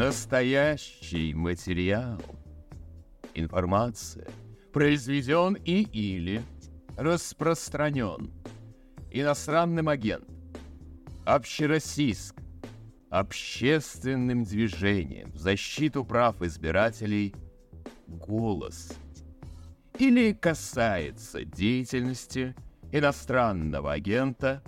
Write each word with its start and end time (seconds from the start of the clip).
Настоящий 0.00 1.34
материал. 1.34 2.22
Информация 3.34 4.26
произведен 4.72 5.58
и 5.62 5.82
или 5.82 6.40
распространен 6.96 8.32
иностранным 9.10 9.90
агентом, 9.90 10.34
общероссийск, 11.26 12.34
общественным 13.10 14.44
движением 14.44 15.32
в 15.32 15.36
защиту 15.36 16.02
прав 16.02 16.40
избирателей 16.40 17.34
«Голос» 18.06 18.94
или 19.98 20.32
касается 20.32 21.44
деятельности 21.44 22.54
иностранного 22.90 23.92
агента 23.92 24.62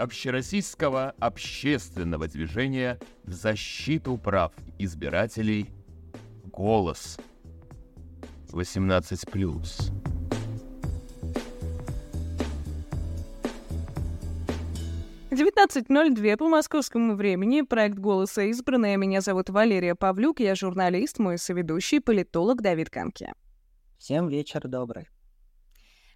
общероссийского 0.00 1.14
общественного 1.20 2.26
движения 2.26 2.98
в 3.24 3.32
защиту 3.32 4.16
прав 4.16 4.52
избирателей 4.78 5.70
«Голос» 6.44 7.18
18+. 8.48 10.00
19.02 15.30 16.36
по 16.36 16.48
московскому 16.48 17.14
времени. 17.14 17.62
Проект 17.62 17.98
«Голоса 17.98 18.42
избранная». 18.42 18.96
Меня 18.96 19.20
зовут 19.20 19.48
Валерия 19.48 19.94
Павлюк. 19.94 20.40
Я 20.40 20.54
журналист, 20.54 21.18
мой 21.18 21.38
соведущий, 21.38 22.00
политолог 22.00 22.62
Давид 22.62 22.90
Канки. 22.90 23.32
Всем 23.98 24.28
вечер 24.28 24.66
добрый. 24.66 25.08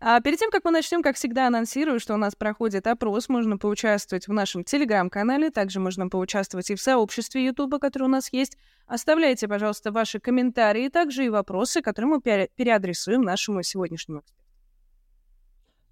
А 0.01 0.21
перед 0.21 0.39
тем, 0.39 0.51
как 0.51 0.65
мы 0.65 0.71
начнем, 0.71 1.03
как 1.03 1.16
всегда, 1.16 1.47
анонсирую, 1.47 2.01
что 2.01 2.15
у 2.15 2.16
нас 2.19 2.35
проходит 2.35 2.87
опрос. 2.87 3.29
Можно 3.29 3.57
поучаствовать 3.59 4.29
в 4.29 4.33
нашем 4.33 4.65
телеграм-канале, 4.65 5.51
также 5.51 5.80
можно 5.80 6.09
поучаствовать 6.09 6.71
и 6.71 6.75
в 6.75 6.80
сообществе 6.80 7.47
Ютуба, 7.47 7.79
которое 7.79 8.07
у 8.07 8.09
нас 8.09 8.33
есть. 8.33 8.57
Оставляйте, 8.87 9.49
пожалуйста, 9.49 9.93
ваши 9.93 10.21
комментарии, 10.21 10.88
также 10.88 11.24
и 11.24 11.29
вопросы, 11.29 11.80
которые 11.80 12.16
мы 12.16 12.21
переадресуем 12.21 13.23
нашему 13.23 13.63
сегодняшнему 13.63 14.21
эксперту. 14.21 14.45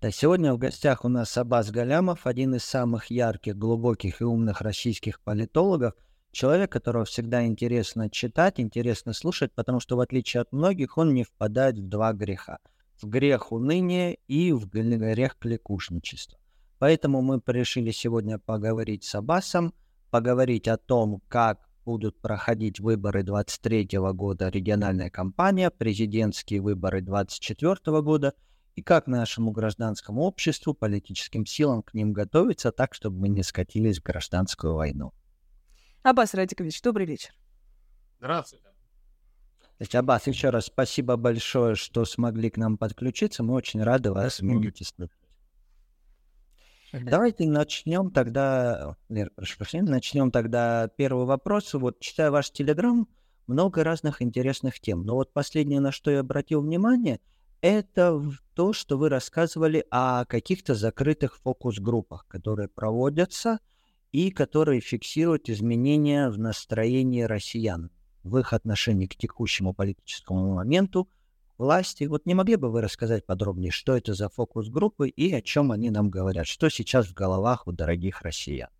Да, 0.02 0.10
сегодня 0.10 0.52
в 0.52 0.58
гостях 0.58 1.04
у 1.04 1.08
нас 1.08 1.38
Абаз 1.38 1.70
Галямов, 1.70 2.26
один 2.26 2.56
из 2.56 2.64
самых 2.64 3.06
ярких, 3.06 3.56
глубоких 3.56 4.20
и 4.20 4.24
умных 4.24 4.60
российских 4.60 5.20
политологов, 5.20 5.94
человек, 6.32 6.72
которого 6.72 7.04
всегда 7.04 7.46
интересно 7.46 8.10
читать, 8.10 8.58
интересно 8.58 9.12
слушать, 9.12 9.52
потому 9.54 9.78
что, 9.78 9.96
в 9.96 10.00
отличие 10.00 10.40
от 10.40 10.50
многих, 10.50 10.98
он 10.98 11.14
не 11.14 11.22
впадает 11.22 11.78
в 11.78 11.88
два 11.88 12.12
греха. 12.14 12.58
В 13.00 13.08
грех 13.08 13.52
уныния 13.52 14.16
и 14.28 14.52
в 14.52 14.68
грех 14.68 15.36
кликушничества. 15.38 16.38
Поэтому 16.78 17.22
мы 17.22 17.40
решили 17.46 17.90
сегодня 17.90 18.38
поговорить 18.38 19.04
с 19.04 19.14
Аббасом, 19.14 19.72
поговорить 20.10 20.68
о 20.68 20.76
том, 20.76 21.22
как 21.28 21.68
будут 21.84 22.20
проходить 22.20 22.80
выборы 22.80 23.22
23 23.22 23.88
года, 24.12 24.48
региональная 24.48 25.10
кампания, 25.10 25.70
президентские 25.70 26.60
выборы 26.60 27.00
24 27.00 28.02
года– 28.02 28.34
и 28.74 28.82
как 28.82 29.06
нашему 29.06 29.50
гражданскому 29.50 30.22
обществу, 30.22 30.74
политическим 30.74 31.44
силам 31.46 31.82
к 31.82 31.94
ним 31.94 32.12
готовиться 32.12 32.72
так, 32.72 32.94
чтобы 32.94 33.18
мы 33.18 33.28
не 33.28 33.42
скатились 33.42 33.98
в 33.98 34.02
гражданскую 34.02 34.74
войну. 34.74 35.12
Аббас 36.02 36.34
Радикович, 36.34 36.80
добрый 36.82 37.06
вечер. 37.06 37.32
Здравствуйте. 38.18 38.71
Аббас, 39.94 40.26
еще 40.26 40.50
раз 40.50 40.66
спасибо 40.66 41.16
большое, 41.16 41.74
что 41.74 42.04
смогли 42.04 42.50
к 42.50 42.56
нам 42.56 42.78
подключиться. 42.78 43.42
Мы 43.42 43.54
очень 43.54 43.82
рады 43.82 44.12
вас 44.12 44.40
видеть. 44.40 44.94
Давайте 46.92 47.46
начнем 47.46 48.10
тогда, 48.10 48.96
Лер, 49.08 49.30
прошу 49.34 49.56
прощения, 49.56 49.90
начнем 49.90 50.30
тогда 50.30 50.88
первый 50.96 51.24
вопрос. 51.24 51.72
Вот 51.72 52.00
читая 52.00 52.30
ваш 52.30 52.50
телеграм, 52.50 53.08
много 53.46 53.82
разных 53.82 54.20
интересных 54.20 54.78
тем. 54.78 55.04
Но 55.04 55.14
вот 55.14 55.32
последнее, 55.32 55.80
на 55.80 55.90
что 55.90 56.10
я 56.10 56.20
обратил 56.20 56.60
внимание– 56.60 57.20
это 57.62 58.20
то, 58.54 58.72
что 58.72 58.98
вы 58.98 59.08
рассказывали 59.08 59.86
о 59.90 60.24
каких-то 60.24 60.74
закрытых 60.74 61.38
фокус-группах, 61.38 62.26
которые 62.26 62.68
проводятся 62.68 63.60
и 64.10 64.30
которые 64.30 64.80
фиксируют 64.80 65.48
изменения 65.48 66.28
в 66.28 66.38
настроении 66.38 67.22
россиян 67.22 67.90
в 68.22 68.38
их 68.38 68.52
отношении 68.52 69.06
к 69.06 69.16
текущему 69.16 69.74
политическому 69.74 70.54
моменту, 70.54 71.08
власти. 71.58 72.04
Вот 72.04 72.26
не 72.26 72.34
могли 72.34 72.56
бы 72.56 72.70
вы 72.70 72.80
рассказать 72.80 73.26
подробнее, 73.26 73.70
что 73.70 73.96
это 73.96 74.14
за 74.14 74.28
фокус-группы 74.28 75.08
и 75.08 75.32
о 75.32 75.42
чем 75.42 75.72
они 75.72 75.90
нам 75.90 76.10
говорят? 76.10 76.46
Что 76.46 76.68
сейчас 76.68 77.06
в 77.06 77.14
головах 77.14 77.66
у 77.66 77.72
дорогих 77.72 78.22
россиян? 78.22 78.70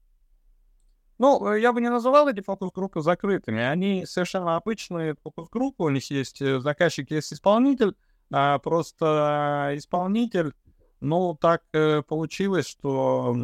Ну, 1.18 1.54
я 1.54 1.72
бы 1.72 1.80
не 1.80 1.90
называл 1.90 2.28
эти 2.28 2.42
фокус-группы 2.42 3.00
закрытыми. 3.00 3.62
Они 3.62 4.06
совершенно 4.06 4.56
обычные 4.56 5.14
фокус-группы. 5.22 5.84
У 5.84 5.88
них 5.90 6.10
есть 6.10 6.42
э, 6.42 6.58
заказчик, 6.60 7.10
есть 7.10 7.32
исполнитель 7.32 7.94
а 8.32 8.58
просто 8.58 9.72
исполнитель, 9.74 10.54
ну, 11.00 11.36
так 11.38 11.62
э, 11.72 12.02
получилось, 12.02 12.66
что 12.66 13.36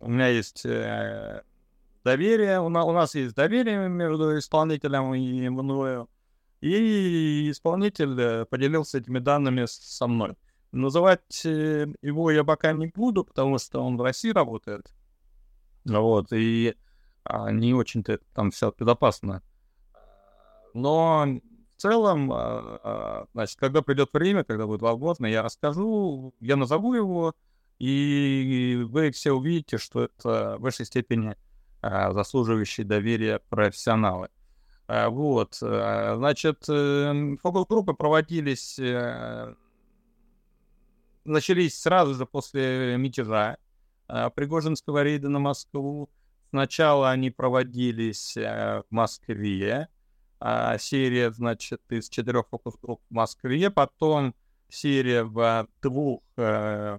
у 0.00 0.08
меня 0.08 0.28
есть 0.28 0.66
э, 0.66 1.42
доверие, 2.04 2.60
у, 2.60 2.68
на, 2.68 2.84
у 2.84 2.92
нас 2.92 3.14
есть 3.14 3.34
доверие 3.34 3.88
между 3.88 4.38
исполнителем 4.38 5.14
и 5.14 5.48
мною, 5.48 6.08
и 6.60 7.50
исполнитель 7.50 8.20
э, 8.20 8.44
поделился 8.46 8.98
этими 8.98 9.18
данными 9.18 9.66
со 9.66 10.06
мной. 10.06 10.36
Называть 10.72 11.44
э, 11.44 11.86
его 12.02 12.30
я 12.30 12.44
пока 12.44 12.72
не 12.72 12.88
буду, 12.88 13.24
потому 13.24 13.58
что 13.58 13.82
он 13.82 13.96
в 13.96 14.02
России 14.02 14.30
работает. 14.30 14.92
Вот, 15.84 16.32
и 16.32 16.74
а, 17.24 17.50
не 17.50 17.74
очень-то 17.74 18.18
там 18.34 18.50
все 18.50 18.72
безопасно. 18.78 19.42
Но 20.74 21.40
целом, 21.80 22.30
а, 22.32 22.80
а, 22.82 23.26
значит, 23.32 23.58
когда 23.58 23.82
придет 23.82 24.10
время, 24.12 24.44
когда 24.44 24.66
будет 24.66 24.82
возможно, 24.82 25.26
я 25.26 25.42
расскажу, 25.42 26.34
я 26.40 26.56
назову 26.56 26.94
его, 26.94 27.34
и 27.78 28.82
вы 28.86 29.10
все 29.10 29.32
увидите, 29.32 29.78
что 29.78 30.04
это 30.04 30.56
в 30.58 30.62
высшей 30.62 30.86
степени 30.86 31.36
заслуживающие 31.82 32.86
доверия 32.86 33.40
профессионалы. 33.48 34.28
Вот, 34.88 35.54
значит, 35.54 36.68
э, 36.68 37.36
фокус-группы 37.40 37.94
проводились, 37.94 38.76
э, 38.78 39.54
начались 41.24 41.80
сразу 41.80 42.14
же 42.14 42.26
после 42.26 42.96
мятежа 42.96 43.56
Пригожинского 44.34 45.04
рейда 45.04 45.28
на 45.28 45.38
Москву. 45.38 46.10
Сначала 46.50 47.10
они 47.10 47.30
проводились 47.30 48.36
э, 48.36 48.82
в 48.82 48.92
Москве, 48.92 49.88
а, 50.40 50.78
серия, 50.78 51.30
значит, 51.30 51.80
из 51.90 52.08
четырех 52.08 52.48
фокус-групп 52.48 53.00
в 53.08 53.14
Москве, 53.14 53.70
потом 53.70 54.34
серия 54.68 55.22
в 55.22 55.68
двух 55.80 56.22
э, 56.36 56.98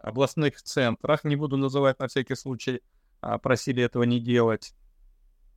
областных 0.00 0.62
центрах, 0.62 1.24
не 1.24 1.36
буду 1.36 1.58
называть 1.58 1.98
на 1.98 2.08
всякий 2.08 2.36
случай, 2.36 2.76
а, 2.76 2.80
просили 3.42 3.82
этого 3.82 4.04
не 4.04 4.20
делать. 4.20 4.74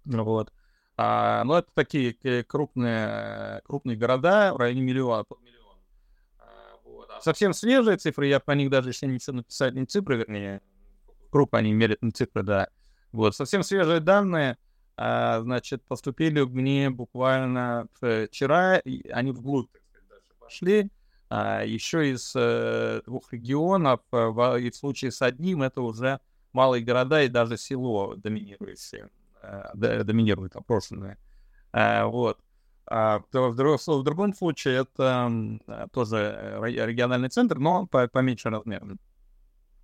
Вот. 0.06 0.52
А, 0.97 1.44
но 1.44 1.59
это 1.59 1.69
такие 1.74 2.13
крупные, 2.44 3.62
крупные 3.66 3.97
города 3.97 4.53
в 4.53 4.57
районе 4.57 4.81
миллиона. 4.81 5.25
А. 6.40 6.75
А 7.18 7.22
совсем 7.22 7.53
свежие 7.53 7.97
цифры, 7.97 8.28
я 8.28 8.40
по 8.40 8.52
них 8.52 8.69
даже 8.69 8.90
еще 8.90 9.07
ничего 9.07 9.38
написать, 9.38 9.74
не 9.74 9.85
цифры, 9.85 10.18
вернее, 10.18 10.62
группы 11.31 11.57
они 11.57 11.74
мерят 11.74 12.02
на 12.02 12.12
цифры, 12.12 12.44
да. 12.44 12.68
Вот, 13.12 13.35
совсем 13.35 13.63
свежие 13.63 14.00
данные— 14.00 14.57
а, 15.01 15.40
значит, 15.40 15.81
поступили 15.88 16.41
мне 16.41 16.90
буквально 16.90 17.88
вчера, 17.94 18.81
они 19.13 19.31
вглубь, 19.31 19.72
так 19.72 19.81
сказать, 19.86 20.09
дальше 20.09 20.34
пошли. 20.38 20.91
А, 21.30 21.63
еще 21.63 22.12
из 22.12 22.34
э, 22.36 23.01
двух 23.06 23.31
регионов, 23.31 24.01
э, 24.12 24.59
и 24.59 24.69
в 24.69 24.75
случае 24.75 25.12
с 25.12 25.22
одним, 25.22 25.63
это 25.63 25.81
уже 25.84 26.19
малые 26.54 26.84
города 26.84 27.22
и 27.22 27.28
даже 27.28 27.58
село 27.58 28.16
доминирующее, 28.16 29.10
э, 29.42 30.04
доминирует 30.04 30.56
опрошенное. 30.56 31.18
А, 31.72 32.06
вот. 32.06 32.40
А 32.86 33.19
в, 33.31 33.51
в 33.51 34.04
другом 34.04 34.34
случае 34.34 34.80
это 34.81 35.31
тоже 35.94 36.60
региональный 36.62 37.30
центр, 37.30 37.60
но 37.60 37.86
поменьше 37.86 38.50
размером. 38.50 39.00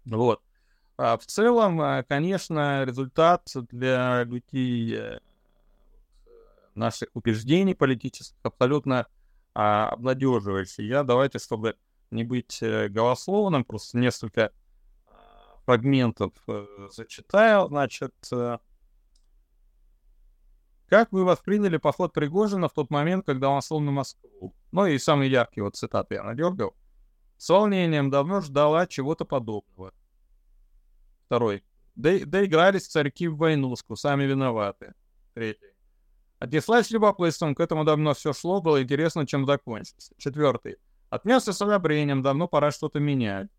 Вот. 0.05 0.41
А 0.97 1.17
в 1.17 1.25
целом, 1.25 1.81
а, 1.81 2.03
конечно, 2.03 2.85
результат 2.85 3.49
для 3.69 4.23
людей 4.23 4.95
э, 4.95 5.19
наших 6.73 7.09
убеждений 7.13 7.73
политических 7.73 8.37
абсолютно 8.43 9.07
а, 9.53 9.89
обнадеживающий. 9.89 10.87
Я 10.87 11.03
давайте, 11.03 11.39
чтобы 11.39 11.75
не 12.11 12.23
быть 12.23 12.59
э, 12.61 12.87
голословным, 12.87 13.65
просто 13.65 13.97
несколько 13.97 14.51
фрагментов 15.65 16.33
э, 16.47 16.65
зачитаю. 16.91 17.67
Значит, 17.67 18.13
как 20.87 21.11
вы 21.11 21.25
восприняли 21.25 21.77
поход 21.77 22.13
Пригожина 22.13 22.69
в 22.69 22.73
тот 22.73 22.91
момент, 22.91 23.25
когда 23.25 23.49
он 23.49 23.61
шел 23.61 23.79
на 23.79 23.91
Москву? 23.91 24.55
Ну 24.71 24.85
и 24.85 24.97
самые 24.99 25.31
яркие 25.31 25.63
вот 25.63 25.75
цитаты 25.75 26.15
я 26.15 26.23
надергал. 26.23 26.75
С 27.37 27.49
волнением 27.49 28.09
давно 28.09 28.41
ждала 28.41 28.87
чего-то 28.87 29.25
подобного. 29.25 29.93
Второй. 31.25 31.63
Доигрались 31.95 32.87
царьки 32.87 33.27
в 33.27 33.37
войнушку, 33.37 33.95
сами 33.95 34.25
виноваты. 34.25 34.93
Третий. 35.33 35.75
Отнеслась 36.39 36.91
любопытством, 36.91 37.55
к 37.55 37.59
этому 37.59 37.83
давно 37.83 38.13
все 38.13 38.33
шло, 38.33 38.61
было 38.61 38.83
интересно, 38.83 39.25
чем 39.25 39.45
закончится. 39.45 40.13
Четвертый. 40.17 40.77
Отнесся 41.09 41.53
с 41.53 41.61
одобрением, 41.61 42.21
давно 42.21 42.47
пора 42.47 42.71
что-то 42.71 42.99
менять. 42.99 43.49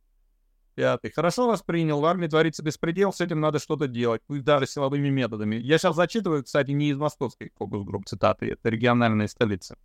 Пятый. 0.76 1.10
Хорошо 1.10 1.46
воспринял, 1.46 2.00
в 2.00 2.04
армии 2.04 2.26
творится 2.26 2.62
беспредел, 2.62 3.10
с 3.10 3.22
этим 3.22 3.40
надо 3.40 3.58
что-то 3.58 3.88
делать, 3.88 4.20
пусть 4.26 4.44
даже 4.44 4.66
силовыми 4.66 5.08
методами. 5.08 5.56
Я 5.56 5.78
сейчас 5.78 5.96
зачитываю, 5.96 6.44
кстати, 6.44 6.70
не 6.72 6.90
из 6.90 6.98
московской 6.98 7.50
фокус-групп 7.56 8.04
цитаты, 8.04 8.50
это 8.50 8.68
региональные 8.68 9.28
столицы. 9.28 9.78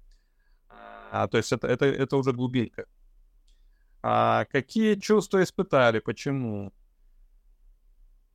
А, 1.10 1.30
то 1.30 1.38
есть 1.38 1.54
это, 1.54 1.68
это, 1.68 1.86
это 1.86 2.18
уже 2.18 2.34
глубинка. 2.34 2.88
А 4.04 4.44
какие 4.52 4.96
чувства 4.96 5.42
испытали, 5.42 6.00
почему? 6.00 6.74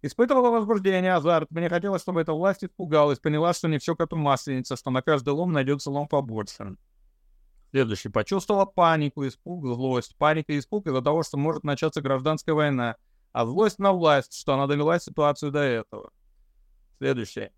Испытывала 0.00 0.48
возбуждение, 0.48 1.12
азарт. 1.12 1.50
Мне 1.50 1.68
хотелось, 1.68 2.00
чтобы 2.00 2.22
эта 2.22 2.32
власть 2.32 2.64
испугалась, 2.64 3.18
поняла, 3.18 3.52
что 3.52 3.68
не 3.68 3.76
все 3.76 3.94
коту 3.94 4.16
масленица, 4.16 4.76
что 4.76 4.90
на 4.90 5.02
каждый 5.02 5.34
лом 5.34 5.52
найдется 5.52 5.90
лом 5.90 6.08
побольше. 6.08 6.76
Следующий. 7.70 8.08
Почувствовала 8.08 8.64
панику, 8.64 9.26
испуг, 9.26 9.66
злость. 9.66 10.16
Паника 10.16 10.52
и 10.52 10.58
испуг 10.58 10.86
из-за 10.86 11.02
того, 11.02 11.22
что 11.22 11.36
может 11.36 11.64
начаться 11.64 12.00
гражданская 12.00 12.54
война. 12.54 12.96
А 13.32 13.44
злость 13.44 13.78
на 13.78 13.92
власть, 13.92 14.38
что 14.38 14.54
она 14.54 14.66
довела 14.66 14.98
ситуацию 14.98 15.52
до 15.52 15.60
этого. 15.60 16.10
Следующее. 16.98 17.52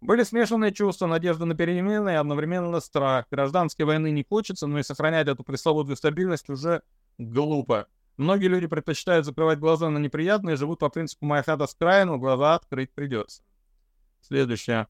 Были 0.00 0.22
смешанные 0.22 0.72
чувства, 0.72 1.06
надежда 1.06 1.44
на 1.44 1.54
перемены 1.54 2.10
и 2.10 2.14
одновременно 2.14 2.80
страх. 2.80 3.26
Гражданской 3.30 3.84
войны 3.84 4.10
не 4.10 4.24
хочется, 4.28 4.66
но 4.66 4.78
и 4.78 4.82
сохранять 4.82 5.28
эту 5.28 5.44
пресловутую 5.44 5.96
стабильность 5.96 6.48
уже 6.48 6.82
глупо. 7.18 7.86
Многие 8.16 8.46
люди 8.46 8.66
предпочитают 8.66 9.26
закрывать 9.26 9.58
глаза 9.58 9.90
на 9.90 9.98
неприятные, 9.98 10.56
живут 10.56 10.80
по 10.80 10.88
принципу 10.88 11.26
«моя 11.26 11.42
хата 11.42 11.66
с 11.66 11.74
краю, 11.74 12.06
но 12.06 12.18
глаза 12.18 12.54
открыть 12.54 12.92
придется». 12.92 13.42
Следующее. 14.22 14.88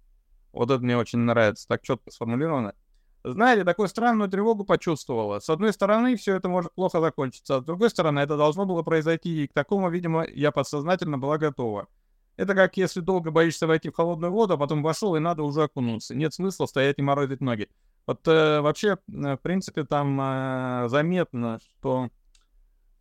Вот 0.52 0.70
это 0.70 0.82
мне 0.82 0.96
очень 0.96 1.20
нравится, 1.20 1.66
так 1.66 1.82
четко 1.82 2.11
сформулировано. 2.11 2.75
Знаете, 3.22 3.64
такую 3.64 3.88
странную 3.88 4.31
тревогу 4.31 4.64
почувствовала. 4.64 5.40
С 5.40 5.50
одной 5.50 5.72
стороны, 5.72 6.17
все 6.17 6.37
это 6.37 6.49
может 6.49 6.72
плохо 6.72 7.00
закончиться, 7.00 7.56
а 7.56 7.61
с 7.61 7.64
другой 7.64 7.90
стороны, 7.90 8.20
это 8.20 8.37
должно 8.37 8.64
было 8.64 8.82
произойти, 8.82 9.44
и 9.44 9.46
к 9.46 9.52
такому, 9.52 9.90
видимо, 9.90 10.26
я 10.26 10.52
подсознательно 10.52 11.19
была 11.19 11.37
готова. 11.37 11.88
Это 12.37 12.55
как 12.55 12.78
если 12.78 13.00
долго 13.00 13.31
боишься 13.31 13.67
войти 13.67 13.90
в 13.90 13.94
холодную 13.94 14.32
воду, 14.32 14.55
а 14.55 14.56
потом 14.56 14.82
вошел, 14.82 15.14
и 15.14 15.20
надо 15.20 15.43
уже 15.43 15.64
окунуться. 15.64 16.14
Нет 16.14 16.32
смысла 16.32 16.64
стоять 16.64 16.99
и 16.99 17.02
морозить 17.02 17.43
ноги. 17.43 17.69
Вот 18.06 18.26
э, 18.26 18.61
вообще, 18.62 18.96
э, 19.08 19.37
в 19.37 19.40
принципе, 19.43 19.84
там 19.84 20.19
э, 20.19 20.88
заметно, 20.88 21.58
что 21.61 22.08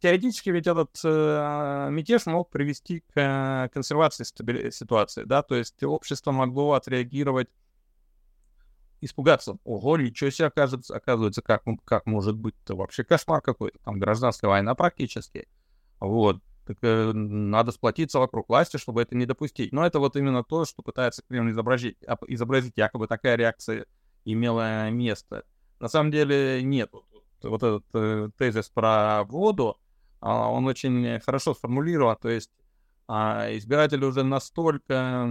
теоретически 0.01 0.50
ведь 0.50 0.68
этот 0.68 1.00
э, 1.06 1.88
мятеж 1.89 2.25
мог 2.25 2.50
привести 2.50 3.00
к 3.00 3.12
э, 3.15 3.69
консервации 3.74 4.24
стабили- 4.24 4.72
ситуации, 4.72 5.24
да, 5.24 5.42
то 5.42 5.56
есть 5.56 5.81
общество 5.83 6.31
могло 6.31 6.74
отреагировать, 6.74 7.48
испугаться, 9.01 9.57
ого, 9.63 9.98
ничего 9.98 10.30
себе, 10.30 10.48
оказывается, 10.48 10.96
оказывается 10.96 11.42
как, 11.42 11.63
как 11.86 12.06
может 12.06 12.36
быть-то 12.36 12.75
вообще 12.75 13.04
кошмар 13.04 13.42
какой-то, 13.42 13.80
там 13.84 14.00
гражданская 14.00 14.50
война 14.50 14.75
практически, 14.75 15.48
вот, 16.00 16.42
так 16.69 16.78
э, 16.84 17.12
надо 17.13 17.72
сплотиться 17.72 18.19
вокруг 18.19 18.48
власти, 18.48 18.78
чтобы 18.78 19.01
это 19.01 19.16
не 19.16 19.25
допустить. 19.25 19.74
Но 19.74 19.84
это 19.86 19.98
вот 19.98 20.16
именно 20.16 20.44
то, 20.44 20.66
что 20.66 20.84
пытается 20.84 21.24
Кремль 21.28 21.51
изобразить, 21.51 21.98
изобразить 22.28 22.74
якобы 22.75 23.07
такая 23.07 23.36
реакция 23.38 23.88
имела 24.24 24.90
место. 24.92 25.46
На 25.80 25.88
самом 25.88 26.12
деле 26.12 26.62
нет. 26.62 26.92
Вот, 26.92 27.06
вот 27.42 27.63
этот 27.63 27.86
э, 27.94 28.30
тезис 28.38 28.69
про 28.69 29.24
воду, 29.24 29.78
а, 30.19 30.51
он 30.51 30.68
очень 30.68 31.19
хорошо 31.22 31.56
сформулирован. 31.56 32.18
То 32.22 32.30
есть 32.30 32.51
а, 33.07 33.48
избиратели 33.51 34.06
уже 34.06 34.24
настолько 34.24 35.25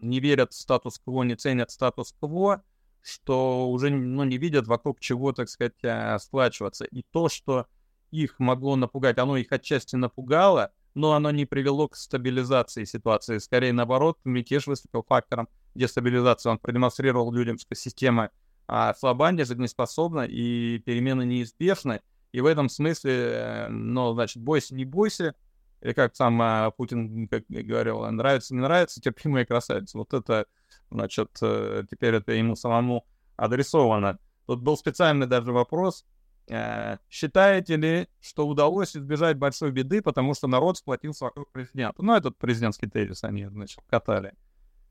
не 0.00 0.18
верят 0.18 0.52
в 0.52 0.60
статус-кво, 0.60 1.22
не 1.22 1.36
ценят 1.36 1.70
статус-кво, 1.70 2.64
что 3.02 3.70
уже 3.70 3.90
ну, 3.90 4.24
не 4.24 4.38
видят 4.38 4.66
вокруг 4.66 5.00
чего, 5.00 5.32
так 5.32 5.48
сказать, 5.48 5.74
а, 5.84 6.18
сплачиваться. 6.18 6.84
И 6.84 7.02
то, 7.10 7.28
что 7.28 7.66
их 8.10 8.38
могло 8.38 8.76
напугать, 8.76 9.18
оно 9.18 9.36
их 9.36 9.50
отчасти 9.50 9.96
напугало, 9.96 10.72
но 10.94 11.12
оно 11.12 11.30
не 11.30 11.46
привело 11.46 11.88
к 11.88 11.96
стабилизации 11.96 12.84
ситуации. 12.84 13.38
Скорее 13.38 13.72
наоборот, 13.72 14.18
мятеж 14.24 14.66
выступил 14.66 15.04
фактором 15.08 15.48
дестабилизации. 15.74 16.50
Он 16.50 16.58
продемонстрировал 16.58 17.32
людям, 17.32 17.58
что 17.58 17.74
система 17.74 18.30
а, 18.68 18.94
слаба, 18.94 19.32
жизнеспособна 19.36 20.22
и 20.22 20.78
перемены 20.78 21.24
неизбежны. 21.24 22.00
И 22.32 22.40
в 22.40 22.46
этом 22.46 22.68
смысле, 22.68 23.66
ну, 23.70 24.14
значит, 24.14 24.42
бойся, 24.42 24.74
не 24.74 24.84
бойся, 24.84 25.34
или 25.82 25.92
как 25.92 26.14
сам 26.16 26.40
а, 26.40 26.70
Путин 26.70 27.28
как 27.28 27.44
говорил, 27.48 28.04
нравится, 28.10 28.54
не 28.54 28.60
нравится, 28.60 29.00
терпимая 29.00 29.44
красавица. 29.44 29.98
Вот 29.98 30.14
это, 30.14 30.46
значит, 30.92 31.30
э, 31.42 31.84
теперь 31.90 32.14
это 32.14 32.32
ему 32.32 32.56
самому 32.56 33.06
адресовано. 33.36 34.18
Тут 34.46 34.60
был 34.60 34.76
специальный 34.76 35.26
даже 35.26 35.52
вопрос. 35.52 36.04
Э, 36.48 36.98
считаете 37.08 37.76
ли, 37.76 38.08
что 38.20 38.46
удалось 38.46 38.96
избежать 38.96 39.38
большой 39.38 39.70
беды, 39.70 40.02
потому 40.02 40.34
что 40.34 40.48
народ 40.48 40.78
сплотился 40.78 41.24
вокруг 41.24 41.50
президента? 41.52 42.02
Ну, 42.02 42.14
этот 42.14 42.36
президентский 42.36 42.88
тезис 42.88 43.24
они, 43.24 43.46
значит, 43.46 43.80
катали. 43.88 44.34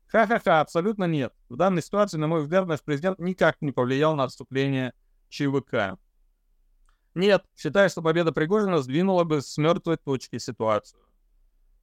Ха-ха-ха, 0.08 0.60
абсолютно 0.60 1.04
нет. 1.04 1.32
В 1.48 1.56
данной 1.56 1.82
ситуации, 1.82 2.18
на 2.18 2.26
мой 2.26 2.42
взгляд, 2.42 2.66
наш 2.66 2.82
президент 2.82 3.18
никак 3.18 3.56
не 3.62 3.72
повлиял 3.72 4.14
на 4.14 4.24
отступление 4.24 4.92
ЧВК. 5.28 5.98
Нет, 7.14 7.44
считаю, 7.56 7.88
что 7.88 8.02
победа 8.02 8.32
Пригожина 8.32 8.78
сдвинула 8.82 9.24
бы 9.24 9.40
с 9.40 9.56
мертвой 9.58 9.96
точки 9.96 10.38
ситуацию. 10.38 11.00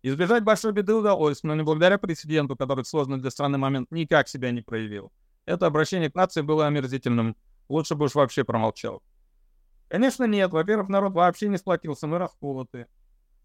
Избежать 0.02 0.44
большой 0.44 0.72
беды 0.72 0.94
удалось, 0.94 1.44
но 1.44 1.56
не 1.56 1.64
благодаря 1.64 1.98
президенту, 1.98 2.56
который 2.56 2.84
в 2.84 2.88
сложный 2.88 3.18
для 3.18 3.32
страны 3.32 3.58
момент 3.58 3.92
никак 3.92 4.30
себя 4.30 4.52
не 4.52 4.62
проявил. 4.62 5.12
Это 5.46 5.66
обращение 5.66 6.10
к 6.10 6.16
нации 6.16 6.42
было 6.42 6.68
омерзительным. 6.68 7.36
Лучше 7.68 7.96
бы 7.96 8.06
уж 8.06 8.16
вообще 8.16 8.44
промолчал. 8.44 9.04
Конечно, 9.90 10.24
нет. 10.26 10.52
Во-первых, 10.52 10.88
народ 10.88 11.14
вообще 11.14 11.50
не 11.50 11.58
сплотился, 11.58 12.08
мы 12.08 12.18
расколоты. 12.18 12.88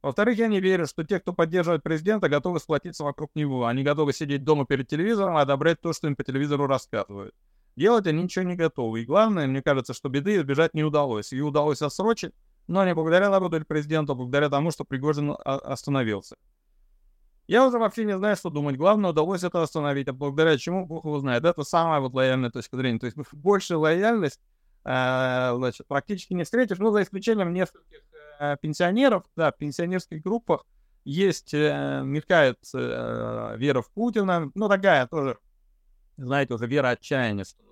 Во-вторых, 0.02 0.36
я 0.36 0.48
не 0.48 0.60
верю, 0.60 0.86
что 0.86 1.02
те, 1.02 1.18
кто 1.18 1.32
поддерживает 1.32 1.82
президента, 1.82 2.28
готовы 2.28 2.60
сплотиться 2.60 3.04
вокруг 3.04 3.30
него. 3.34 3.64
Они 3.64 3.82
готовы 3.82 4.12
сидеть 4.12 4.44
дома 4.44 4.66
перед 4.66 4.86
телевизором 4.86 5.38
и 5.38 5.40
одобрять 5.40 5.80
то, 5.80 5.94
что 5.94 6.06
им 6.06 6.14
по 6.14 6.22
телевизору 6.22 6.66
рассказывают. 6.66 7.34
Делать 7.74 8.06
они 8.06 8.22
ничего 8.22 8.44
не 8.44 8.54
готовы. 8.54 9.00
И 9.00 9.06
главное, 9.06 9.46
мне 9.46 9.62
кажется, 9.62 9.94
что 9.94 10.10
беды 10.10 10.36
избежать 10.36 10.74
не 10.74 10.84
удалось. 10.84 11.32
Ее 11.32 11.44
удалось 11.44 11.80
отсрочить, 11.80 12.32
но 12.66 12.84
не 12.84 12.94
благодаря 12.94 13.31
народу 13.31 13.56
или 13.56 13.64
президенту, 13.64 14.12
а 14.12 14.16
благодаря 14.16 14.49
тому, 14.49 14.70
что 14.70 14.84
Пригожин 14.84 15.37
остановился. 15.44 16.37
Я 17.46 17.66
уже 17.66 17.78
вообще 17.78 18.05
не 18.05 18.16
знаю, 18.16 18.37
что 18.37 18.49
думать. 18.49 18.76
Главное, 18.76 19.11
удалось 19.11 19.44
это 19.44 19.62
остановить, 19.62 20.08
а 20.08 20.14
благодаря 20.14 20.56
чему, 20.56 20.86
Бог 20.86 21.05
его 21.05 21.20
знает. 21.20 21.44
Это 21.44 21.62
самая 21.62 22.00
вот 22.00 22.15
лояльная 22.15 22.50
точка 22.50 22.77
зрения. 22.77 22.98
То 22.98 23.06
есть 23.06 23.19
больше 23.32 23.77
лояльность, 23.77 24.41
э, 24.84 25.53
значит, 25.55 25.86
практически 25.86 26.32
не 26.32 26.44
встретишь, 26.44 26.79
ну, 26.79 26.91
за 26.91 27.03
исключением 27.03 27.53
нескольких 27.53 28.00
э, 28.41 28.56
пенсионеров, 28.62 29.24
да, 29.36 29.53
в 29.53 29.58
пенсионерских 29.58 30.22
группах 30.22 30.65
есть, 31.05 31.53
э, 31.53 32.00
мелькает 32.03 32.58
э, 32.74 33.56
вера 33.58 33.82
в 33.82 33.91
Путина, 33.91 34.50
ну, 34.55 34.69
такая 34.70 35.06
тоже, 35.06 35.36
знаете, 36.17 36.55
уже 36.55 36.67
вера 36.67 36.88
отчаяния, 36.88 37.44
что 37.44 37.65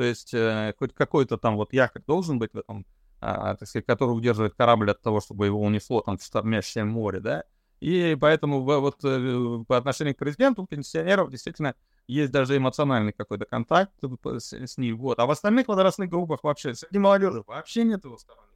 то 0.00 0.04
есть 0.04 0.32
э, 0.32 0.72
хоть 0.78 0.94
какой-то 0.94 1.36
там 1.36 1.56
вот 1.56 1.74
якорь 1.74 2.02
должен 2.06 2.38
быть 2.38 2.54
в 2.54 2.56
этом, 2.56 2.86
э, 3.20 3.56
так 3.58 3.66
сказать, 3.66 3.86
который 3.86 4.10
удерживает 4.10 4.54
корабль 4.54 4.90
от 4.90 5.00
того, 5.02 5.20
чтобы 5.20 5.46
его 5.46 5.60
унесло 5.60 6.00
там 6.00 6.18
в 6.18 6.22
штормящее 6.22 6.84
море, 6.84 7.20
да. 7.20 7.44
И 7.80 8.16
поэтому 8.20 8.60
вот 8.62 9.02
э, 9.04 9.64
по 9.66 9.76
отношению 9.76 10.14
к 10.14 10.18
президенту, 10.18 10.66
пенсионеров 10.66 11.30
действительно 11.30 11.74
есть 12.06 12.30
даже 12.30 12.56
эмоциональный 12.56 13.12
какой-то 13.12 13.46
контакт 13.46 13.92
с, 14.38 14.52
с 14.52 14.76
ним. 14.76 14.98
Вот. 14.98 15.18
А 15.18 15.26
в 15.26 15.30
остальных 15.30 15.68
возрастных 15.68 16.10
группах 16.10 16.44
вообще, 16.44 16.74
среди 16.74 16.98
молодежи 16.98 17.42
вообще 17.46 17.84
нет 17.84 18.04
его 18.04 18.18
сторонников. 18.18 18.50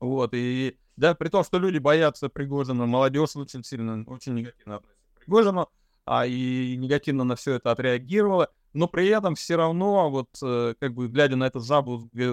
Вот. 0.00 0.30
И 0.34 0.76
да, 0.96 1.14
при 1.14 1.28
том, 1.28 1.44
что 1.44 1.58
люди 1.58 1.78
боятся 1.78 2.28
Пригожина, 2.28 2.86
молодежь 2.86 3.36
очень 3.36 3.64
сильно, 3.64 4.04
очень 4.06 4.34
негативно 4.34 4.76
относится 4.76 5.06
к 5.14 5.18
Пригожину, 5.20 5.68
а 6.04 6.26
и 6.26 6.76
негативно 6.76 7.24
на 7.24 7.36
все 7.36 7.54
это 7.54 7.70
отреагировала 7.70 8.50
но 8.72 8.88
при 8.88 9.08
этом 9.08 9.34
все 9.34 9.56
равно, 9.56 10.10
вот 10.10 10.28
э, 10.42 10.74
как 10.78 10.94
бы 10.94 11.08
глядя 11.08 11.36
на 11.36 11.50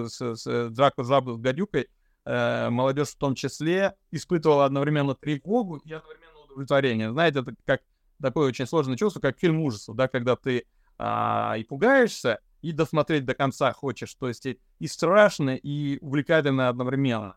с, 0.08 0.36
с, 0.36 0.70
драку 0.70 1.04
жабы 1.04 1.34
с 1.34 1.38
гадюкой, 1.38 1.88
э, 2.24 2.70
молодежь 2.70 3.08
в 3.08 3.16
том 3.16 3.34
числе 3.34 3.94
испытывала 4.10 4.64
одновременно 4.64 5.14
тревогу 5.14 5.76
и 5.78 5.92
одновременно 5.92 6.38
удовлетворение. 6.44 7.10
Знаете, 7.10 7.40
это 7.40 7.54
как 7.64 7.80
такое 8.20 8.48
очень 8.48 8.66
сложное 8.66 8.96
чувство, 8.96 9.20
как 9.20 9.38
фильм 9.38 9.60
ужасов, 9.60 9.96
да, 9.96 10.08
когда 10.08 10.36
ты 10.36 10.64
а, 10.98 11.54
и 11.58 11.64
пугаешься, 11.64 12.40
и 12.62 12.72
досмотреть 12.72 13.24
до 13.24 13.34
конца 13.34 13.72
хочешь. 13.72 14.14
То 14.14 14.28
есть 14.28 14.46
и 14.46 14.86
страшно, 14.86 15.54
и 15.54 15.98
увлекательно 16.00 16.68
одновременно. 16.68 17.36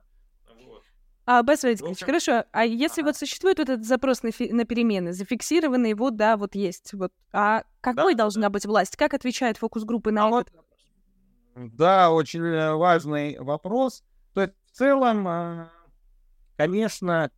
А, 1.31 1.43
Бас 1.43 1.62
Владимирович, 1.62 2.00
хорошо. 2.00 2.43
А 2.51 2.65
если 2.65 3.03
вот 3.03 3.15
существует 3.15 3.59
вот 3.59 3.69
этот 3.69 3.86
запрос 3.86 4.24
на, 4.24 4.31
фи- 4.31 4.51
на 4.51 4.65
перемены, 4.65 5.13
зафиксированный, 5.13 5.93
вот, 5.93 6.15
да, 6.15 6.38
вот 6.38 6.55
есть, 6.55 6.91
вот, 6.93 7.12
а 7.31 7.65
какой 7.81 8.15
да, 8.15 8.24
должна 8.24 8.48
да. 8.48 8.50
быть 8.50 8.65
власть? 8.65 8.98
Как 8.98 9.13
отвечает 9.13 9.57
фокус-группы 9.57 10.12
на 10.12 10.25
а 10.25 10.41
этот? 10.41 10.55
Да, 11.55 12.09
очень 12.09 12.43
э, 12.43 12.74
важный 12.74 13.38
вопрос. 13.38 14.03
То 14.33 14.41
есть 14.41 14.53
в 14.65 14.71
целом, 14.71 15.27
а, 15.27 15.69
конечно, 16.57 17.29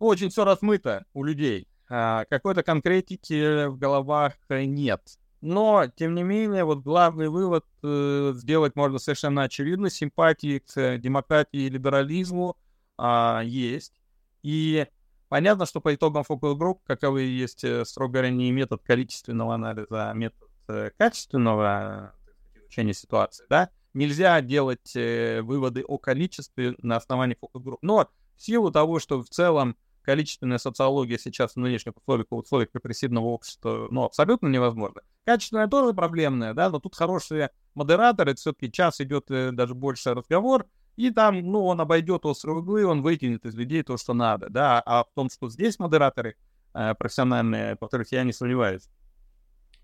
очень 0.00 0.30
все 0.30 0.44
размыто 0.44 1.04
у 1.14 1.22
людей. 1.22 1.68
А, 1.88 2.24
какой-то 2.24 2.64
конкретики 2.64 3.66
в 3.66 3.78
головах 3.78 4.32
нет. 4.48 5.19
Но, 5.40 5.86
тем 5.96 6.14
не 6.14 6.22
менее, 6.22 6.64
вот 6.64 6.80
главный 6.80 7.28
вывод 7.28 7.64
э, 7.82 8.32
сделать 8.34 8.76
можно 8.76 8.98
совершенно 8.98 9.42
очевидно. 9.42 9.88
Симпатии 9.88 10.58
к 10.58 10.98
демократии 10.98 11.60
и 11.60 11.70
либерализму 11.70 12.56
э, 12.98 13.40
есть. 13.44 13.94
И 14.42 14.86
понятно, 15.28 15.64
что 15.64 15.80
по 15.80 15.94
итогам 15.94 16.24
фокус-групп, 16.24 16.82
каковы 16.86 17.22
есть, 17.22 17.64
э, 17.64 17.84
строго 17.86 18.14
говоря, 18.14 18.30
не 18.30 18.52
метод 18.52 18.82
количественного 18.82 19.54
анализа, 19.54 20.10
а 20.10 20.12
метод 20.12 20.48
э, 20.68 20.90
качественного 20.98 22.14
изучения 22.54 22.94
ситуации, 22.94 23.46
да, 23.48 23.70
нельзя 23.94 24.40
делать 24.42 24.94
э, 24.94 25.40
выводы 25.42 25.82
о 25.82 25.96
количестве 25.98 26.74
на 26.82 26.96
основании 26.96 27.36
фокус-групп. 27.40 27.78
Но 27.82 28.08
в 28.36 28.42
силу 28.42 28.70
того, 28.70 28.98
что 28.98 29.22
в 29.22 29.28
целом 29.28 29.76
количественная 30.02 30.58
социология 30.58 31.18
сейчас 31.18 31.52
в 31.52 31.56
нынешних 31.56 31.96
условиях, 31.96 32.26
условиях 32.30 32.70
репрессивного 32.74 33.26
общества, 33.26 33.88
ну, 33.90 34.04
абсолютно 34.04 34.48
невозможно. 34.48 35.02
Качественная 35.30 35.68
тоже 35.68 35.94
проблемная, 35.94 36.54
да, 36.54 36.70
но 36.70 36.80
тут 36.80 36.96
хорошие 36.96 37.50
модераторы, 37.76 38.34
все-таки 38.34 38.72
час 38.72 39.00
идет 39.00 39.30
э, 39.30 39.52
даже 39.52 39.76
больше 39.76 40.12
разговор, 40.12 40.66
и 40.96 41.12
там, 41.12 41.38
ну, 41.38 41.66
он 41.66 41.80
обойдет 41.80 42.26
острые 42.26 42.56
углы, 42.56 42.84
он 42.84 43.00
вытянет 43.00 43.46
из 43.46 43.54
людей 43.54 43.84
то, 43.84 43.96
что 43.96 44.12
надо, 44.12 44.48
да, 44.50 44.82
а 44.84 45.04
в 45.04 45.10
том, 45.14 45.30
что 45.30 45.48
здесь 45.48 45.78
модераторы 45.78 46.34
э, 46.74 46.96
профессиональные, 46.96 47.76
в 47.76 47.78
которых 47.78 48.10
я 48.10 48.24
не 48.24 48.32
сомневаюсь. 48.32 48.88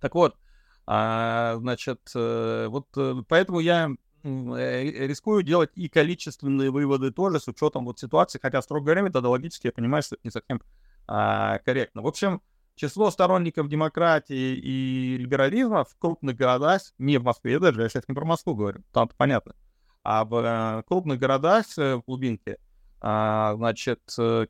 Так 0.00 0.16
вот, 0.16 0.34
а, 0.84 1.54
значит, 1.58 2.00
э, 2.16 2.66
вот 2.68 2.88
э, 2.96 3.22
поэтому 3.28 3.60
я 3.60 3.90
рискую 4.24 5.44
делать 5.44 5.70
и 5.76 5.88
количественные 5.88 6.72
выводы 6.72 7.12
тоже 7.12 7.38
с 7.38 7.46
учетом 7.46 7.84
вот 7.84 8.00
ситуации, 8.00 8.40
хотя, 8.42 8.60
строго 8.62 8.86
говоря, 8.86 9.02
методологически 9.02 9.68
я 9.68 9.72
понимаю, 9.72 10.02
что 10.02 10.16
это 10.16 10.22
не 10.24 10.32
совсем 10.32 10.60
а, 11.06 11.60
корректно. 11.60 12.02
В 12.02 12.08
общем, 12.08 12.42
число 12.76 13.10
сторонников 13.10 13.68
демократии 13.68 14.54
и 14.54 15.16
либерализма 15.18 15.84
в 15.84 15.96
крупных 15.98 16.36
городах, 16.36 16.82
не 16.98 17.18
в 17.18 17.24
Москве 17.24 17.58
даже, 17.58 17.82
я 17.82 17.88
сейчас 17.88 18.04
не 18.08 18.14
про 18.14 18.24
Москву 18.24 18.54
говорю, 18.54 18.82
там 18.92 19.10
понятно, 19.16 19.54
а 20.04 20.24
в 20.24 20.34
а, 20.34 20.82
крупных 20.82 21.18
городах 21.18 21.66
э, 21.78 21.96
в 21.96 22.02
глубинке, 22.06 22.58
а, 23.00 23.54
значит, 23.56 24.00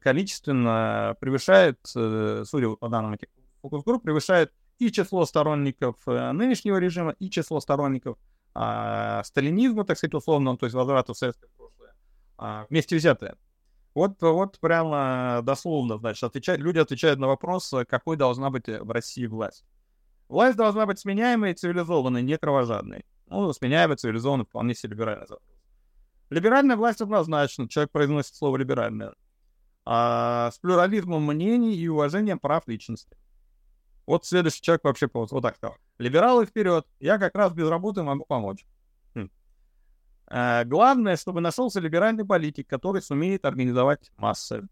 количественно 0.01 1.17
превышает, 1.21 1.79
судя 1.85 2.77
по 2.77 2.89
данным 2.89 3.15
этих 3.15 3.29
фокус-групп, 3.63 4.03
превышает 4.03 4.53
и 4.79 4.93
число 4.93 5.25
сторонников 5.25 5.97
нынешнего 6.07 6.77
режима, 6.77 7.13
и 7.19 7.31
число 7.31 7.61
сторонников 7.61 8.19
а, 8.59 9.23
сталинизма, 9.25 9.85
так 9.85 9.99
сказать, 9.99 10.15
условно, 10.15 10.57
то 10.57 10.65
есть 10.65 10.75
возврата 10.75 11.13
в 11.13 11.19
советское 11.19 11.49
прошлое, 11.59 11.95
а, 12.39 12.67
вместе 12.71 12.97
взятые. 12.97 13.37
Вот, 13.97 14.21
вот 14.21 14.59
прямо 14.61 15.41
дословно, 15.43 15.97
значит, 15.97 16.23
отвечать, 16.23 16.61
люди 16.61 16.77
отвечают 16.77 17.19
на 17.19 17.29
вопрос, 17.29 17.73
какой 17.89 18.19
должна 18.19 18.51
быть 18.51 18.69
в 18.69 18.91
России 18.91 19.25
власть. 19.25 19.65
Власть 20.29 20.59
должна 20.59 20.85
быть 20.85 20.99
сменяемой 20.99 21.53
и 21.53 21.55
цивилизованной, 21.55 22.21
не 22.21 22.37
кровожадной. 22.37 23.07
Ну, 23.29 23.51
сменяемой, 23.55 23.97
цивилизованной, 23.97 24.45
вполне 24.45 24.75
себе 24.75 24.91
либеральный. 24.91 25.39
Либеральная 26.29 26.77
власть 26.77 27.01
однозначно, 27.01 27.71
человек 27.71 27.91
произносит 27.91 28.35
слово 28.35 28.59
либеральная, 28.59 29.15
а, 29.87 30.51
с 30.53 30.59
плюрализмом 30.59 31.25
мнений 31.25 31.75
и 31.75 31.89
уважением 31.89 32.39
прав 32.39 32.69
личности. 32.69 33.17
Вот 34.05 34.27
следующий 34.27 34.61
человек 34.61 34.85
вообще 34.85 35.09
вот, 35.11 35.31
вот 35.33 35.41
так 35.41 35.57
сказал. 35.57 35.79
Либералы 35.97 36.45
вперед, 36.45 36.87
я 37.01 37.17
как 37.17 37.35
раз 37.35 37.55
без 37.55 37.67
работы 37.71 38.03
могу 38.03 38.27
помочь. 38.27 38.67
А, 40.29 40.65
главное, 40.65 41.17
чтобы 41.17 41.41
нашелся 41.41 41.81
либеральный 41.81 42.25
политик, 42.25 42.69
который 42.69 43.03
сумеет 43.03 43.45
организовать 43.45 44.11
массы. 44.17 44.67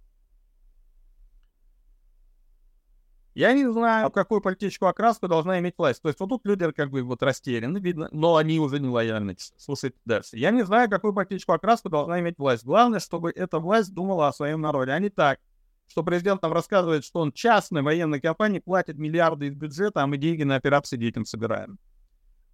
Я 3.35 3.53
не 3.53 3.69
знаю, 3.71 4.11
какую 4.11 4.41
политическую 4.41 4.91
окраску 4.91 5.27
должна 5.27 5.59
иметь 5.59 5.75
власть. 5.77 6.01
То 6.01 6.09
есть 6.09 6.21
вот 6.21 6.29
тут 6.29 6.47
люди 6.47 6.71
как 6.71 6.91
бы 6.91 7.03
вот 7.03 7.21
растеряны, 7.23 7.79
видно, 7.79 8.09
но 8.13 8.37
они 8.37 8.61
уже 8.61 8.79
не 8.79 8.89
лояльны. 8.89 9.37
Слушайте 9.57 9.99
дальше. 10.05 10.37
Я 10.37 10.53
не 10.53 10.65
знаю, 10.65 10.89
какую 10.89 11.13
политическую 11.13 11.57
окраску 11.57 11.89
должна 11.89 12.21
иметь 12.21 12.39
власть. 12.39 12.65
Главное, 12.65 13.01
чтобы 13.01 13.33
эта 13.33 13.59
власть 13.59 13.93
думала 13.93 14.29
о 14.29 14.33
своем 14.33 14.61
народе, 14.61 14.93
а 14.93 14.99
не 15.01 15.11
так 15.11 15.41
что 15.89 16.03
президент 16.03 16.43
нам 16.43 16.53
рассказывает, 16.53 17.05
что 17.05 17.21
он 17.21 17.33
частной 17.33 17.83
военной 17.83 18.21
компании 18.21 18.59
платит 18.59 18.99
миллиарды 18.99 19.47
из 19.47 19.55
бюджета, 19.55 20.03
а 20.03 20.07
мы 20.07 20.17
деньги 20.17 20.43
на 20.43 20.57
операции 20.57 20.97
детям 20.97 21.25
собираем. 21.25 21.79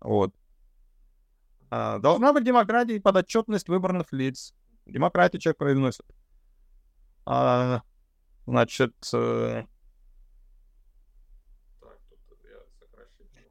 Вот. 0.01 0.35
А, 1.71 1.99
должна 1.99 2.33
быть 2.33 2.45
демократия 2.45 2.97
и 2.97 3.01
подотчетность 3.01 3.69
выбранных 3.69 4.13
лиц. 4.13 4.55
Демократия 4.87 5.39
человек 5.39 5.59
произносит. 5.59 6.05
А, 7.25 7.83
значит... 8.47 8.95
Э... 9.15 9.65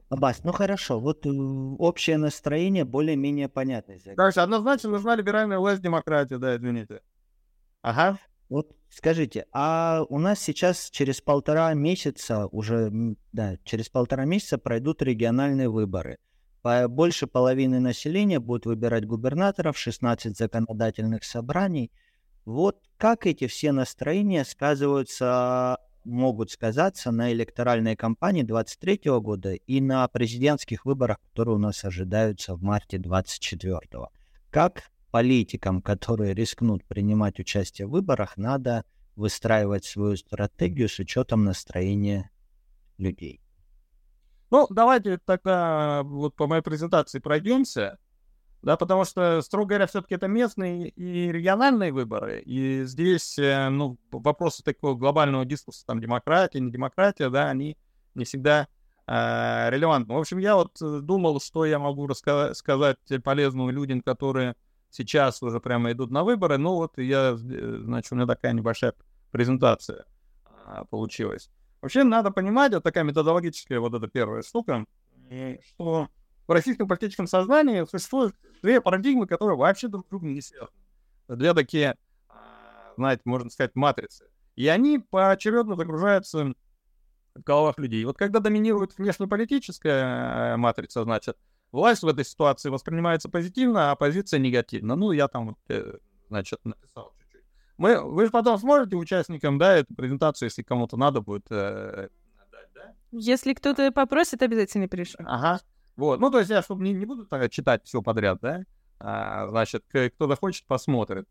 Аббас, 0.10 0.44
ну 0.44 0.52
хорошо, 0.52 1.00
вот 1.00 1.26
э, 1.28 1.30
общее 1.30 2.18
настроение 2.18 2.84
более-менее 2.84 3.48
понятное. 3.48 4.00
Короче, 4.18 4.42
однозначно 4.42 4.90
нужна 4.90 5.16
либеральная 5.16 5.60
власть 5.60 5.84
демократия, 5.84 6.40
да, 6.40 6.56
извините. 6.56 7.02
Ага. 7.84 8.18
Вот 8.50 8.76
скажите, 8.90 9.46
а 9.52 10.04
у 10.10 10.18
нас 10.18 10.40
сейчас 10.40 10.90
через 10.90 11.22
полтора 11.22 11.72
месяца 11.76 12.48
уже, 12.48 12.92
да, 13.32 13.58
через 13.64 13.90
полтора 13.90 14.26
месяца 14.26 14.58
пройдут 14.58 15.04
региональные 15.04 15.70
выборы. 15.70 16.18
Больше 16.64 17.28
половины 17.28 17.80
населения 17.80 18.40
будет 18.40 18.66
выбирать 18.66 19.06
губернаторов, 19.06 19.78
16 19.78 20.38
законодательных 20.38 21.24
собраний. 21.24 21.92
Вот 22.46 22.82
как 22.98 23.26
эти 23.26 23.48
все 23.48 23.72
настроения 23.72 24.44
сказываются, 24.44 25.78
могут 26.04 26.52
сказаться 26.52 27.12
на 27.12 27.32
электоральной 27.32 27.96
кампании 27.96 28.44
23 28.44 29.02
года 29.20 29.54
и 29.54 29.82
на 29.82 30.08
президентских 30.08 30.86
выборах, 30.86 31.18
которые 31.30 31.56
у 31.56 31.60
нас 31.60 31.86
ожидаются 31.86 32.56
в 32.56 32.62
марте 32.62 32.98
24 32.98 33.80
-го. 33.92 34.08
Как 34.50 34.84
политикам, 35.12 35.82
которые 35.82 36.34
рискнут 36.34 36.84
принимать 36.86 37.40
участие 37.40 37.88
в 37.88 37.92
выборах, 37.92 38.38
надо 38.38 38.84
выстраивать 39.16 39.86
свою 39.86 40.18
стратегию 40.18 40.90
с 40.90 41.00
учетом 41.00 41.44
настроения 41.44 42.32
людей. 42.98 43.42
Ну, 44.52 44.68
давайте 44.70 45.18
тогда 45.18 46.02
вот 46.04 46.36
по 46.36 46.48
моей 46.48 46.62
презентации 46.62 47.20
пройдемся, 47.20 48.00
да, 48.62 48.78
потому 48.78 49.06
что, 49.06 49.42
строго 49.42 49.70
говоря, 49.70 49.88
все-таки 49.88 50.16
это 50.16 50.28
местные 50.28 50.90
и 50.90 51.32
региональные 51.32 51.94
выборы, 51.94 52.42
и 52.42 52.84
здесь, 52.84 53.38
э, 53.38 53.70
ну, 53.70 53.98
вопросы 54.12 54.64
такого 54.64 54.96
глобального 54.96 55.46
дискурса, 55.46 55.86
там, 55.86 56.02
демократия, 56.02 56.60
не 56.60 56.72
демократия, 56.72 57.30
да, 57.30 57.50
они 57.50 57.78
не 58.16 58.26
всегда 58.26 58.68
э, 59.08 59.70
релевантны. 59.70 60.14
В 60.14 60.18
общем, 60.18 60.40
я 60.40 60.56
вот 60.56 60.82
э, 60.82 61.00
думал, 61.02 61.40
что 61.40 61.66
я 61.66 61.80
могу 61.80 62.08
рассказать 62.08 62.58
сказать 62.58 62.98
полезным 63.24 63.70
людям, 63.70 64.02
которые 64.02 64.56
сейчас 64.90 65.42
уже 65.42 65.60
прямо 65.60 65.92
идут 65.92 66.12
на 66.12 66.24
выборы. 66.24 66.58
Ну 66.58 66.76
вот 66.76 66.98
я, 66.98 67.32
э, 67.32 67.80
значит, 67.84 68.12
у 68.12 68.16
меня 68.16 68.26
такая 68.26 68.54
небольшая 68.54 68.94
презентация 69.32 70.06
а, 70.66 70.86
получилась. 70.86 71.50
Вообще 71.82 72.04
надо 72.04 72.32
понимать, 72.32 72.74
вот 72.74 72.84
такая 72.84 73.04
методологическая 73.04 73.80
вот 73.80 73.94
эта 73.94 74.08
первая 74.08 74.42
штука, 74.42 74.86
что 75.62 76.10
в 76.48 76.52
российском 76.52 76.88
политическом 76.88 77.28
сознании 77.28 77.86
существуют 77.86 78.36
две 78.62 78.82
парадигмы, 78.82 79.28
которые 79.28 79.58
вообще 79.58 79.88
друг 79.88 80.06
с 80.08 80.10
другом 80.10 80.34
не 80.34 80.42
связаны. 80.42 80.72
Две 81.28 81.54
такие, 81.54 81.96
а, 82.28 82.94
знаете, 82.98 83.22
можно 83.26 83.50
сказать, 83.50 83.76
матрицы. 83.76 84.26
И 84.56 84.68
они 84.68 85.00
поочередно 85.00 85.76
загружаются 85.76 86.54
в 87.36 87.44
головах 87.44 87.78
людей. 87.78 88.04
Вот 88.04 88.18
когда 88.18 88.40
доминирует 88.40 88.98
внешнеполитическая 88.98 90.54
э, 90.54 90.58
матрица, 90.58 91.04
значит, 91.04 91.38
власть 91.72 92.04
в 92.04 92.08
этой 92.08 92.26
ситуации 92.26 92.70
воспринимается 92.70 93.30
позитивно, 93.30 93.90
а 93.90 93.92
оппозиция 93.92 94.40
негативно. 94.40 94.96
Ну, 94.96 95.12
я 95.12 95.28
там, 95.28 95.56
э, 95.70 95.98
значит, 96.28 96.60
написал. 96.66 97.14
Мы, 97.80 98.02
вы 98.02 98.26
же 98.26 98.32
потом 98.32 98.58
сможете 98.58 98.98
участникам, 98.98 99.58
да, 99.58 99.78
эту 99.78 99.96
презентацию, 99.96 100.48
если 100.48 100.64
кому-то 100.64 100.98
надо 100.98 101.22
будет 101.22 101.46
э, 101.50 102.10
да? 102.76 102.94
Если 103.12 103.54
кто-то 103.54 103.90
попросит, 103.94 104.42
обязательно 104.42 104.90
пришлю. 104.90 105.26
Ага. 105.26 105.62
Вот. 105.96 106.20
Ну, 106.20 106.30
то 106.30 106.40
есть 106.40 106.50
я, 106.50 106.62
чтобы 106.62 106.84
не, 106.84 106.92
не 106.92 107.06
буду 107.06 107.26
так, 107.26 107.50
читать 107.50 107.86
все 107.86 108.02
подряд, 108.02 108.40
да, 108.42 108.64
а, 109.00 109.48
значит, 109.48 109.86
кто 109.88 110.28
захочет, 110.28 110.66
посмотрит. 110.66 111.26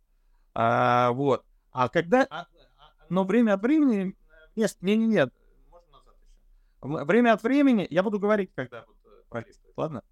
А, 0.54 1.10
вот. 1.12 1.44
А 1.70 1.90
когда... 1.90 2.26
А, 2.30 2.46
но 3.10 3.24
время 3.24 3.52
от 3.52 3.62
времени... 3.62 4.16
Нет, 4.56 4.74
нет, 4.80 4.98
нет, 4.98 5.34
можно 5.70 5.98
назад 5.98 6.14
еще. 6.18 7.04
Время 7.04 7.34
от 7.34 7.42
времени... 7.42 7.86
Я 7.90 8.02
буду 8.02 8.18
говорить, 8.18 8.52
когда 8.54 8.86
вот, 8.86 8.96
э, 9.04 9.22
пролистывать, 9.28 9.76
ладно? 9.76 10.02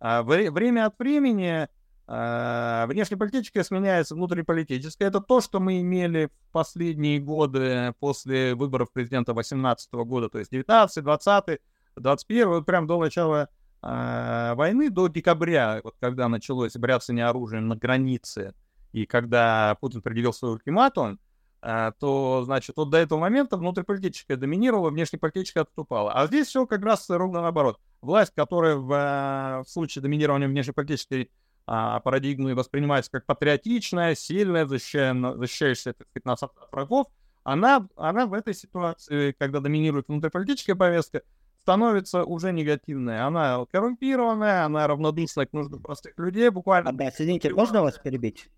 А, 0.00 0.22
время 0.22 0.84
от 0.84 0.98
времени 0.98 1.66
внешнеполитическое 2.08 3.62
сменяется 3.62 4.14
внутриполитическое. 4.14 5.08
Это 5.08 5.20
то, 5.20 5.42
что 5.42 5.60
мы 5.60 5.80
имели 5.80 6.26
в 6.26 6.52
последние 6.52 7.18
годы 7.20 7.92
после 8.00 8.54
выборов 8.54 8.90
президента 8.92 9.34
2018 9.34 9.92
года, 9.92 10.30
то 10.30 10.38
есть 10.38 10.50
19, 10.50 11.04
20, 11.04 11.60
21, 11.96 12.48
вот 12.48 12.64
прям 12.64 12.86
до 12.86 12.98
начала 12.98 13.50
э, 13.82 14.54
войны, 14.54 14.88
до 14.88 15.08
декабря, 15.08 15.80
вот 15.84 15.96
когда 16.00 16.28
началось 16.28 16.76
бряцание 16.76 17.26
оружием 17.26 17.68
на 17.68 17.76
границе, 17.76 18.54
и 18.92 19.04
когда 19.04 19.76
Путин 19.80 20.00
предъявил 20.00 20.32
свой 20.32 20.52
ультиматум, 20.52 21.18
а, 21.60 21.90
то, 21.92 22.42
значит, 22.44 22.76
вот 22.76 22.90
до 22.90 22.98
этого 22.98 23.18
момента 23.18 23.56
внутриполитическое 23.56 24.36
доминировало, 24.36 24.90
внешнеполитическое 24.90 25.64
отступало. 25.64 26.12
А 26.12 26.26
здесь 26.26 26.46
все 26.46 26.66
как 26.66 26.82
раз 26.82 27.10
ровно 27.10 27.42
наоборот. 27.42 27.80
Власть, 28.00 28.32
которая 28.34 28.76
в, 28.76 28.92
а, 28.92 29.62
в 29.64 29.68
случае 29.68 30.02
доминирования 30.02 30.46
внешнеполитической 30.46 31.30
а, 31.70 32.00
парадигмы 32.00 32.54
воспринимается 32.54 33.10
как 33.10 33.26
патриотичная, 33.26 34.14
сильная, 34.14 34.64
защищающая, 34.64 35.36
защищающая 35.36 35.92
так 35.92 36.08
сказать, 36.08 36.24
нас 36.24 36.42
от 36.42 36.52
врагов, 36.72 37.08
она, 37.44 37.86
она 37.94 38.24
в 38.24 38.32
этой 38.32 38.54
ситуации, 38.54 39.32
когда 39.38 39.60
доминирует 39.60 40.08
внутриполитическая 40.08 40.74
повестка, 40.74 41.22
становится 41.60 42.24
уже 42.24 42.52
негативная. 42.52 43.26
Она 43.26 43.66
коррумпированная, 43.70 44.64
она 44.64 44.86
равнодушна 44.86 45.44
к 45.44 45.52
нуждам 45.52 45.82
простых 45.82 46.18
людей, 46.18 46.48
буквально. 46.48 46.90
Да, 46.94 47.10
извините, 47.10 47.52
можно 47.52 47.82
вас 47.82 47.98
перебить? 47.98 48.48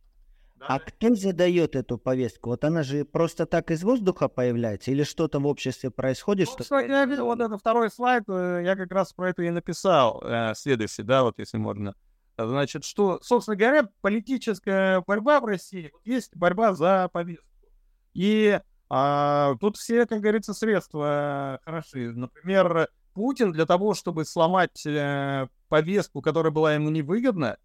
А 0.60 0.78
кто 0.78 1.14
задает 1.16 1.74
эту 1.74 1.98
повестку? 1.98 2.50
Вот 2.50 2.64
она 2.64 2.84
же 2.84 3.04
просто 3.04 3.46
так 3.46 3.72
из 3.72 3.82
воздуха 3.82 4.28
появляется 4.28 4.92
или 4.92 5.02
что-то 5.02 5.40
в 5.40 5.46
обществе 5.46 5.90
происходит? 5.90 6.48
Ну, 6.56 6.64
что... 6.64 6.78
я 6.78 7.06
видел 7.06 7.24
вот 7.24 7.40
это 7.40 7.58
второй 7.58 7.90
слайд, 7.90 8.24
э, 8.28 8.62
я 8.64 8.76
как 8.76 8.92
раз 8.92 9.12
про 9.12 9.30
это 9.30 9.42
и 9.42 9.50
написал, 9.50 10.22
э, 10.22 10.52
следующий, 10.54 11.02
да, 11.02 11.24
вот 11.24 11.38
если 11.38 11.56
можно. 11.56 11.96
Значит, 12.46 12.84
что, 12.84 13.20
собственно 13.22 13.56
говоря, 13.56 13.88
политическая 14.00 15.02
борьба 15.06 15.40
в 15.40 15.44
России, 15.44 15.92
есть 16.04 16.36
борьба 16.36 16.74
за 16.74 17.08
повестку. 17.12 17.46
И 18.14 18.60
а, 18.88 19.54
тут 19.60 19.76
все, 19.76 20.06
как 20.06 20.20
говорится, 20.20 20.54
средства 20.54 21.60
хороши. 21.64 22.12
Например, 22.12 22.88
Путин 23.14 23.52
для 23.52 23.66
того, 23.66 23.94
чтобы 23.94 24.24
сломать 24.24 24.84
э, 24.86 25.48
повестку, 25.68 26.22
которая 26.22 26.52
была 26.52 26.74
ему 26.74 26.90
невыгодна, 26.90 27.58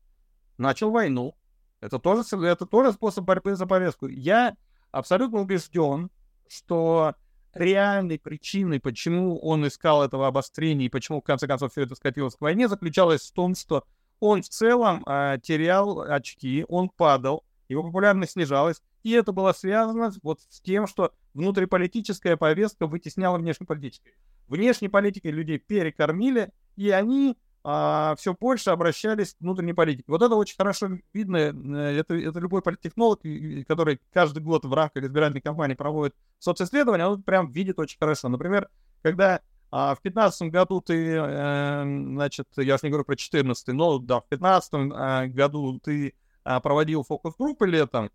начал 0.57 0.91
войну. 0.91 1.35
Это 1.81 1.99
тоже, 1.99 2.23
это 2.45 2.65
тоже 2.65 2.93
способ 2.93 3.25
борьбы 3.25 3.55
за 3.55 3.65
повестку. 3.65 4.07
Я 4.07 4.55
абсолютно 4.91 5.39
убежден, 5.39 6.09
что 6.47 7.15
реальной 7.53 8.19
причиной, 8.19 8.79
почему 8.79 9.39
он 9.39 9.67
искал 9.67 10.03
этого 10.03 10.27
обострения 10.27 10.85
и 10.85 10.89
почему, 10.89 11.21
в 11.21 11.23
конце 11.23 11.47
концов, 11.47 11.71
все 11.71 11.83
это 11.83 11.95
скатилось 11.95 12.35
к 12.35 12.41
войне, 12.41 12.67
заключалась 12.67 13.21
в 13.21 13.33
том, 13.33 13.55
что 13.55 13.85
он 14.19 14.41
в 14.41 14.49
целом 14.49 15.03
э, 15.05 15.37
терял 15.41 16.01
очки, 16.01 16.65
он 16.67 16.89
падал, 16.89 17.43
его 17.67 17.83
популярность 17.83 18.33
снижалась, 18.33 18.81
и 19.03 19.11
это 19.11 19.31
было 19.31 19.53
связано 19.53 20.11
вот 20.23 20.41
с 20.49 20.61
тем, 20.61 20.87
что 20.87 21.11
внутриполитическая 21.33 22.37
повестка 22.37 22.87
вытесняла 22.87 23.37
внешнеполитическую. 23.37 24.13
Внешней 24.47 24.89
политикой 24.89 25.31
людей 25.31 25.59
перекормили, 25.59 26.51
и 26.75 26.89
они 26.89 27.37
а, 27.67 28.13
все 28.17 28.35
больше 28.39 28.69
обращались 28.69 29.33
к 29.33 29.41
внутренней 29.41 29.73
политике. 29.73 30.03
Вот 30.07 30.21
это 30.21 30.35
очень 30.35 30.55
хорошо 30.55 30.99
видно. 31.13 31.37
Э, 31.37 31.97
это, 31.97 32.13
это 32.13 32.39
любой 32.39 32.61
политтехнолог, 32.61 33.21
который 33.67 33.99
каждый 34.13 34.43
год 34.43 34.65
в 34.65 34.73
рамках 34.73 35.03
избирательной 35.03 35.41
кампании 35.41 35.73
проводит 35.73 36.15
социсследования, 36.37 37.07
он 37.07 37.23
прям 37.23 37.49
видит 37.49 37.79
очень 37.79 37.97
хорошо. 37.97 38.29
Например, 38.29 38.69
когда 39.01 39.41
а, 39.77 39.93
в 39.93 40.01
2015 40.01 40.51
году 40.51 40.79
ты, 40.79 41.17
э, 41.17 41.83
значит, 41.83 42.47
я 42.55 42.77
же 42.77 42.81
не 42.83 42.91
говорю 42.91 43.03
про 43.03 43.15
2014, 43.15 43.67
но 43.73 43.99
да, 43.99 44.21
в 44.21 44.29
2015 44.29 44.73
э, 44.73 45.27
году 45.27 45.81
ты 45.83 46.13
э, 46.45 46.59
проводил 46.61 47.03
фокус-группы 47.03 47.67
летом, 47.67 48.09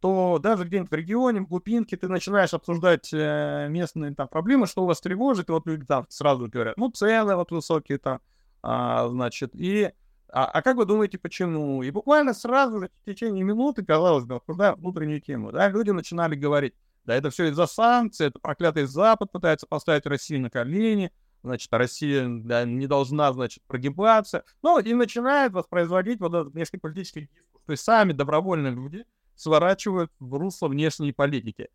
то 0.00 0.38
даже 0.38 0.64
где-нибудь 0.64 0.92
в 0.92 0.94
регионе, 0.94 1.40
в 1.40 1.48
глубинке, 1.48 1.96
ты 1.96 2.06
начинаешь 2.06 2.54
обсуждать 2.54 3.10
э, 3.12 3.66
местные 3.68 4.14
там 4.14 4.28
проблемы, 4.28 4.68
что 4.68 4.84
у 4.84 4.86
вас 4.86 5.00
тревожит, 5.00 5.48
и 5.48 5.52
вот 5.52 5.66
люди 5.66 5.84
там 5.84 6.06
сразу 6.10 6.46
говорят, 6.46 6.76
ну, 6.76 6.92
цены 6.92 7.34
вот 7.34 7.50
высокие 7.50 7.98
там, 7.98 8.20
а, 8.62 9.08
значит, 9.08 9.50
и... 9.54 9.90
А, 10.32 10.44
а 10.44 10.62
как 10.62 10.76
вы 10.76 10.84
думаете, 10.84 11.18
почему? 11.18 11.82
И 11.82 11.90
буквально 11.90 12.34
сразу 12.34 12.78
же 12.78 12.90
в 13.02 13.04
течение 13.04 13.42
минуты, 13.42 13.84
казалось 13.84 14.26
бы, 14.26 14.36
обсуждаем 14.36 14.76
внутреннюю 14.76 15.20
тему, 15.20 15.50
да, 15.50 15.68
люди 15.70 15.90
начинали 15.90 16.36
говорить, 16.36 16.74
да, 17.04 17.14
это 17.14 17.30
все 17.30 17.48
из-за 17.48 17.66
санкций, 17.66 18.26
это 18.28 18.38
проклятый 18.38 18.84
Запад 18.86 19.32
пытается 19.32 19.66
поставить 19.66 20.06
Россию 20.06 20.42
на 20.42 20.50
колени, 20.50 21.12
значит, 21.42 21.72
Россия 21.72 22.26
да, 22.28 22.64
не 22.64 22.86
должна, 22.86 23.32
значит, 23.32 23.62
прогибаться. 23.66 24.44
Ну, 24.62 24.78
и 24.78 24.92
начинает 24.94 25.52
воспроизводить 25.52 26.20
вот 26.20 26.34
этот 26.34 26.52
внешнеполитический 26.52 27.22
дискурс. 27.22 27.64
То 27.66 27.72
есть 27.72 27.84
сами 27.84 28.12
добровольные 28.12 28.72
люди 28.72 29.04
сворачивают 29.34 30.12
в 30.18 30.34
русло 30.34 30.68
внешней 30.68 31.12
политики 31.12 31.68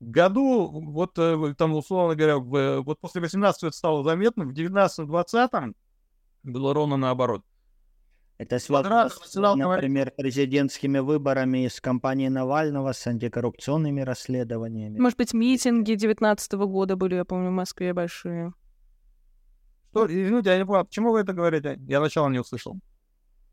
году, 0.00 0.68
вот 0.68 1.18
э, 1.18 1.54
там, 1.56 1.74
условно 1.74 2.14
говоря, 2.14 2.38
в, 2.38 2.82
вот 2.82 3.00
после 3.00 3.20
18 3.20 3.62
это 3.64 3.76
стало 3.76 4.04
заметно, 4.04 4.44
в 4.44 4.52
19-20 4.52 5.74
было 6.42 6.74
ровно 6.74 6.96
наоборот. 6.96 7.42
Это 8.38 8.58
связано, 8.58 9.08
с, 9.08 9.34
например, 9.34 10.10
президентскими 10.10 10.98
выборами 10.98 11.68
с 11.68 11.80
кампанией 11.80 12.28
Навального, 12.28 12.92
с 12.92 13.06
антикоррупционными 13.06 14.02
расследованиями. 14.02 14.98
Может 14.98 15.16
быть, 15.16 15.32
митинги 15.32 15.94
19 15.94 16.52
года 16.52 16.96
были, 16.96 17.14
я 17.14 17.24
помню, 17.24 17.48
в 17.48 17.54
Москве 17.54 17.94
большие. 17.94 18.52
Что? 19.90 20.06
Извините, 20.06 20.50
я 20.50 20.58
не 20.58 20.66
понял, 20.66 20.84
почему 20.84 21.12
вы 21.12 21.20
это 21.20 21.32
говорите? 21.32 21.78
Я 21.88 22.00
начало 22.00 22.28
не 22.28 22.38
услышал. 22.38 22.78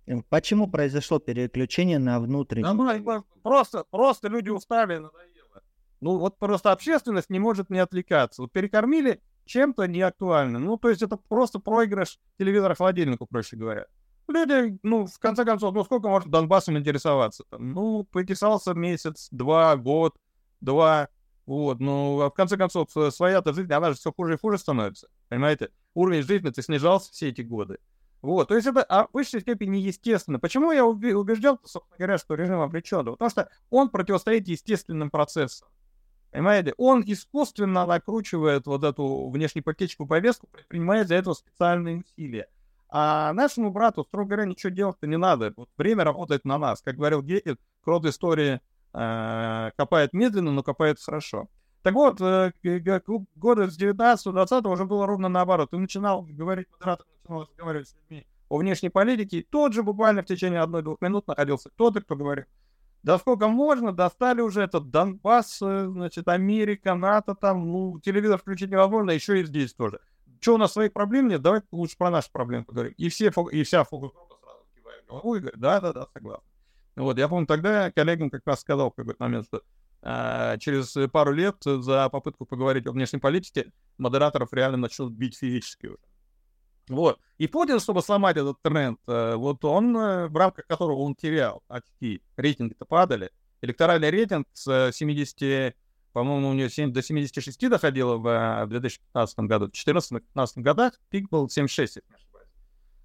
Э, 0.06 0.22
почему 0.28 0.68
произошло 0.68 1.20
переключение 1.20 2.00
на 2.00 2.20
внутренний? 2.20 2.64
Да, 2.64 3.24
просто, 3.42 3.86
просто 3.90 4.28
люди 4.28 4.50
устали, 4.50 4.98
надоело. 4.98 5.64
Ну, 6.02 6.18
вот 6.18 6.38
просто 6.38 6.74
общественность 6.74 7.30
не 7.30 7.40
может 7.40 7.70
не 7.70 7.80
отвлекаться. 7.80 8.42
Вот 8.42 8.52
перекормили 8.52 9.22
чем-то 9.46 9.88
неактуально. 9.88 10.60
Ну, 10.60 10.78
то 10.78 10.90
есть 10.90 11.02
это 11.02 11.16
просто 11.16 11.60
проигрыш 11.60 12.20
телевизора-холодильнику, 12.38 13.26
проще 13.26 13.56
говоря. 13.56 13.86
Люди, 14.28 14.78
ну, 14.84 15.06
в 15.06 15.20
конце 15.20 15.46
концов, 15.46 15.74
ну, 15.74 15.84
сколько 15.84 16.08
может 16.08 16.30
Донбассом 16.30 16.78
интересоваться? 16.78 17.44
Там? 17.50 17.74
Ну, 17.74 18.04
поинтересовался 18.06 18.74
месяц, 18.74 19.28
два, 19.32 19.76
год, 19.76 20.16
два, 20.62 21.10
вот, 21.46 21.80
ну, 21.80 22.22
а 22.22 22.30
в 22.30 22.34
конце 22.34 22.58
концов, 22.58 22.90
своя-то 23.10 23.54
жизнь, 23.54 23.72
она 23.72 23.90
же 23.90 23.98
все 23.98 24.14
хуже 24.14 24.36
и 24.36 24.38
хуже 24.38 24.58
становится, 24.58 25.10
понимаете? 25.28 25.70
Уровень 25.94 26.24
жизни-то 26.24 26.62
снижался 26.62 27.12
все 27.12 27.30
эти 27.30 27.42
годы. 27.42 27.80
Вот, 28.22 28.48
то 28.48 28.56
есть 28.56 28.66
это 28.66 28.84
а, 28.84 29.08
в 29.08 29.10
высшей 29.12 29.42
степени 29.42 29.78
естественно. 29.78 30.40
Почему 30.40 30.72
я 30.72 30.86
убежден, 30.86 31.58
собственно 31.66 31.98
говоря, 31.98 32.18
что 32.18 32.36
режим 32.36 32.62
обречен? 32.62 33.04
Потому 33.04 33.30
что 33.30 33.50
он 33.70 33.90
противостоит 33.90 34.48
естественным 34.48 35.10
процессам. 35.10 35.68
Понимаете, 36.32 36.74
он 36.78 37.04
искусственно 37.06 37.86
накручивает 37.86 38.66
вот 38.66 38.86
эту 38.86 39.30
внешнеполитическую 39.30 40.08
повестку, 40.08 40.48
предпринимая 40.48 41.04
для 41.04 41.18
этого 41.18 41.34
специальные 41.34 41.98
усилия. 41.98 42.48
А 42.96 43.34
нашему 43.34 43.72
брату, 43.72 44.04
строго 44.04 44.30
говоря, 44.30 44.46
ничего 44.46 44.72
делать-то 44.72 45.08
не 45.08 45.18
надо. 45.18 45.52
Вот 45.58 45.68
время 45.78 46.04
работает 46.04 46.46
на 46.46 46.60
нас. 46.60 46.80
Как 46.84 46.96
говорил 46.96 47.24
Гекет, 47.24 47.60
крот 47.82 48.06
истории 48.06 48.62
э, 48.94 49.72
копает 49.76 50.14
медленно, 50.14 50.52
но 50.52 50.62
копает 50.62 51.00
хорошо. 51.04 51.48
Так 51.82 51.96
вот, 51.96 52.22
э, 52.22 52.54
года 53.36 53.68
с 53.68 53.82
19-20 53.82 54.68
уже 54.68 54.86
было 54.86 55.08
ровно 55.08 55.28
наоборот. 55.28 55.72
Ты 55.72 55.78
начинал 55.78 56.22
говорить, 56.22 56.68
модератор 56.72 57.08
начинал 57.24 57.42
разговаривать 57.42 57.88
с 57.88 57.96
людьми 57.96 58.28
о 58.48 58.58
внешней 58.60 58.90
политике, 58.90 59.40
и 59.40 59.44
тот 59.44 59.74
же 59.74 59.82
буквально 59.82 60.22
в 60.22 60.28
течение 60.28 60.62
одной-двух 60.62 61.02
минут 61.02 61.28
находился 61.28 61.72
кто-то, 61.72 62.00
кто 62.00 62.16
говорит, 62.16 62.46
да 63.02 63.18
сколько 63.18 63.48
можно, 63.48 63.92
достали 63.92 64.42
уже 64.42 64.62
этот 64.62 64.92
Донбасс, 64.92 65.64
э, 65.64 65.88
значит, 65.88 66.28
Америка, 66.28 66.94
НАТО, 66.94 67.34
там, 67.34 67.68
ну, 67.68 68.00
телевизор 68.02 68.38
включить 68.38 68.70
невозможно, 68.70 69.10
еще 69.10 69.42
и 69.42 69.46
здесь 69.46 69.74
тоже. 69.74 70.00
Что 70.44 70.56
у 70.56 70.58
нас 70.58 70.74
своих 70.74 70.92
проблем 70.92 71.30
нет, 71.30 71.42
давайте 71.42 71.68
лучше 71.72 71.96
про 71.98 72.10
наши 72.10 72.30
проблемы 72.30 72.66
поговорим. 72.66 72.94
И, 72.98 73.08
все, 73.08 73.32
и 73.50 73.64
вся 73.64 73.86
фокус-группа 73.86 74.36
сразу 74.42 74.66
кивает 74.76 75.06
головой 75.08 75.40
говорит, 75.40 75.58
да-да-да, 75.58 76.08
согласен. 76.12 76.44
Вот, 76.98 77.18
я 77.18 77.30
помню, 77.30 77.48
тогда 77.48 77.92
коллегам 77.92 78.30
как 78.30 78.42
раз 78.46 78.60
сказал 78.60 78.92
в 78.92 78.96
какой-то 78.96 79.24
момент, 79.24 79.46
что 79.46 79.62
а, 80.02 80.58
через 80.58 80.98
пару 81.12 81.32
лет 81.32 81.56
за 81.64 82.10
попытку 82.10 82.46
поговорить 82.46 82.86
о 82.88 82.92
внешней 82.92 83.20
политике 83.20 83.72
модераторов 83.98 84.52
реально 84.52 84.76
начнут 84.76 85.14
бить 85.14 85.38
физически 85.38 85.86
уже. 85.86 86.00
Вот. 86.90 87.22
И 87.38 87.48
Путин, 87.48 87.80
чтобы 87.80 88.02
сломать 88.02 88.36
этот 88.36 88.62
тренд, 88.62 89.00
э, 89.08 89.36
вот 89.36 89.64
он, 89.64 89.96
э, 89.96 90.28
в 90.28 90.36
рамках 90.36 90.68
которого 90.68 90.98
он 90.98 91.16
терял 91.16 91.64
очки, 91.70 92.22
рейтинги-то 92.36 92.84
падали. 92.84 93.32
Электоральный 93.62 94.10
рейтинг 94.10 94.46
с 94.52 94.92
70, 94.92 95.74
по-моему, 96.14 96.50
у 96.50 96.54
него 96.54 96.70
7, 96.70 96.94
до 96.94 97.02
76 97.02 97.70
доходило 97.70 98.18
в 98.18 98.68
2015 98.68 99.38
э, 99.38 99.42
году. 99.44 99.68
В 99.68 99.72
2014-2015 99.72 100.48
годах 100.58 100.94
пик 101.10 101.30
был 101.30 101.50
76, 101.50 101.96
если 101.96 102.08
не 102.10 102.16
ошибаюсь. 102.16 102.50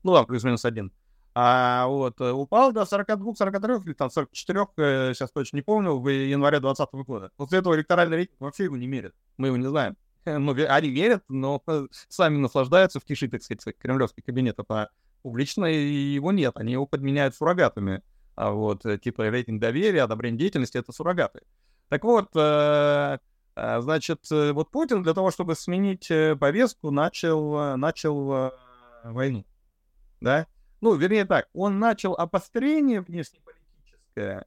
Ну, 0.03 0.15
там, 0.15 0.27
плюс-минус 0.27 0.65
один. 0.65 0.93
А 1.35 1.87
вот 1.87 2.21
упал 2.21 2.73
до 2.73 2.83
42-43 2.83 3.85
или 3.85 3.93
там 3.93 4.11
44, 4.11 5.15
сейчас 5.15 5.31
точно 5.31 5.57
не 5.57 5.63
помню, 5.63 5.97
в 5.97 6.09
январе 6.09 6.61
2020 6.61 7.07
года. 7.07 7.31
После 7.37 7.61
этого 7.61 7.75
электоральный 7.77 8.17
рейтинг 8.17 8.41
вообще 8.41 8.65
его 8.65 8.77
не 8.77 8.87
мерят. 8.87 9.15
Мы 9.37 9.49
его 9.49 9.57
не 9.57 9.69
знаем. 9.69 9.97
ну, 10.27 10.55
они 10.69 10.91
верят, 10.91 11.23
но 11.29 11.63
сами 12.09 12.39
наслаждаются 12.39 13.01
в 13.01 13.05
тиши, 13.05 13.29
так 13.29 13.43
сказать, 13.43 13.77
кремлевский 13.79 14.23
кабинет, 14.23 14.59
а 14.69 14.89
публично 15.23 15.65
его 15.67 16.33
нет, 16.33 16.57
они 16.57 16.73
его 16.73 16.87
подменяют 16.87 17.35
суррогатами. 17.35 18.03
А 18.35 18.53
вот, 18.53 18.87
э, 18.87 18.99
типа, 18.99 19.31
рейтинг 19.31 19.61
доверия, 19.61 20.03
одобрение 20.03 20.39
деятельности— 20.39 20.77
это 20.79 20.93
суррогаты. 20.93 21.41
Так 21.89 22.05
вот, 22.05 22.29
э, 22.35 23.19
э, 23.57 23.81
значит, 23.81 24.27
вот 24.31 24.71
Путин 24.71 25.03
для 25.03 25.15
того, 25.15 25.31
чтобы 25.31 25.55
сменить 25.55 26.09
повестку, 26.39 26.91
начал, 26.91 27.77
начал 27.77 28.53
войну, 29.05 29.45
да? 30.21 30.47
Ну, 30.81 30.95
вернее 30.95 31.25
так, 31.25 31.49
он 31.55 31.79
начал 31.79 32.15
обострение 32.15 33.01
внешнеполитическое, 33.01 34.47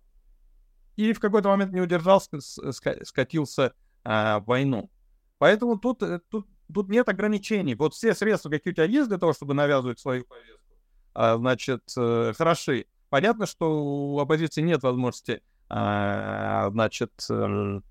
и 0.95 1.13
в 1.13 1.19
какой-то 1.19 1.49
момент 1.49 1.73
не 1.73 1.81
удержался, 1.81 2.39
скатился 2.39 3.73
а, 4.03 4.39
в 4.39 4.45
войну. 4.45 4.89
Поэтому 5.37 5.77
тут, 5.77 6.03
э, 6.03 6.19
тут, 6.29 6.47
тут 6.73 6.89
нет 6.89 7.09
ограничений. 7.09 7.75
Вот 7.75 7.93
все 7.93 8.13
средства, 8.13 8.49
какие 8.49 8.71
у 8.71 8.75
тебя 8.75 8.85
есть 8.85 9.09
для 9.09 9.17
того, 9.17 9.33
чтобы 9.33 9.53
навязывать 9.53 9.99
свою 9.99 10.25
повестку, 10.25 10.75
а, 11.13 11.37
значит, 11.37 11.83
э, 11.97 12.33
хороши. 12.37 12.85
Понятно, 13.09 13.45
что 13.45 13.83
у 13.83 14.19
оппозиции 14.19 14.61
нет 14.61 14.83
возможности, 14.83 15.41
значит, 15.71 17.11
эм, 17.29 17.83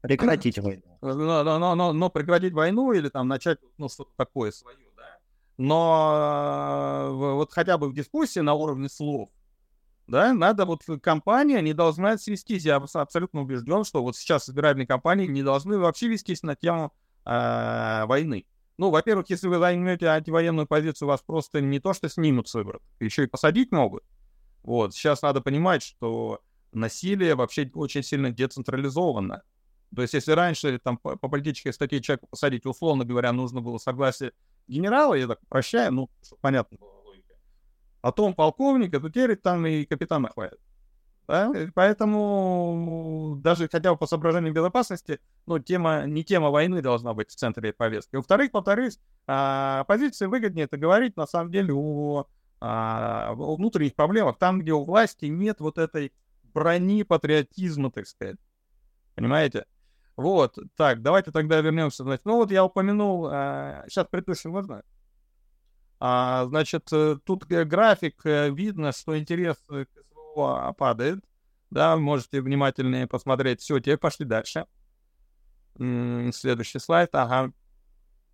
прекратить 0.00 0.58
войну. 0.62 0.82
Но, 1.02 1.42
но, 1.42 1.74
но, 1.74 1.92
но 1.92 2.10
прекратить 2.10 2.52
войну 2.52 2.92
или 2.92 3.08
там 3.08 3.28
начать 3.28 3.58
ну, 3.78 3.88
что-то 3.88 4.10
такое 4.16 4.50
свое, 4.50 4.76
да. 4.96 5.18
Но 5.58 7.08
э, 7.10 7.34
вот 7.34 7.52
хотя 7.52 7.78
бы 7.78 7.88
в 7.88 7.94
дискуссии 7.94 8.40
на 8.40 8.54
уровне 8.54 8.88
слов, 8.88 9.30
да, 10.06 10.32
надо 10.32 10.64
вот 10.64 10.82
компания 11.02 11.60
не 11.60 11.72
должна 11.72 12.18
свестись. 12.18 12.64
Я 12.64 12.76
абсолютно 12.76 13.42
убежден, 13.42 13.84
что 13.84 14.02
вот 14.02 14.16
сейчас 14.16 14.48
избирательные 14.48 14.86
компании 14.86 15.26
не 15.26 15.42
должны 15.42 15.78
вообще 15.78 16.08
вестись 16.08 16.42
на 16.42 16.56
тему 16.56 16.92
э, 17.24 18.04
войны. 18.06 18.46
Ну, 18.76 18.90
во-первых, 18.90 19.28
если 19.28 19.46
вы 19.46 19.58
займете 19.58 20.06
антивоенную 20.06 20.66
позицию, 20.66 21.08
вас 21.08 21.20
просто 21.20 21.60
не 21.60 21.80
то 21.80 21.92
что 21.92 22.08
снимут 22.08 22.48
с 22.48 22.54
выборов, 22.54 22.82
еще 22.98 23.24
и 23.24 23.26
посадить 23.26 23.72
могут. 23.72 24.02
Вот, 24.62 24.94
сейчас 24.94 25.22
надо 25.22 25.40
понимать, 25.40 25.82
что 25.82 26.40
насилие 26.72 27.34
вообще 27.34 27.70
очень 27.74 28.02
сильно 28.02 28.30
децентрализовано. 28.30 29.42
То 29.94 30.02
есть, 30.02 30.14
если 30.14 30.32
раньше 30.32 30.78
там 30.78 30.98
по, 30.98 31.16
по 31.16 31.28
политической 31.28 31.72
статье 31.72 32.00
человека 32.00 32.26
посадить, 32.30 32.64
условно 32.64 33.04
говоря, 33.04 33.32
нужно 33.32 33.60
было 33.60 33.78
согласие 33.78 34.32
генерала, 34.68 35.14
я 35.14 35.26
так 35.26 35.40
прощаю, 35.48 35.92
ну, 35.92 36.10
понятно 36.40 36.78
было 36.78 37.00
логика. 37.04 37.34
Потом 38.00 38.34
полковника, 38.34 39.00
то 39.00 39.08
теперь 39.08 39.36
там 39.36 39.66
и 39.66 39.84
капитана 39.84 40.28
хватит. 40.28 40.60
Да? 41.26 41.52
Поэтому 41.74 43.36
даже 43.40 43.68
хотя 43.68 43.92
бы 43.92 43.98
по 43.98 44.06
соображениям 44.06 44.54
безопасности, 44.54 45.20
ну, 45.46 45.58
тема, 45.58 46.04
не 46.06 46.24
тема 46.24 46.50
войны 46.50 46.82
должна 46.82 47.14
быть 47.14 47.30
в 47.30 47.36
центре 47.36 47.72
повестки. 47.72 48.16
Во-вторых, 48.16 48.50
повторюсь, 48.50 48.98
а, 49.26 49.80
оппозиции 49.80 50.26
выгоднее 50.26 50.64
это 50.64 50.76
говорить, 50.76 51.16
на 51.16 51.26
самом 51.26 51.52
деле, 51.52 51.72
о, 51.72 52.26
а, 52.60 53.30
о 53.30 53.56
внутренних 53.56 53.94
проблемах, 53.94 54.38
там, 54.38 54.60
где 54.60 54.72
у 54.72 54.84
власти 54.84 55.26
нет 55.26 55.60
вот 55.60 55.78
этой 55.78 56.12
брони 56.52 57.02
патриотизма, 57.02 57.90
так 57.90 58.06
сказать. 58.06 58.36
Понимаете? 59.14 59.66
Вот, 60.16 60.58
так, 60.76 61.02
давайте 61.02 61.30
тогда 61.30 61.60
вернемся. 61.60 62.04
Значит, 62.04 62.24
ну 62.26 62.36
вот 62.36 62.50
я 62.50 62.64
упомянул, 62.64 63.28
а, 63.30 63.84
сейчас 63.88 64.06
предыдущий 64.10 64.50
можно? 64.50 64.82
А, 65.98 66.46
значит, 66.46 66.88
э, 66.92 67.18
тут 67.24 67.44
график, 67.44 68.24
э, 68.24 68.50
видно, 68.50 68.92
что 68.92 69.18
интерес 69.18 69.56
к 69.66 69.86
СВО 70.10 70.74
падает. 70.76 71.22
Да, 71.70 71.96
можете 71.96 72.40
внимательнее 72.40 73.06
посмотреть. 73.06 73.60
Все, 73.60 73.78
теперь 73.78 73.98
пошли 73.98 74.24
дальше. 74.26 74.66
Следующий 75.76 76.78
слайд, 76.78 77.14
ага. 77.14 77.52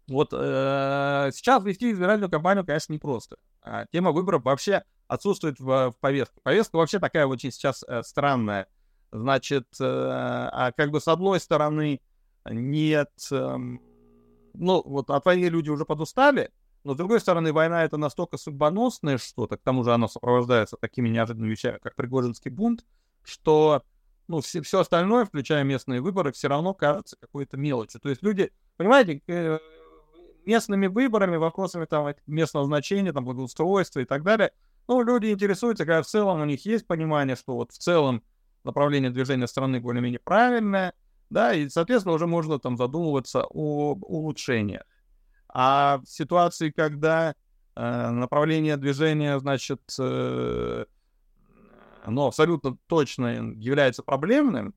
Вот 0.09 0.29
э, 0.33 1.31
сейчас 1.33 1.65
вести 1.65 1.91
избирательную 1.91 2.31
кампанию, 2.31 2.65
конечно, 2.65 2.93
непросто. 2.93 3.37
А, 3.63 3.87
тема 3.87 4.13
выборов 4.13 4.45
вообще 4.45 4.85
отсутствует 5.09 5.59
в, 5.59 5.91
в 5.91 5.97
повестке. 6.01 6.41
Повестка 6.43 6.77
вообще 6.77 7.01
такая 7.01 7.27
очень 7.27 7.51
сейчас 7.51 7.85
э, 7.89 8.03
странная. 8.05 8.69
Значит, 9.11 9.67
э, 9.81 9.85
а 9.85 10.73
как 10.77 10.91
бы 10.91 11.01
с 11.01 11.09
одной 11.09 11.41
стороны 11.41 12.01
нет, 12.49 13.11
э, 13.33 13.57
ну 14.55 14.83
вот 14.85 15.11
от 15.11 15.25
войны 15.25 15.47
люди 15.47 15.71
уже 15.71 15.85
подустали, 15.85 16.51
но 16.85 16.95
с 16.95 16.97
другой 16.97 17.21
стороны 17.21 17.53
война 17.53 17.85
это 17.85 17.97
настолько 17.97 18.37
судьбоносное 18.37 19.19
что-то, 19.19 19.57
к 19.57 19.63
тому 19.63 19.83
же 19.83 19.93
она 19.93 20.07
сопровождается 20.07 20.77
такими 20.77 21.09
неожиданными 21.09 21.51
вещами, 21.51 21.79
как 21.83 21.97
Пригожинский 21.97 22.51
бунт, 22.51 22.85
что 23.25 23.83
ну, 24.29 24.41
все, 24.41 24.61
все 24.63 24.81
остальное, 24.81 25.25
включая 25.25 25.65
местные 25.65 26.01
выборы, 26.01 26.33
все 26.33 26.49
равно 26.49 26.75
кажется 26.75 27.17
какой-то 27.21 27.57
мелочью. 27.57 28.01
То 28.01 28.09
есть 28.09 28.23
люди, 28.23 28.53
понимаете, 28.77 29.23
э, 29.27 29.59
местными 30.47 30.87
выборами, 30.87 31.37
вопросами 31.37 31.85
там 31.85 32.15
местного 32.27 32.67
значения, 32.67 33.13
там 33.13 33.25
благоустройства 33.25 34.01
и 34.01 34.05
так 34.05 34.23
далее, 34.23 34.53
ну, 34.89 35.03
люди 35.03 35.33
интересуются, 35.33 35.85
когда 35.85 36.03
в 36.03 36.07
целом 36.07 36.41
у 36.41 36.45
них 36.45 36.65
есть 36.65 36.87
понимание, 36.87 37.37
что 37.37 37.57
вот 37.57 37.73
в 37.73 37.79
целом 37.79 38.23
направление 38.65 39.11
движения 39.11 39.49
страны 39.49 39.81
более-менее 39.81 40.21
правильное, 40.21 40.95
да, 41.29 41.53
и, 41.53 41.69
соответственно, 41.69 42.15
уже 42.15 42.27
можно 42.27 42.59
там 42.59 42.77
задумываться 42.77 43.45
о 43.45 43.95
улучшениях. 43.95 44.85
А 45.49 45.99
в 45.99 46.07
ситуации, 46.07 46.71
когда 46.71 47.35
э, 47.75 48.11
направление 48.11 48.77
движения, 48.77 49.39
значит, 49.39 49.81
э, 49.99 50.85
оно 52.05 52.27
абсолютно 52.29 52.77
точно 52.87 53.53
является 53.57 54.03
проблемным, 54.05 54.75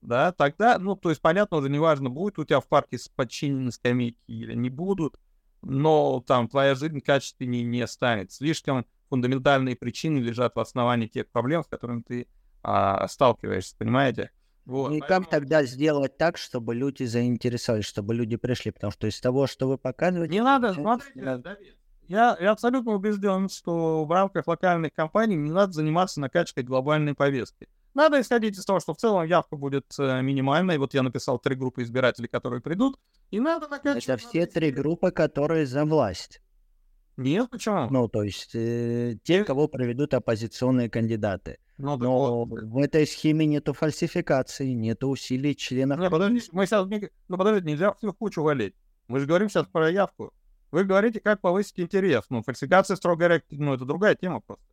да, 0.00 0.32
тогда, 0.32 0.78
ну, 0.78 0.96
то 0.96 1.10
есть, 1.10 1.20
понятно, 1.20 1.58
уже 1.58 1.68
неважно, 1.68 2.10
будет 2.10 2.38
у 2.38 2.44
тебя 2.44 2.60
в 2.60 2.68
парке 2.68 2.98
подчинены 3.14 3.72
скамейки 3.72 4.18
или 4.26 4.54
не 4.54 4.70
будут, 4.70 5.18
но 5.62 6.22
там 6.26 6.48
твоя 6.48 6.74
жизнь 6.74 7.00
качественнее 7.00 7.64
не 7.64 7.86
станет. 7.86 8.32
Слишком 8.32 8.86
фундаментальные 9.08 9.76
причины 9.76 10.18
лежат 10.18 10.54
в 10.54 10.60
основании 10.60 11.06
тех 11.06 11.28
проблем, 11.28 11.64
с 11.64 11.66
которыми 11.66 12.02
ты 12.02 12.28
а, 12.62 13.08
сталкиваешься, 13.08 13.76
понимаете? 13.76 14.30
Вот, 14.66 14.92
и 14.92 15.00
поэтому... 15.00 15.24
как 15.24 15.30
тогда 15.30 15.64
сделать 15.64 16.18
так, 16.18 16.36
чтобы 16.36 16.74
люди 16.74 17.04
заинтересовались, 17.04 17.86
чтобы 17.86 18.14
люди 18.14 18.36
пришли? 18.36 18.70
Потому 18.70 18.90
что 18.90 19.06
из 19.06 19.18
того, 19.18 19.46
что 19.46 19.66
вы 19.66 19.78
показываете... 19.78 20.34
Не 20.34 20.42
надо, 20.42 20.74
смотрите, 20.74 21.42
я, 22.06 22.36
я 22.40 22.52
абсолютно 22.52 22.92
убежден, 22.92 23.48
что 23.48 24.04
в 24.04 24.10
рамках 24.10 24.46
локальных 24.46 24.94
компаний 24.94 25.36
не 25.36 25.50
надо 25.50 25.72
заниматься 25.72 26.20
накачкой 26.20 26.64
глобальной 26.64 27.14
повестки. 27.14 27.68
Надо 27.94 28.20
исходить 28.20 28.58
из 28.58 28.64
того, 28.64 28.80
что 28.80 28.94
в 28.94 28.98
целом 28.98 29.24
явка 29.24 29.56
будет 29.56 29.86
э, 29.98 30.22
минимальной. 30.22 30.78
Вот 30.78 30.94
я 30.94 31.02
написал 31.02 31.38
три 31.38 31.54
группы 31.54 31.82
избирателей, 31.82 32.28
которые 32.28 32.60
придут. 32.60 32.98
И 33.30 33.40
надо 33.40 33.68
накачивать... 33.68 34.04
Это 34.04 34.16
все 34.16 34.46
три 34.46 34.70
группы, 34.70 35.10
которые 35.10 35.66
за 35.66 35.84
власть. 35.84 36.40
Нет, 37.16 37.50
почему? 37.50 37.88
Ну, 37.90 38.08
то 38.08 38.22
есть 38.22 38.54
э, 38.54 39.18
те, 39.24 39.42
кого 39.42 39.66
проведут 39.66 40.14
оппозиционные 40.14 40.88
кандидаты. 40.88 41.58
Ну, 41.76 41.96
Но 41.96 42.44
вот. 42.44 42.62
в 42.62 42.78
этой 42.78 43.06
схеме 43.06 43.44
нету 43.46 43.72
фальсификации, 43.72 44.68
нету 44.68 45.08
усилий 45.08 45.56
членов. 45.56 45.98
Не, 45.98 46.10
подожди, 46.10 46.42
мы 46.52 46.66
сейчас, 46.66 46.86
ну 47.28 47.36
подождите, 47.36 47.66
нельзя 47.66 47.92
всю 47.94 48.12
кучу 48.12 48.42
валить. 48.42 48.74
Мы 49.08 49.18
же 49.18 49.26
говорим 49.26 49.48
сейчас 49.48 49.66
про 49.66 49.90
явку. 49.90 50.32
Вы 50.70 50.84
говорите, 50.84 51.18
как 51.18 51.40
повысить 51.40 51.80
интерес. 51.80 52.24
Ну, 52.30 52.42
фальсификация, 52.42 52.96
строго 52.96 53.18
говоря, 53.18 53.42
ну, 53.50 53.74
это 53.74 53.84
другая 53.84 54.14
тема 54.14 54.40
просто. 54.40 54.64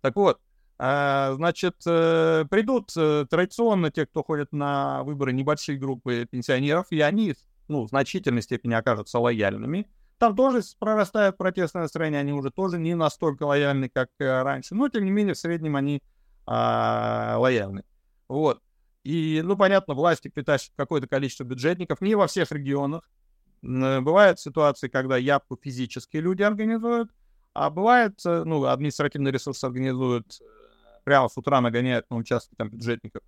Так 0.00 0.16
вот, 0.16 0.40
значит, 0.78 1.74
э, 1.86 2.44
придут 2.48 2.92
э, 2.96 3.26
традиционно 3.28 3.90
те, 3.90 4.06
кто 4.06 4.22
ходит 4.22 4.52
на 4.52 5.02
выборы, 5.02 5.32
небольшие 5.32 5.76
группы 5.76 6.24
пенсионеров, 6.30 6.86
и 6.90 7.00
они, 7.00 7.34
ну, 7.66 7.84
в 7.84 7.88
значительной 7.88 8.42
степени 8.42 8.74
окажутся 8.74 9.18
лояльными. 9.18 9.88
Там 10.18 10.36
тоже 10.36 10.60
прорастает 10.78 11.36
протестное 11.36 11.82
настроение, 11.82 12.20
они 12.20 12.32
уже 12.32 12.50
тоже 12.50 12.78
не 12.78 12.94
настолько 12.94 13.42
лояльны, 13.42 13.88
как 13.88 14.10
э, 14.20 14.42
раньше, 14.42 14.76
но, 14.76 14.88
тем 14.88 15.04
не 15.04 15.10
менее, 15.10 15.34
в 15.34 15.38
среднем 15.38 15.74
они 15.74 16.00
а, 16.46 17.36
лояльны. 17.38 17.84
Вот. 18.28 18.62
И, 19.02 19.42
ну, 19.44 19.56
понятно, 19.56 19.94
власти 19.94 20.28
притащат 20.28 20.72
какое-то 20.76 21.08
количество 21.08 21.42
бюджетников, 21.42 22.00
не 22.00 22.14
во 22.14 22.28
всех 22.28 22.52
регионах. 22.52 23.10
Бывают 23.62 24.38
ситуации, 24.38 24.86
когда 24.88 25.16
явку 25.16 25.58
физические 25.60 26.22
люди 26.22 26.42
организуют, 26.42 27.10
а 27.52 27.70
бывает, 27.70 28.20
ну, 28.24 28.64
административный 28.64 29.32
ресурс 29.32 29.62
организуют, 29.64 30.40
прямо 31.08 31.28
с 31.30 31.38
утра 31.38 31.62
нагоняют 31.62 32.04
на 32.10 32.18
участки 32.18 32.54
там 32.54 32.68
бюджетников. 32.68 33.22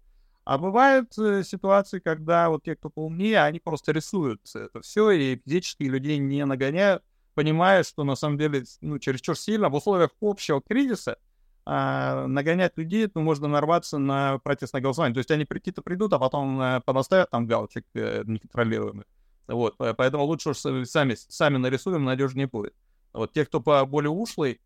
А 0.44 0.58
бывают 0.58 1.16
э, 1.16 1.42
ситуации, 1.44 1.98
когда 1.98 2.50
вот 2.50 2.62
те, 2.62 2.76
кто 2.76 2.90
поумнее, 2.90 3.42
они 3.42 3.58
просто 3.58 3.92
рисуют 3.92 4.42
это 4.54 4.82
все, 4.82 5.10
и 5.12 5.40
физически 5.42 5.84
людей 5.84 6.18
не 6.18 6.44
нагоняют, 6.44 7.02
понимая, 7.32 7.82
что 7.82 8.04
на 8.04 8.16
самом 8.16 8.36
деле, 8.36 8.64
ну, 8.82 8.98
чересчур 8.98 9.34
сильно 9.34 9.70
в 9.70 9.74
условиях 9.74 10.10
общего 10.20 10.60
кризиса 10.60 11.16
а, 11.64 12.26
нагонять 12.26 12.76
людей, 12.76 13.08
ну, 13.14 13.22
можно 13.22 13.48
нарваться 13.48 13.96
на 13.96 14.36
протестное 14.40 14.82
голосование. 14.82 15.14
То 15.14 15.20
есть 15.20 15.30
они 15.30 15.46
прийти-то 15.46 15.80
придут, 15.80 16.12
а 16.12 16.18
потом 16.18 16.60
э, 16.60 16.82
понаставят 16.84 17.30
там 17.30 17.46
галочек 17.46 17.86
э, 17.94 18.24
неконтролируемых. 18.26 19.06
Вот, 19.48 19.76
поэтому 19.78 20.24
лучше 20.24 20.52
сами, 20.52 21.14
сами 21.14 21.56
нарисуем, 21.56 22.04
надежнее 22.04 22.46
будет. 22.46 22.74
Вот 23.14 23.32
те, 23.32 23.46
кто 23.46 23.58
по 23.60 23.86
более 23.86 24.10
ушлый 24.10 24.60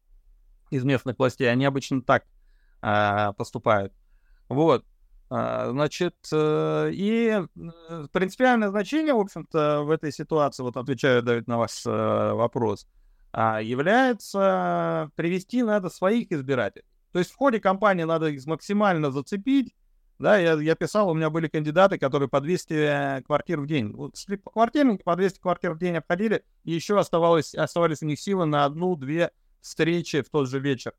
из 0.71 0.83
местных 0.83 1.17
властей, 1.17 1.51
они 1.51 1.65
обычно 1.65 2.03
так 2.03 2.25
поступают. 3.37 3.93
Вот. 4.49 4.85
А, 5.31 5.71
значит, 5.71 6.15
э, 6.33 6.91
и 6.93 7.29
э, 7.31 8.07
принципиальное 8.13 8.69
значение, 8.69 9.15
в 9.15 9.19
общем-то, 9.21 9.83
в 9.83 9.91
этой 9.91 10.13
ситуации, 10.13 10.63
вот 10.63 10.77
отвечаю, 10.77 11.23
Давид, 11.23 11.49
на 11.49 11.59
ваш 11.59 11.85
э, 11.87 12.33
вопрос, 12.33 12.87
а, 13.33 13.61
является 13.61 15.11
привести 15.17 15.63
надо 15.63 15.89
своих 15.89 16.31
избирателей. 16.31 16.85
То 17.13 17.19
есть 17.19 17.33
в 17.33 17.37
ходе 17.37 17.59
кампании 17.59 18.05
надо 18.05 18.29
их 18.29 18.47
максимально 18.47 19.11
зацепить. 19.11 19.75
Да, 20.21 20.39
я, 20.39 20.53
я 20.53 20.77
писал, 20.77 21.11
у 21.11 21.15
меня 21.15 21.31
были 21.31 21.49
кандидаты, 21.49 21.99
которые 21.99 22.29
по 22.29 22.41
200 22.41 23.23
квартир 23.23 23.61
в 23.61 23.67
день. 23.67 23.93
Вот 23.93 24.17
шли 24.17 24.37
по 24.37 24.51
квартирам, 24.51 24.99
по 24.99 25.17
200 25.17 25.41
квартир 25.41 25.73
в 25.73 25.79
день 25.79 25.97
обходили, 25.97 26.45
и 26.63 26.73
еще 26.73 26.97
оставалось, 26.97 27.55
оставались 27.55 28.03
у 28.03 28.07
них 28.07 28.21
силы 28.21 28.47
на 28.47 28.65
одну-две 28.65 29.33
встречи 29.61 30.23
в 30.23 30.31
тот 30.31 30.49
же 30.49 30.61
вечер. 30.61 30.93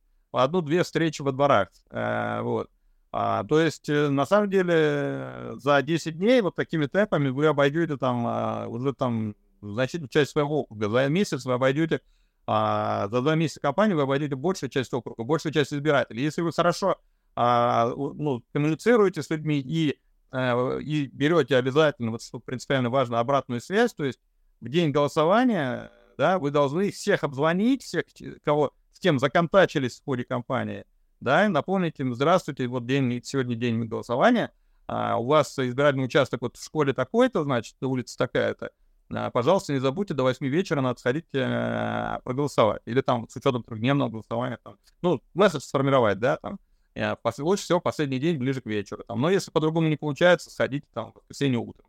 Одну-две 0.44 0.84
встречи 0.84 1.22
во 1.22 1.32
дворах. 1.32 1.70
Э, 1.90 2.42
вот. 2.42 2.70
А, 3.12 3.46
то 3.46 3.62
есть, 3.62 3.88
э, 3.88 4.10
на 4.10 4.26
самом 4.26 4.50
деле, 4.50 5.54
за 5.56 5.82
10 5.82 6.18
дней 6.18 6.42
вот 6.42 6.56
такими 6.56 6.86
темпами 6.86 7.30
вы 7.30 7.46
обойдете 7.46 7.96
там 7.96 8.26
а, 8.28 8.68
уже 8.68 8.94
там 8.94 9.36
значительную 9.62 10.10
часть 10.10 10.32
своего 10.32 10.62
округа. 10.62 10.90
За 10.90 11.08
месяц 11.08 11.46
вы 11.46 11.54
обойдете, 11.54 12.02
а, 12.46 13.08
за 13.10 13.22
два 13.22 13.36
месяца 13.36 13.62
кампании 13.62 13.94
вы 13.94 14.02
обойдете 14.02 14.36
большую 14.36 14.70
часть 14.70 14.94
округа, 14.94 15.24
большую 15.24 15.54
часть 15.54 15.74
избирателей. 15.74 16.24
Если 16.24 16.42
вы 16.42 16.52
хорошо 16.52 16.98
а, 17.36 17.90
ну, 17.96 18.44
коммуницируете 18.54 19.24
с 19.24 19.30
людьми 19.30 19.60
и, 19.60 19.98
а, 20.32 20.78
и 20.80 21.08
берете 21.08 21.58
обязательно, 21.58 22.12
вот 22.12 22.22
что 22.22 22.40
принципиально 22.40 22.90
важно, 22.90 23.20
обратную 23.20 23.62
связь, 23.62 23.94
то 23.94 24.04
есть 24.04 24.20
в 24.62 24.70
день 24.70 24.92
голосования, 24.92 25.92
да, 26.18 26.40
вы 26.40 26.52
должны 26.52 26.92
всех 26.92 27.24
обзвонить, 27.24 27.84
всех, 27.84 28.06
кого 28.44 28.74
с 28.96 29.00
кем 29.00 29.20
законтачились 29.20 30.00
в 30.00 30.06
ходе 30.06 30.24
кампании, 30.24 30.86
да, 31.20 31.48
напомните 31.50 32.06
здравствуйте, 32.14 32.68
вот 32.68 32.86
день, 32.86 33.22
сегодня 33.24 33.56
день 33.56 33.84
голосования, 33.84 34.52
а 34.88 35.18
у 35.18 35.26
вас 35.26 35.60
избирательный 35.60 36.06
участок 36.06 36.42
вот 36.42 36.56
в 36.56 36.64
школе 36.64 36.94
такой-то, 36.94 37.44
значит, 37.44 37.76
улица 37.82 38.18
такая-то, 38.18 38.72
а, 39.14 39.30
пожалуйста, 39.30 39.74
не 39.74 39.80
забудьте, 39.80 40.14
до 40.14 40.24
8 40.24 40.46
вечера 40.48 40.82
надо 40.82 41.00
сходить 41.00 41.26
э, 41.34 42.20
проголосовать. 42.24 42.82
Или 42.86 43.02
там 43.02 43.30
с 43.30 43.36
учетом 43.36 43.64
трехдневного 43.64 44.10
голосования, 44.10 44.58
там, 44.64 44.78
ну, 45.02 45.22
месседж 45.34 45.62
сформировать, 45.62 46.20
да, 46.20 46.38
там, 46.38 46.60
э, 46.96 47.16
лучше 47.40 47.64
всего 47.64 47.80
последний 47.80 48.20
день 48.20 48.38
ближе 48.38 48.62
к 48.62 48.66
вечеру. 48.66 49.04
Там. 49.08 49.22
Но 49.22 49.30
если 49.30 49.52
по-другому 49.52 49.90
не 49.90 49.98
получается, 49.98 50.50
сходите 50.50 50.88
там 50.94 51.12
в 51.12 51.16
воскресенье 51.18 51.60
утром. 51.60 51.86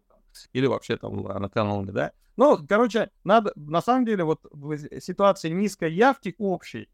Или 0.53 0.67
вообще 0.67 0.99
там 0.99 1.23
накануне, 1.23 1.93
да. 1.93 2.13
Ну, 2.37 2.59
короче, 2.69 3.11
надо, 3.25 3.53
на 3.57 3.81
самом 3.81 4.05
деле, 4.05 4.25
вот 4.25 4.41
в 4.51 5.01
ситуации 5.01 5.49
низкой 5.49 5.95
явки 5.95 6.35
общей 6.37 6.91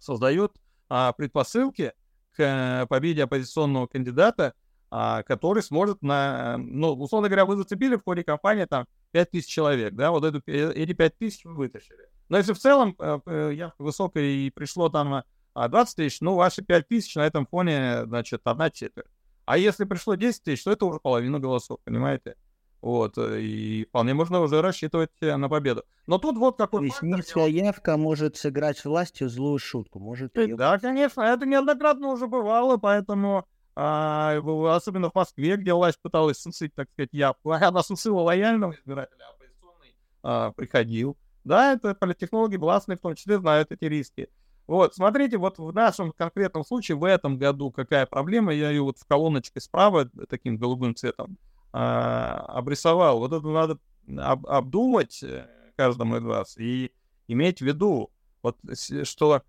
создает 0.00 0.52
а, 0.88 1.12
предпосылки 1.12 1.92
к 2.34 2.40
э, 2.40 2.86
победе 2.86 3.24
оппозиционного 3.24 3.86
кандидата, 3.86 4.54
а, 4.90 5.22
который 5.22 5.62
сможет 5.62 6.02
на, 6.02 6.56
ну, 6.58 6.92
условно 6.92 7.28
говоря, 7.28 7.44
вы 7.44 7.56
зацепили 7.56 7.94
в 7.96 8.02
ходе 8.02 8.24
кампании 8.24 8.64
там 8.64 8.86
5 9.12 9.30
тысяч 9.30 9.48
человек, 9.48 9.94
да, 9.94 10.10
вот 10.10 10.24
эту, 10.24 10.42
э, 10.46 10.72
эти 10.72 10.92
5 10.92 11.18
тысяч 11.18 11.44
вы 11.44 11.54
вытащили. 11.54 12.08
Но 12.28 12.38
если 12.38 12.52
в 12.52 12.58
целом 12.58 12.96
э, 12.98 13.52
явка 13.54 13.82
высокая 13.82 14.24
и 14.24 14.50
пришло 14.50 14.88
там 14.88 15.22
20 15.54 15.96
тысяч, 15.96 16.20
ну, 16.20 16.34
ваши 16.34 16.62
5 16.62 16.88
тысяч 16.88 17.14
на 17.14 17.26
этом 17.26 17.46
фоне, 17.46 18.04
значит, 18.06 18.40
одна 18.44 18.70
четверть. 18.70 19.06
А 19.44 19.58
если 19.58 19.84
пришло 19.84 20.14
10 20.14 20.42
тысяч, 20.42 20.62
то 20.64 20.72
это 20.72 20.86
уже 20.86 21.00
половина 21.00 21.40
голосов, 21.40 21.80
понимаете? 21.84 22.36
Вот, 22.82 23.18
э, 23.18 23.40
и 23.42 23.84
вполне 23.84 24.14
можно 24.14 24.40
уже 24.40 24.62
рассчитывать 24.62 25.10
э, 25.20 25.36
на 25.36 25.48
победу. 25.50 25.84
Но 26.06 26.18
тут 26.18 26.38
вот 26.38 26.56
какой... 26.56 26.88
То 26.88 27.04
есть 27.04 27.34
явка 27.36 27.98
может 27.98 28.36
сыграть 28.36 28.82
властью 28.84 29.28
злую 29.28 29.58
шутку, 29.58 29.98
может... 29.98 30.36
Ее... 30.38 30.56
Да, 30.56 30.78
конечно, 30.78 31.20
это 31.20 31.44
неоднократно 31.44 32.08
уже 32.08 32.26
бывало, 32.26 32.78
поэтому 32.78 33.46
а, 33.76 34.38
особенно 34.74 35.10
в 35.10 35.14
Москве, 35.14 35.56
где 35.56 35.74
власть 35.74 35.98
пыталась 36.00 36.38
сусыть, 36.38 36.74
так 36.74 36.88
сказать, 36.90 37.10
явку, 37.12 37.50
она 37.52 37.82
сусыла 37.82 38.22
лояльного 38.22 38.72
избирателя, 38.72 39.24
а 39.28 39.30
оппозиционный 39.34 39.94
а, 40.22 40.52
приходил. 40.52 41.18
Да, 41.44 41.74
это 41.74 41.94
политтехнологи 41.94 42.56
властные 42.56 42.96
в 42.96 43.00
том 43.00 43.14
числе 43.14 43.38
знают 43.38 43.72
эти 43.72 43.84
риски. 43.84 44.28
Вот, 44.66 44.94
смотрите, 44.94 45.36
вот 45.36 45.58
в 45.58 45.74
нашем 45.74 46.12
конкретном 46.12 46.64
случае 46.64 46.96
в 46.96 47.04
этом 47.04 47.36
году 47.38 47.70
какая 47.72 48.06
проблема, 48.06 48.54
я 48.54 48.70
ее 48.70 48.82
вот 48.82 48.98
в 48.98 49.06
колоночке 49.06 49.60
справа 49.60 50.08
таким 50.28 50.56
голубым 50.56 50.94
цветом 50.94 51.38
а, 51.72 52.44
обрисовал. 52.48 53.18
Вот 53.18 53.32
это 53.32 53.46
надо 53.46 53.78
об, 54.18 54.46
обдумать 54.46 55.22
э, 55.22 55.46
каждому 55.76 56.16
из 56.16 56.22
вас 56.22 56.58
и 56.58 56.92
иметь 57.28 57.58
в 57.58 57.64
виду, 57.64 58.10
вот, 58.42 58.58
что 59.04 59.42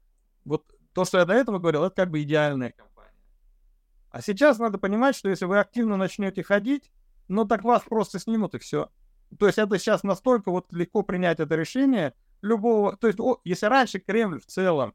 вот 0.45 0.65
то, 0.93 1.05
что 1.05 1.19
я 1.19 1.25
до 1.25 1.33
этого 1.33 1.59
говорил, 1.59 1.83
это 1.83 1.95
как 1.95 2.11
бы 2.11 2.21
идеальная 2.21 2.71
компания. 2.71 3.15
А 4.11 4.21
сейчас 4.21 4.59
надо 4.59 4.77
понимать, 4.77 5.15
что 5.15 5.29
если 5.29 5.45
вы 5.45 5.59
активно 5.59 5.97
начнете 5.97 6.43
ходить, 6.43 6.91
ну 7.27 7.45
так 7.45 7.63
вас 7.63 7.83
просто 7.83 8.19
снимут 8.19 8.55
и 8.55 8.59
все. 8.59 8.89
То 9.39 9.47
есть 9.47 9.57
это 9.57 9.79
сейчас 9.79 10.03
настолько 10.03 10.51
вот 10.51 10.71
легко 10.73 11.03
принять 11.03 11.39
это 11.39 11.55
решение 11.55 12.13
любого... 12.41 12.97
То 12.97 13.07
есть 13.07 13.19
о, 13.19 13.39
если 13.43 13.67
раньше 13.67 13.99
Кремль 13.99 14.41
в 14.41 14.45
целом 14.45 14.93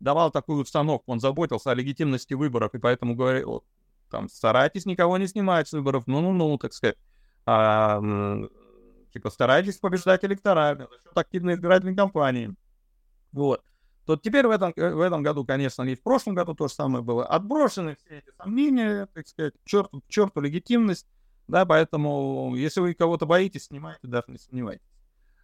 давал 0.00 0.30
такую 0.30 0.62
установку, 0.62 1.12
он 1.12 1.20
заботился 1.20 1.70
о 1.70 1.74
легитимности 1.74 2.34
выборов, 2.34 2.74
и 2.74 2.78
поэтому 2.78 3.14
говорил, 3.14 3.64
там, 4.10 4.28
старайтесь 4.28 4.86
никого 4.86 5.16
не 5.18 5.26
снимать 5.26 5.68
с 5.68 5.72
выборов, 5.72 6.06
ну-ну-ну, 6.06 6.58
так 6.58 6.72
сказать. 6.72 6.96
А, 7.46 8.00
типа, 9.12 9.30
старайтесь 9.30 9.78
побеждать 9.78 10.24
электорально 10.24 10.86
за 10.88 11.02
счет 11.02 11.16
активной 11.16 11.54
избирательной 11.54 11.96
кампании. 11.96 12.54
Вот. 13.32 13.62
То 14.06 14.16
теперь 14.16 14.46
в 14.46 14.50
этом, 14.50 14.72
в 14.74 15.00
этом 15.00 15.22
году, 15.22 15.44
конечно, 15.44 15.82
и 15.82 15.94
в 15.94 16.02
прошлом 16.02 16.34
году 16.34 16.54
то 16.54 16.68
же 16.68 16.74
самое 16.74 17.04
было. 17.04 17.24
Отброшены 17.24 17.96
все 17.96 18.18
эти 18.18 18.30
сомнения, 18.36 19.06
так 19.14 19.28
сказать, 19.28 19.54
черту, 19.64 20.02
черту 20.08 20.40
легитимность, 20.40 21.06
да, 21.46 21.64
поэтому 21.66 22.54
если 22.56 22.80
вы 22.80 22.94
кого-то 22.94 23.26
боитесь, 23.26 23.64
снимайте, 23.64 24.00
даже 24.02 24.24
не 24.28 24.38
сомневайтесь. 24.38 24.86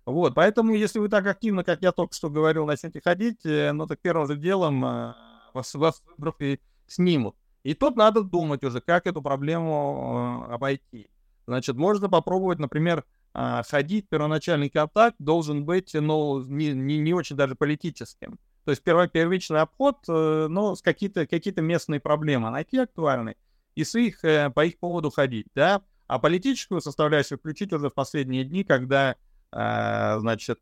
Вот, 0.04 0.34
поэтому 0.34 0.72
если 0.72 1.00
вы 1.00 1.08
так 1.08 1.26
активно, 1.26 1.64
как 1.64 1.82
я 1.82 1.90
только 1.90 2.14
что 2.14 2.30
говорил, 2.30 2.64
начнете 2.64 3.00
ходить, 3.00 3.44
э, 3.44 3.72
ну, 3.72 3.88
так 3.88 4.00
первым 4.00 4.28
же 4.28 4.36
делом 4.36 4.84
э, 4.84 5.14
вас, 5.52 5.74
вас 5.74 6.00
выборов 6.06 6.36
и 6.40 6.60
снимут. 6.86 7.34
И 7.66 7.74
тут 7.74 7.96
надо 7.96 8.22
думать 8.22 8.62
уже, 8.62 8.80
как 8.80 9.08
эту 9.08 9.20
проблему 9.20 10.44
э, 10.48 10.54
обойти. 10.54 11.10
Значит, 11.48 11.74
можно 11.74 12.08
попробовать, 12.08 12.60
например, 12.60 13.04
э, 13.34 13.62
ходить, 13.68 14.08
первоначальный 14.08 14.70
контакт 14.70 15.16
должен 15.18 15.64
быть, 15.64 15.92
ну, 15.94 16.44
не, 16.44 16.70
не, 16.70 16.98
не 16.98 17.12
очень 17.12 17.34
даже 17.34 17.56
политическим. 17.56 18.38
То 18.64 18.70
есть 18.70 18.84
первый, 18.84 19.08
первичный 19.08 19.62
обход, 19.62 19.98
ну, 20.06 20.76
с 20.76 20.80
какие-то 20.80 21.26
какие 21.26 21.60
местные 21.60 21.98
проблемы 21.98 22.50
найти 22.50 22.78
актуальные 22.78 23.34
и 23.74 23.82
с 23.82 23.96
их, 23.96 24.24
э, 24.24 24.48
по 24.50 24.64
их 24.64 24.78
поводу 24.78 25.10
ходить, 25.10 25.48
да. 25.56 25.82
А 26.06 26.20
политическую 26.20 26.80
составляющую 26.80 27.36
включить 27.36 27.72
уже 27.72 27.90
в 27.90 27.94
последние 27.94 28.44
дни, 28.44 28.62
когда, 28.62 29.16
э, 29.50 30.18
значит, 30.20 30.60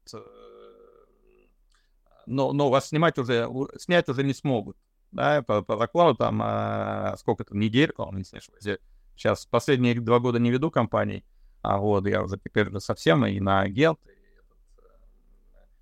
но, 2.24 2.54
но 2.54 2.70
вас 2.70 2.88
снимать 2.88 3.18
уже, 3.18 3.46
снять 3.76 4.08
уже 4.08 4.24
не 4.24 4.32
смогут 4.32 4.78
да, 5.14 5.42
по, 5.42 5.62
по 5.62 5.77
закону 5.77 6.14
там 6.14 6.40
а, 6.42 7.14
сколько-то 7.18 7.57
недель, 7.57 7.92
по-моему, 7.92 8.24
не 8.33 8.38
ошибаюсь. 8.38 8.81
Сейчас 9.16 9.46
последние 9.46 10.00
два 10.00 10.18
года 10.18 10.38
не 10.38 10.50
веду 10.50 10.70
компаний, 10.70 11.24
а 11.62 11.79
вот 11.79 12.07
я 12.07 12.22
уже 12.22 12.37
теперь 12.37 12.68
уже 12.68 12.81
совсем 12.81 13.24
и 13.24 13.38
на 13.40 13.61
агент, 13.61 13.98
и 14.07 14.11
этот, 14.11 14.44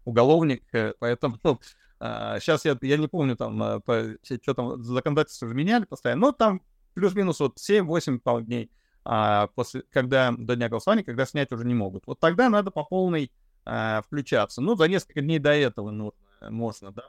уголовник, 0.04 0.62
э, 0.72 0.92
поэтому 0.98 1.38
а, 2.00 2.38
сейчас 2.40 2.64
я, 2.64 2.76
я 2.82 2.96
не 2.98 3.08
помню 3.08 3.36
там, 3.36 3.62
а, 3.62 3.80
по, 3.80 4.16
что 4.22 4.54
там, 4.54 4.82
законодательство 4.84 5.46
уже 5.46 5.54
меняли 5.54 5.84
постоянно, 5.84 6.20
но 6.20 6.32
там 6.32 6.62
плюс-минус 6.94 7.40
вот 7.40 7.56
7-8 7.56 8.42
дней 8.42 8.70
а, 9.04 9.48
после, 9.54 9.82
когда 9.90 10.32
до 10.36 10.56
дня 10.56 10.68
голосования, 10.68 11.04
когда 11.04 11.26
снять 11.26 11.52
уже 11.52 11.64
не 11.64 11.74
могут. 11.74 12.06
Вот 12.06 12.20
тогда 12.20 12.48
надо 12.48 12.70
по 12.70 12.84
полной 12.84 13.32
а, 13.64 14.02
включаться. 14.02 14.60
Ну, 14.60 14.76
за 14.76 14.88
несколько 14.88 15.20
дней 15.20 15.38
до 15.38 15.50
этого 15.50 15.90
нужно, 15.90 16.18
можно, 16.50 16.92
да, 16.92 17.08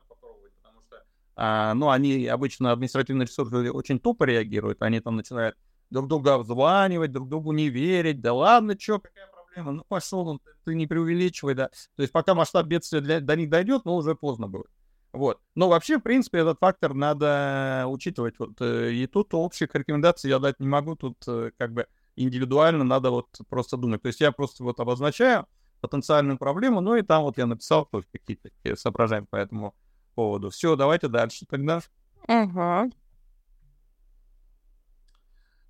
а, 1.36 1.74
ну, 1.74 1.90
они 1.90 2.28
обычно, 2.28 2.72
административные 2.72 3.26
ресурсы 3.26 3.72
очень 3.72 4.00
тупо 4.00 4.24
реагируют, 4.24 4.82
они 4.82 5.00
там 5.00 5.16
начинают 5.16 5.56
друг 5.90 6.08
друга 6.08 6.36
обзванивать, 6.36 7.12
друг 7.12 7.30
другу 7.30 7.52
не 7.52 7.70
верить, 7.70 8.22
да 8.22 8.34
ладно, 8.34 8.76
что, 8.80 9.00
какая 9.00 9.28
проблема, 9.28 9.72
ну, 9.72 9.84
пошел, 9.88 10.26
ну, 10.26 10.40
ты, 10.40 10.52
ты 10.66 10.76
не 10.76 10.88
преувеличивай, 10.88 11.54
да. 11.54 11.70
То 11.96 12.02
есть 12.02 12.12
пока 12.12 12.34
масштаб 12.34 12.66
бедствия 12.68 13.02
для, 13.02 13.20
до 13.20 13.36
них 13.36 13.50
дойдет, 13.50 13.86
ну, 13.86 13.96
уже 13.96 14.16
поздно 14.16 14.48
будет. 14.48 14.70
Вот. 15.14 15.40
Но 15.54 15.70
вообще, 15.70 16.00
в 16.00 16.02
принципе, 16.02 16.40
этот 16.40 16.58
фактор 16.60 16.96
надо 16.96 17.86
учитывать. 17.88 18.40
Вот. 18.40 18.60
Э, 18.62 18.92
и 18.92 19.06
тут 19.06 19.34
общих 19.36 19.74
рекомендаций 19.76 20.30
я 20.30 20.40
дать 20.40 20.60
не 20.60 20.68
могу, 20.68 20.96
тут 20.96 21.18
э, 21.28 21.52
как 21.58 21.72
бы 21.72 21.88
индивидуально 22.16 22.84
надо 22.84 23.12
вот 23.12 23.28
просто 23.48 23.78
думать. 23.78 24.02
То 24.02 24.08
есть 24.08 24.22
я 24.22 24.32
просто 24.32 24.64
вот 24.64 24.80
обозначаю 24.80 25.46
потенциальную 25.82 26.38
проблему, 26.38 26.82
ну 26.82 26.96
и 26.96 27.02
там 27.02 27.24
вот 27.24 27.38
я 27.38 27.46
написал 27.46 27.86
какие-то 27.86 28.50
соображения 28.76 29.28
по 29.30 29.36
этому 29.36 29.76
поводу. 30.14 30.50
Все, 30.50 30.76
давайте 30.76 31.08
дальше 31.08 31.46
тогда. 31.46 31.82
Ага. 32.28 32.90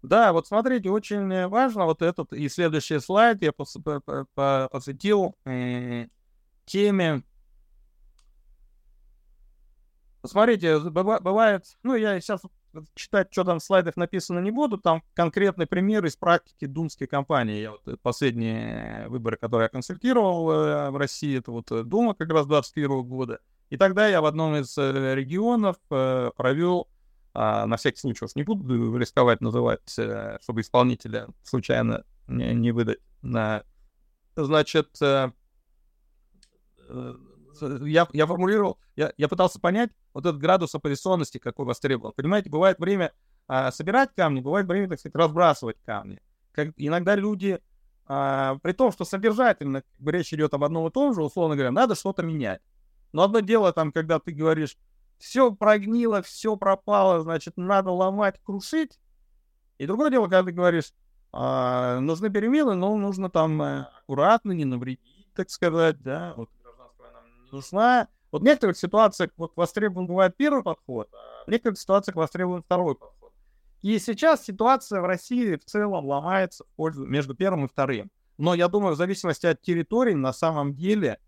Да, 0.03 0.33
вот 0.33 0.45
смотрите, 0.47 0.89
очень 0.89 1.47
важно 1.47 1.85
вот 1.85 2.01
этот 2.01 2.33
и 2.33 2.49
следующий 2.49 2.99
слайд 2.99 3.41
я 3.41 3.53
пос, 3.53 3.77
по, 3.83 4.01
по, 4.35 4.69
посвятил 4.69 5.33
э, 5.45 6.07
теме. 6.65 7.23
Смотрите, 10.25 10.79
бывает, 10.79 11.65
ну 11.83 11.95
я 11.95 12.19
сейчас 12.19 12.41
читать, 12.95 13.29
что 13.31 13.45
там 13.45 13.59
в 13.59 13.63
слайдах 13.63 13.95
написано 13.95 14.39
не 14.39 14.51
буду, 14.51 14.77
там 14.77 15.03
конкретный 15.13 15.67
пример 15.67 16.05
из 16.05 16.17
практики 16.17 16.65
думской 16.65 17.07
кампании. 17.07 17.61
Я 17.61 17.71
вот 17.71 18.01
последние 18.01 19.07
выборы, 19.07 19.37
которые 19.37 19.65
я 19.65 19.69
консультировал 19.69 20.51
э, 20.51 20.89
в 20.89 20.97
России, 20.97 21.39
это 21.39 21.51
вот 21.51 21.67
Дума 21.87 22.13
как 22.13 22.29
раз 22.29 22.45
21 22.45 23.03
года. 23.03 23.39
И 23.69 23.77
тогда 23.77 24.07
я 24.07 24.21
в 24.21 24.25
одном 24.25 24.55
из 24.55 24.77
э, 24.77 25.15
регионов 25.15 25.77
э, 25.89 26.31
провел, 26.35 26.87
а, 27.33 27.65
на 27.65 27.77
всякий 27.77 27.99
случай 27.99 28.23
уж 28.25 28.35
не 28.35 28.43
буду 28.43 28.95
рисковать 28.97 29.41
называть, 29.41 29.97
э, 29.97 30.37
чтобы 30.41 30.61
исполнителя 30.61 31.27
случайно 31.43 32.05
не, 32.27 32.71
выдать, 32.71 32.99
на, 33.21 33.63
значит, 34.35 34.95
я, 37.61 38.07
я 38.11 38.27
формулировал, 38.27 38.77
я, 38.95 39.13
я 39.17 39.27
пытался 39.27 39.59
понять 39.59 39.91
вот 40.13 40.25
этот 40.25 40.39
градус 40.39 40.75
оппозиционности, 40.75 41.37
какой 41.37 41.65
востребован. 41.65 42.13
Понимаете, 42.15 42.49
бывает 42.49 42.79
время 42.79 43.11
а, 43.47 43.71
собирать 43.71 44.11
камни, 44.15 44.41
бывает 44.41 44.67
время, 44.67 44.89
так 44.89 44.99
сказать, 44.99 45.15
разбрасывать 45.15 45.77
камни. 45.85 46.21
Как, 46.51 46.69
иногда 46.77 47.15
люди, 47.15 47.59
а, 48.05 48.57
при 48.61 48.73
том, 48.73 48.91
что 48.91 49.05
содержательно 49.05 49.81
как 49.81 49.99
бы, 49.99 50.11
речь 50.11 50.33
идет 50.33 50.53
об 50.53 50.63
одном 50.63 50.87
и 50.87 50.91
том 50.91 51.13
же, 51.13 51.23
условно 51.23 51.55
говоря, 51.55 51.71
надо 51.71 51.95
что-то 51.95 52.23
менять. 52.23 52.61
Но 53.13 53.23
одно 53.23 53.39
дело, 53.39 53.71
там, 53.71 53.91
когда 53.91 54.19
ты 54.19 54.31
говоришь, 54.31 54.75
все 55.17 55.53
прогнило, 55.53 56.21
все 56.21 56.57
пропало, 56.57 57.21
значит, 57.21 57.55
надо 57.55 57.91
ломать, 57.91 58.41
крушить. 58.43 58.99
И 59.77 59.85
другое 59.85 60.09
дело, 60.09 60.23
когда 60.23 60.43
ты 60.43 60.51
говоришь, 60.51 60.91
а, 61.31 61.99
нужны 61.99 62.29
перемены, 62.29 62.75
но 62.75 62.95
нужно 62.95 63.29
там 63.29 63.61
э, 63.61 63.87
аккуратно, 64.01 64.51
не 64.51 64.65
навредить, 64.65 65.33
так 65.33 65.49
сказать, 65.49 66.01
да, 66.01 66.33
вот 66.37 66.49
гражданская 66.61 67.11
нам 67.11 67.23
не 67.25 67.51
нужна. 67.51 68.07
Вот 68.31 68.41
в 68.41 68.45
некоторых 68.45 68.77
ситуациях 68.77 69.31
вот 69.37 69.53
востребован 69.55 70.05
бывает 70.05 70.35
первый 70.37 70.63
подход, 70.63 71.09
а 71.13 71.45
в 71.45 71.51
некоторых 71.51 71.79
ситуациях 71.79 72.17
востребован 72.17 72.61
второй 72.61 72.95
подход. 72.95 73.31
И 73.81 73.97
сейчас 73.99 74.43
ситуация 74.43 75.01
в 75.01 75.05
России 75.05 75.55
в 75.55 75.65
целом 75.65 76.05
ломается 76.05 76.63
в 76.63 76.75
пользу 76.75 77.05
между 77.05 77.35
первым 77.35 77.65
и 77.65 77.67
вторым. 77.67 78.11
Но 78.37 78.53
я 78.53 78.67
думаю, 78.67 78.93
в 78.93 78.97
зависимости 78.97 79.45
от 79.45 79.61
территории, 79.61 80.13
на 80.13 80.33
самом 80.33 80.75
деле, 80.75 81.19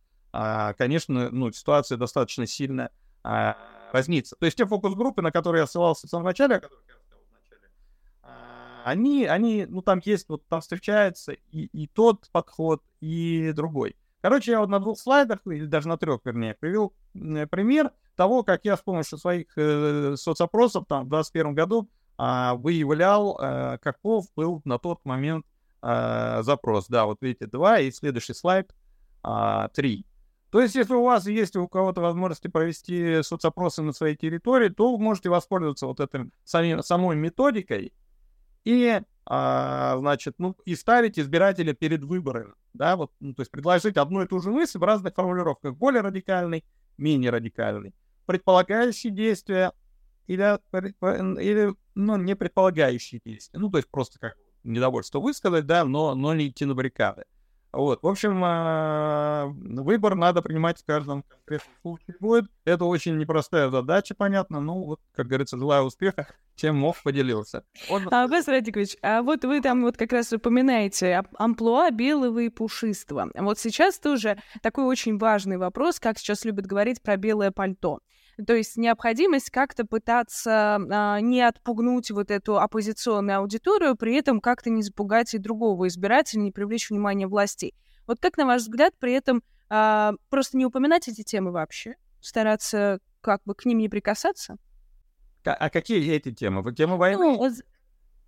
конечно, 0.78 1.30
ну, 1.32 1.52
ситуация 1.52 1.98
достаточно 1.98 2.48
сильно 2.48 2.90
а, 3.24 3.58
разнится. 3.92 4.36
То 4.40 4.46
есть 4.46 4.58
те 4.58 4.66
фокус-группы, 4.66 5.22
на 5.22 5.32
которые 5.32 5.62
я 5.62 5.68
ссылался 5.68 6.06
в 6.06 6.10
самом 6.10 6.26
начале, 6.26 6.56
о 6.56 6.60
которых 6.60 6.84
я 6.88 6.94
рассказал 6.96 7.24
в 7.24 7.34
начале, 7.34 7.72
а, 8.22 8.82
они, 8.86 9.26
они, 9.26 9.66
ну, 9.66 9.82
там 9.82 10.02
есть, 10.04 10.30
вот 10.30 10.46
там 10.48 10.62
встречается 10.62 11.34
и, 11.52 11.66
и 11.66 11.88
тот 11.88 12.30
подход, 12.32 12.84
и 13.02 13.52
другой. 13.56 13.96
Короче, 14.22 14.52
я 14.52 14.60
вот 14.60 14.70
на 14.70 14.80
двух 14.80 15.00
слайдах, 15.00 15.40
или 15.46 15.66
даже 15.66 15.88
на 15.88 15.98
трех, 15.98 16.22
вернее, 16.26 16.56
привел 16.56 16.94
пример 17.14 17.92
того, 18.16 18.44
как 18.44 18.62
я 18.64 18.78
с 18.78 18.82
помощью 18.82 19.18
своих 19.18 19.48
э, 19.58 20.16
соцопросов 20.18 20.86
там 20.88 21.06
в 21.06 21.10
2021 21.10 21.54
году 21.54 21.90
э, 22.18 22.54
выявлял, 22.56 23.40
э, 23.40 23.78
каков 23.80 24.26
был 24.36 24.62
на 24.66 24.80
тот 24.80 25.04
момент 25.06 25.46
э, 25.82 26.42
запрос. 26.44 26.88
Да, 26.88 27.06
вот 27.06 27.18
видите, 27.22 27.46
два, 27.46 27.80
и 27.80 27.92
следующий 27.92 28.34
слайд 28.34 28.74
э, 29.24 29.68
три. 29.74 30.06
То 30.52 30.62
есть, 30.62 30.76
если 30.76 30.94
у 30.94 31.04
вас 31.04 31.28
есть 31.28 31.56
у 31.56 31.68
кого-то 31.68 32.02
возможности 32.02 32.48
провести 32.48 33.22
соцопросы 33.24 33.82
на 33.82 33.92
своей 33.92 34.16
территории, 34.16 34.70
то 34.70 34.96
вы 34.96 35.04
можете 35.04 35.30
воспользоваться 35.30 35.88
вот 35.88 36.00
этой 36.00 36.32
самой, 36.44 36.84
самой 36.84 37.16
методикой 37.16 37.94
и, 38.64 39.02
а, 39.26 39.98
значит, 40.00 40.36
ну, 40.38 40.56
и 40.66 40.76
ставить 40.76 41.20
избирателя 41.20 41.74
перед 41.74 42.04
выборами, 42.04 42.54
да, 42.74 42.96
вот, 42.96 43.12
ну, 43.20 43.34
то 43.34 43.42
есть 43.42 43.52
предложить 43.52 43.98
одну 43.98 44.22
и 44.22 44.28
ту 44.28 44.40
же 44.40 44.52
мысль 44.52 44.80
в 44.80 44.84
разных 44.84 45.14
формулировках, 45.16 45.76
более 45.76 46.02
радикальный, 46.02 46.64
менее 46.98 47.32
радикальный, 47.32 47.94
предполагающий 48.26 49.10
действия 49.10 49.74
или, 50.28 50.60
или 51.42 51.76
ну, 51.96 52.18
не 52.18 52.36
предполагающие 52.36 53.22
действия, 53.24 53.60
ну, 53.60 53.70
то 53.70 53.78
есть 53.78 53.90
просто 53.90 54.20
как 54.20 54.36
недовольство 54.64 55.20
высказать, 55.20 55.66
да, 55.66 55.86
но, 55.86 56.16
но 56.16 56.34
не 56.34 56.48
идти 56.48 56.66
на 56.66 56.74
баррикады. 56.74 57.26
Вот, 57.76 58.02
в 58.02 58.08
общем, 58.08 58.42
а, 58.42 59.48
выбор 59.48 60.16
надо 60.16 60.42
принимать 60.42 60.82
в 60.82 60.86
каждом 60.86 61.24
конкретном 61.24 61.76
случае 61.82 62.16
будет. 62.22 62.46
Это 62.64 62.86
очень 62.86 63.18
непростая 63.18 63.70
задача, 63.70 64.16
понятно. 64.16 64.62
Ну, 64.62 64.86
вот, 64.86 65.02
как 65.14 65.28
говорится, 65.28 65.58
желаю 65.58 65.84
успеха. 65.84 66.28
Чем 66.56 66.78
мог, 66.78 66.96
поделился. 67.04 67.66
Он... 67.90 68.08
А, 68.12 68.28
Вес 68.28 68.48
Радикович, 68.48 68.96
а 69.02 69.22
вот 69.22 69.44
вы 69.44 69.60
там 69.60 69.82
вот 69.82 69.98
как 69.98 70.14
раз 70.14 70.32
упоминаете 70.32 71.24
амплуа 71.38 71.92
белого 71.92 72.40
и 72.40 72.50
пушистого. 72.50 73.30
Вот 73.36 73.60
сейчас 73.60 74.00
тоже 74.00 74.38
такой 74.62 74.86
очень 74.86 75.18
важный 75.18 75.58
вопрос, 75.58 76.00
как 76.00 76.18
сейчас 76.18 76.46
любят 76.46 76.66
говорить 76.66 77.02
про 77.02 77.18
белое 77.18 77.52
пальто. 77.52 78.00
То 78.46 78.54
есть 78.54 78.76
необходимость 78.76 79.50
как-то 79.50 79.86
пытаться 79.86 80.78
а, 80.92 81.20
не 81.22 81.42
отпугнуть 81.42 82.12
вот 82.12 82.32
эту 82.32 82.58
оппозиционную 82.60 83.40
аудиторию, 83.40 83.96
при 83.96 84.16
этом 84.16 84.42
как-то 84.42 84.70
не 84.70 84.82
запугать 84.82 85.34
и 85.34 85.38
другого 85.38 85.88
избирателя, 85.88 86.42
не 86.42 86.52
привлечь 86.52 86.90
внимание 86.90 87.28
властей. 87.28 87.74
Вот 88.08 88.20
как, 88.20 88.38
на 88.38 88.46
ваш 88.46 88.64
взгляд, 88.64 88.94
при 89.00 89.14
этом 89.14 89.42
а, 89.70 90.14
просто 90.30 90.58
не 90.58 90.66
упоминать 90.66 91.08
эти 91.08 91.24
темы 91.24 91.52
вообще, 91.52 91.96
стараться 92.20 93.00
как 93.22 93.42
бы 93.46 93.56
к 93.56 93.66
ним 93.66 93.80
не 93.80 93.90
прикасаться? 93.90 94.58
А 95.44 95.70
какие 95.70 96.12
эти 96.12 96.32
темы? 96.32 96.62
Вы 96.62 96.74
темы 96.74 96.98
войны? 96.98 97.18
Ну, 97.18 97.52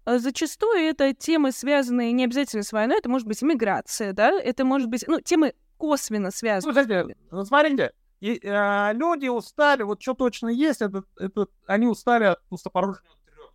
а, 0.06 0.20
Зачастую 0.20 0.80
это 0.80 1.14
темы, 1.14 1.52
связанные 1.52 2.14
не 2.14 2.24
обязательно 2.24 2.64
с 2.64 2.72
войной, 2.72 3.00
это 3.00 3.10
может 3.10 3.28
быть 3.28 3.44
иммиграция, 3.44 4.14
да, 4.14 4.32
это 4.32 4.64
может 4.64 4.88
быть, 4.88 5.04
ну, 5.06 5.20
темы 5.20 5.54
косвенно 5.78 6.32
связаны. 6.32 6.74
Слушайте, 6.74 7.16
ну, 7.30 7.44
смотрите, 7.44 7.92
и 8.20 8.40
э, 8.42 8.94
люди 8.94 9.28
устали, 9.28 9.84
вот 9.84 10.02
что 10.02 10.14
точно 10.14 10.50
есть, 10.50 10.82
это, 10.82 11.04
это 11.18 11.48
они 11.68 11.88
устали 11.88 12.26
от 12.26 12.44
пустопорожнего 12.50 13.16
трёпа. 13.26 13.54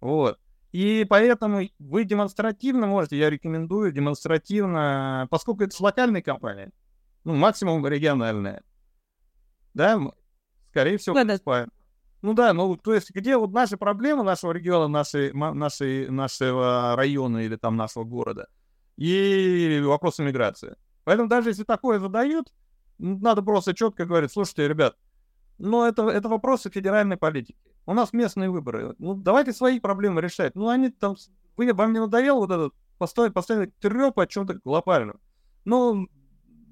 Вот. 0.00 0.38
И 0.72 1.06
поэтому 1.08 1.62
вы 1.78 2.04
демонстративно 2.04 2.86
можете, 2.86 3.16
я 3.16 3.30
рекомендую 3.30 3.92
демонстративно, 3.92 5.26
поскольку 5.30 5.64
это 5.64 5.82
локальная 5.82 6.20
компания, 6.20 6.72
ну, 7.24 7.34
максимум 7.34 7.86
региональная, 7.86 8.62
да, 9.72 9.98
скорее 10.70 10.98
всего, 10.98 11.14
да, 11.14 11.38
да. 11.38 11.66
Ну 12.22 12.34
да, 12.34 12.52
ну 12.52 12.76
то 12.76 12.92
есть 12.92 13.10
где 13.12 13.36
вот 13.36 13.52
наши 13.52 13.76
проблемы 13.76 14.22
нашего 14.24 14.52
региона, 14.52 14.88
нашей, 14.88 15.32
нашей, 15.32 16.10
нашего 16.10 16.94
района 16.96 17.38
или 17.38 17.56
там 17.56 17.76
нашего 17.76 18.04
города 18.04 18.48
и 18.96 19.80
вопросы 19.84 20.22
миграции. 20.22 20.76
Поэтому 21.04 21.28
даже 21.28 21.50
если 21.50 21.64
такое 21.64 22.00
задают, 22.00 22.52
надо 22.98 23.42
просто 23.42 23.74
четко 23.74 24.04
говорить, 24.04 24.32
слушайте, 24.32 24.68
ребят, 24.68 24.96
ну 25.58 25.84
это, 25.84 26.08
это 26.08 26.28
вопросы 26.28 26.70
федеральной 26.70 27.16
политики. 27.16 27.58
У 27.86 27.94
нас 27.94 28.12
местные 28.12 28.50
выборы. 28.50 28.94
Ну 28.98 29.14
давайте 29.14 29.52
свои 29.52 29.80
проблемы 29.80 30.20
решать. 30.20 30.54
Ну 30.54 30.68
они 30.68 30.90
там... 30.90 31.16
Вы, 31.56 31.72
вам 31.72 31.92
не 31.92 32.00
надоело 32.00 32.40
вот 32.40 32.50
этот 32.50 32.74
постоянно, 32.98 33.32
постоянно 33.32 33.70
треп 33.80 34.18
о 34.18 34.26
чем-то 34.26 34.54
глобальном? 34.64 35.20
Ну, 35.64 36.08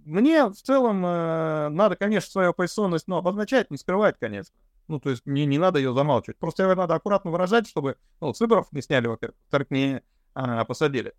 мне 0.05 0.47
в 0.47 0.55
целом 0.55 1.05
э, 1.07 1.69
надо, 1.71 1.97
конечно, 1.97 2.31
свою 2.31 2.51
оппозиционность, 2.51 3.09
но 3.09 3.17
обозначать, 3.17 3.71
не 3.71 3.79
скрывать, 3.79 4.17
конечно. 4.19 4.55
Ну, 4.87 5.01
то 5.01 5.11
есть 5.11 5.25
мне 5.25 5.47
не 5.47 5.59
надо 5.59 5.79
ее 5.79 5.95
замалчивать. 5.95 6.39
Просто 6.39 6.65
ее 6.65 6.75
надо 6.75 6.95
аккуратно 6.95 7.31
выражать, 7.31 7.67
чтобы 7.67 7.97
ну, 8.21 8.35
с 8.35 8.41
выборов 8.41 8.67
не 8.73 8.83
сняли, 8.83 9.07
во-первых, 9.07 9.37
во 9.51 9.67
не 9.71 10.03
а, 10.35 10.65
посадили. 10.65 11.15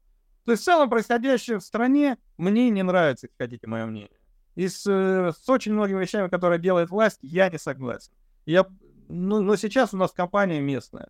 То 0.45 0.51
есть 0.51 0.61
в 0.61 0.65
целом 0.65 0.89
происходящее 0.89 1.57
в 1.57 1.63
стране 1.63 2.17
мне 2.37 2.69
не 2.69 2.83
нравится, 2.83 3.25
если 3.25 3.35
хотите 3.37 3.67
мое 3.67 3.85
мнение. 3.87 4.19
И 4.55 4.67
с, 4.67 4.85
э, 4.87 5.31
с 5.31 5.49
очень 5.49 5.73
многими 5.73 6.01
вещами, 6.01 6.29
которые 6.29 6.59
делает 6.59 6.89
власть, 6.89 7.19
я 7.21 7.49
не 7.49 7.59
согласен. 7.59 8.11
Я, 8.45 8.65
ну, 9.09 9.41
но 9.41 9.55
сейчас 9.55 9.93
у 9.93 9.97
нас 9.97 10.11
компания 10.11 10.61
местная, 10.61 11.09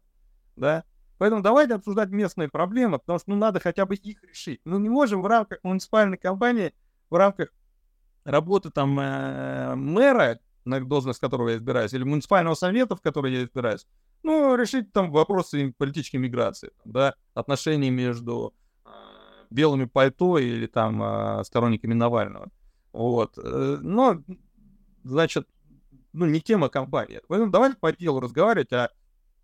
да, 0.56 0.84
Поэтому 1.18 1.42
давайте 1.42 1.76
обсуждать 1.76 2.10
местные 2.10 2.50
проблемы, 2.50 3.00
потому 3.00 3.20
что 3.20 3.30
ну, 3.30 3.38
надо 3.38 3.60
хотя 3.60 3.86
бы 3.86 3.96
их 3.96 4.22
решить. 4.24 4.60
Ну, 4.66 4.80
не 4.80 4.90
можем 4.90 5.22
в 5.22 5.28
рамках 5.28 5.60
муниципальной 5.64 6.18
компании, 6.18 6.74
в 7.10 7.16
рамках 7.16 7.50
работы 8.26 8.70
там 8.70 9.00
э, 9.00 9.76
мэра, 9.76 10.40
на 10.66 10.84
должность 10.84 11.20
которого 11.20 11.50
я 11.50 11.58
избираюсь, 11.58 11.94
или 11.94 12.04
муниципального 12.04 12.56
совета, 12.56 12.96
в 12.96 13.02
который 13.02 13.32
я 13.34 13.44
избираюсь, 13.44 13.88
ну, 14.24 14.56
решить 14.56 14.92
там 14.92 15.12
вопросы 15.12 15.74
политической 15.78 16.18
миграции, 16.18 16.72
да, 16.84 17.16
отношений 17.34 17.92
между 17.92 18.54
э, 18.84 18.90
белыми 19.50 19.86
пальто 19.86 20.38
или 20.38 20.66
там 20.66 21.02
э, 21.02 21.44
сторонниками 21.46 21.94
Навального. 21.94 22.50
Вот. 22.96 23.38
Э, 23.38 23.78
но, 23.82 24.24
значит, 25.04 25.48
ну, 26.14 26.26
не 26.26 26.40
тема 26.40 26.70
компании. 26.70 27.22
Поэтому 27.28 27.52
давайте 27.52 27.76
по 27.76 27.92
делу 27.92 28.22
разговаривать, 28.22 28.72
а 28.72 28.90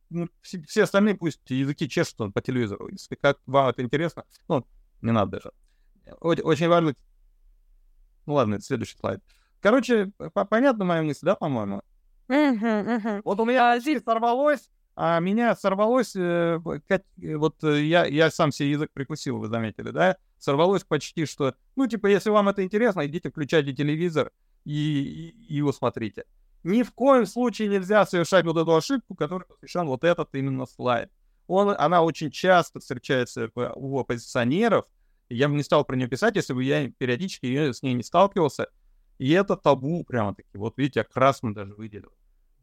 ну, 0.09 0.29
все, 0.41 0.61
все 0.63 0.83
остальные 0.83 1.15
пусть 1.15 1.41
языки 1.49 1.89
чешут 1.89 2.33
по 2.33 2.41
телевизору. 2.41 2.87
Если 2.87 3.15
как 3.15 3.39
вам 3.45 3.67
это 3.67 3.81
интересно, 3.81 4.23
ну, 4.47 4.65
не 5.01 5.11
надо 5.11 5.31
даже. 5.31 5.51
Очень, 6.21 6.69
важно. 6.69 6.95
Ну 8.25 8.33
ладно, 8.35 8.55
это 8.55 8.63
следующий 8.63 8.97
слайд. 8.97 9.21
Короче, 9.59 10.11
понятно 10.49 10.85
моя 10.85 11.03
мысль, 11.03 11.25
да, 11.25 11.35
по-моему? 11.35 11.81
Вот 12.29 13.39
у 13.39 13.45
меня 13.45 13.73
а, 13.73 13.81
сорвалось, 13.81 14.69
а 14.95 15.19
меня 15.19 15.57
сорвалось, 15.57 16.15
э, 16.15 16.57
вот 16.57 17.63
э, 17.63 17.83
я, 17.83 18.05
я 18.05 18.31
сам 18.31 18.53
себе 18.53 18.71
язык 18.71 18.91
прикусил, 18.93 19.39
вы 19.39 19.47
заметили, 19.49 19.91
да? 19.91 20.15
Сорвалось 20.41 20.83
почти 20.83 21.27
что, 21.27 21.53
ну, 21.75 21.85
типа, 21.85 22.07
если 22.07 22.31
вам 22.31 22.49
это 22.49 22.63
интересно, 22.63 23.05
идите, 23.05 23.29
включайте 23.29 23.73
телевизор 23.73 24.31
и, 24.65 24.73
и, 24.73 25.53
и 25.53 25.55
его 25.57 25.71
смотрите. 25.71 26.25
Ни 26.63 26.81
в 26.81 26.91
коем 26.93 27.27
случае 27.27 27.67
нельзя 27.67 28.07
совершать 28.07 28.43
вот 28.45 28.57
эту 28.57 28.75
ошибку, 28.75 29.13
которая 29.13 29.47
посвящен 29.47 29.85
вот 29.85 30.03
этот 30.03 30.33
именно 30.33 30.65
слайд. 30.65 31.11
Он, 31.45 31.75
она 31.77 32.01
очень 32.01 32.31
часто 32.31 32.79
встречается 32.79 33.51
у 33.75 33.99
оппозиционеров. 33.99 34.85
Я 35.29 35.47
бы 35.47 35.53
не 35.53 35.61
стал 35.61 35.85
про 35.85 35.95
нее 35.95 36.07
писать, 36.07 36.35
если 36.35 36.53
бы 36.53 36.63
я 36.63 36.89
периодически 36.89 37.71
с 37.71 37.83
ней 37.83 37.93
не 37.93 38.03
сталкивался. 38.03 38.67
И 39.19 39.29
это 39.29 39.55
табу 39.55 40.03
прямо-таки. 40.03 40.57
Вот 40.57 40.73
видите, 40.77 41.01
я 41.01 41.03
красным 41.03 41.53
даже 41.53 41.75
выделил. 41.75 42.11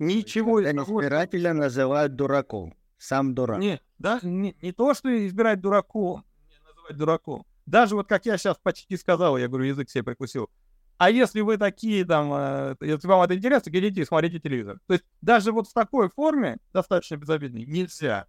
Ничего. 0.00 0.60
Избирателя 0.60 1.52
называют 1.54 2.16
дураком. 2.16 2.74
Сам 2.98 3.36
дурак. 3.36 3.60
Не, 3.60 3.80
да, 3.98 4.18
не, 4.24 4.56
не 4.62 4.72
то, 4.72 4.94
что 4.94 5.08
избирать 5.28 5.60
дураком, 5.60 6.24
не 6.50 6.58
называть 6.66 6.96
дураком. 6.96 7.46
Даже 7.68 7.96
вот 7.96 8.08
как 8.08 8.24
я 8.24 8.38
сейчас 8.38 8.56
почти 8.56 8.96
сказал, 8.96 9.36
я 9.36 9.46
говорю, 9.46 9.66
язык 9.66 9.90
себе 9.90 10.02
прикусил. 10.02 10.48
А 10.96 11.10
если 11.10 11.42
вы 11.42 11.58
такие 11.58 12.04
там, 12.06 12.32
э, 12.32 12.76
если 12.80 13.06
вам 13.06 13.20
это 13.20 13.36
интересно, 13.36 13.68
идите 13.70 14.00
и 14.00 14.04
смотрите 14.06 14.40
телевизор. 14.40 14.80
То 14.86 14.94
есть 14.94 15.04
даже 15.20 15.52
вот 15.52 15.68
в 15.68 15.74
такой 15.74 16.08
форме, 16.08 16.56
достаточно 16.72 17.16
безобидной, 17.16 17.66
нельзя. 17.66 18.26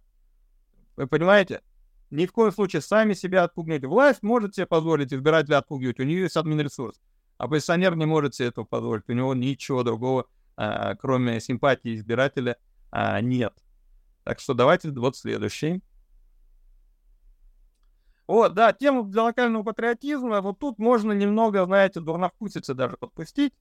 Вы 0.96 1.06
понимаете? 1.06 1.62
Ни 2.10 2.26
в 2.26 2.32
коем 2.32 2.52
случае 2.52 2.82
сами 2.82 3.14
себя 3.14 3.44
отпугните. 3.44 3.86
Власть 3.86 4.22
может 4.22 4.56
себе 4.56 4.66
позволить 4.66 5.12
избирателя 5.12 5.58
отпугивать, 5.58 5.98
у 6.00 6.02
нее 6.02 6.22
есть 6.22 6.36
админресурс. 6.36 7.00
Оппозиционер 7.38 7.96
не 7.96 8.04
может 8.04 8.34
себе 8.34 8.48
этого 8.48 8.66
позволить, 8.66 9.08
у 9.08 9.12
него 9.14 9.34
ничего 9.34 9.82
другого, 9.82 10.26
а, 10.56 10.96
кроме 10.96 11.40
симпатии 11.40 11.94
избирателя, 11.94 12.58
а, 12.90 13.20
нет. 13.22 13.54
Так 14.24 14.38
что 14.38 14.52
давайте 14.52 14.90
вот 14.90 15.16
следующий. 15.16 15.82
Вот, 18.30 18.54
да, 18.54 18.72
тему 18.72 19.02
для 19.02 19.24
локального 19.24 19.64
патриотизма, 19.64 20.40
вот 20.40 20.60
тут 20.60 20.78
можно 20.78 21.10
немного, 21.10 21.64
знаете, 21.64 21.98
дурновкусицы 21.98 22.74
даже 22.74 22.96
подпустить. 22.96 23.52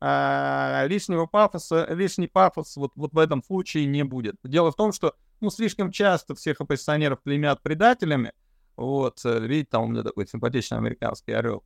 А, 0.00 0.84
лишнего 0.88 1.26
пафоса, 1.26 1.86
лишний 1.90 2.26
пафос 2.26 2.76
вот, 2.76 2.90
вот 2.96 3.12
в 3.12 3.18
этом 3.18 3.40
случае 3.40 3.86
не 3.86 4.02
будет. 4.02 4.34
Дело 4.42 4.72
в 4.72 4.74
том, 4.74 4.92
что 4.92 5.14
ну, 5.40 5.48
слишком 5.48 5.92
часто 5.92 6.34
всех 6.34 6.60
оппозиционеров 6.60 7.20
клеймят 7.22 7.62
предателями. 7.62 8.32
Вот, 8.76 9.24
э, 9.24 9.38
видите, 9.46 9.68
там 9.70 9.84
у 9.84 9.86
меня 9.86 10.02
такой 10.02 10.26
симпатичный 10.26 10.78
американский 10.78 11.30
орел. 11.30 11.62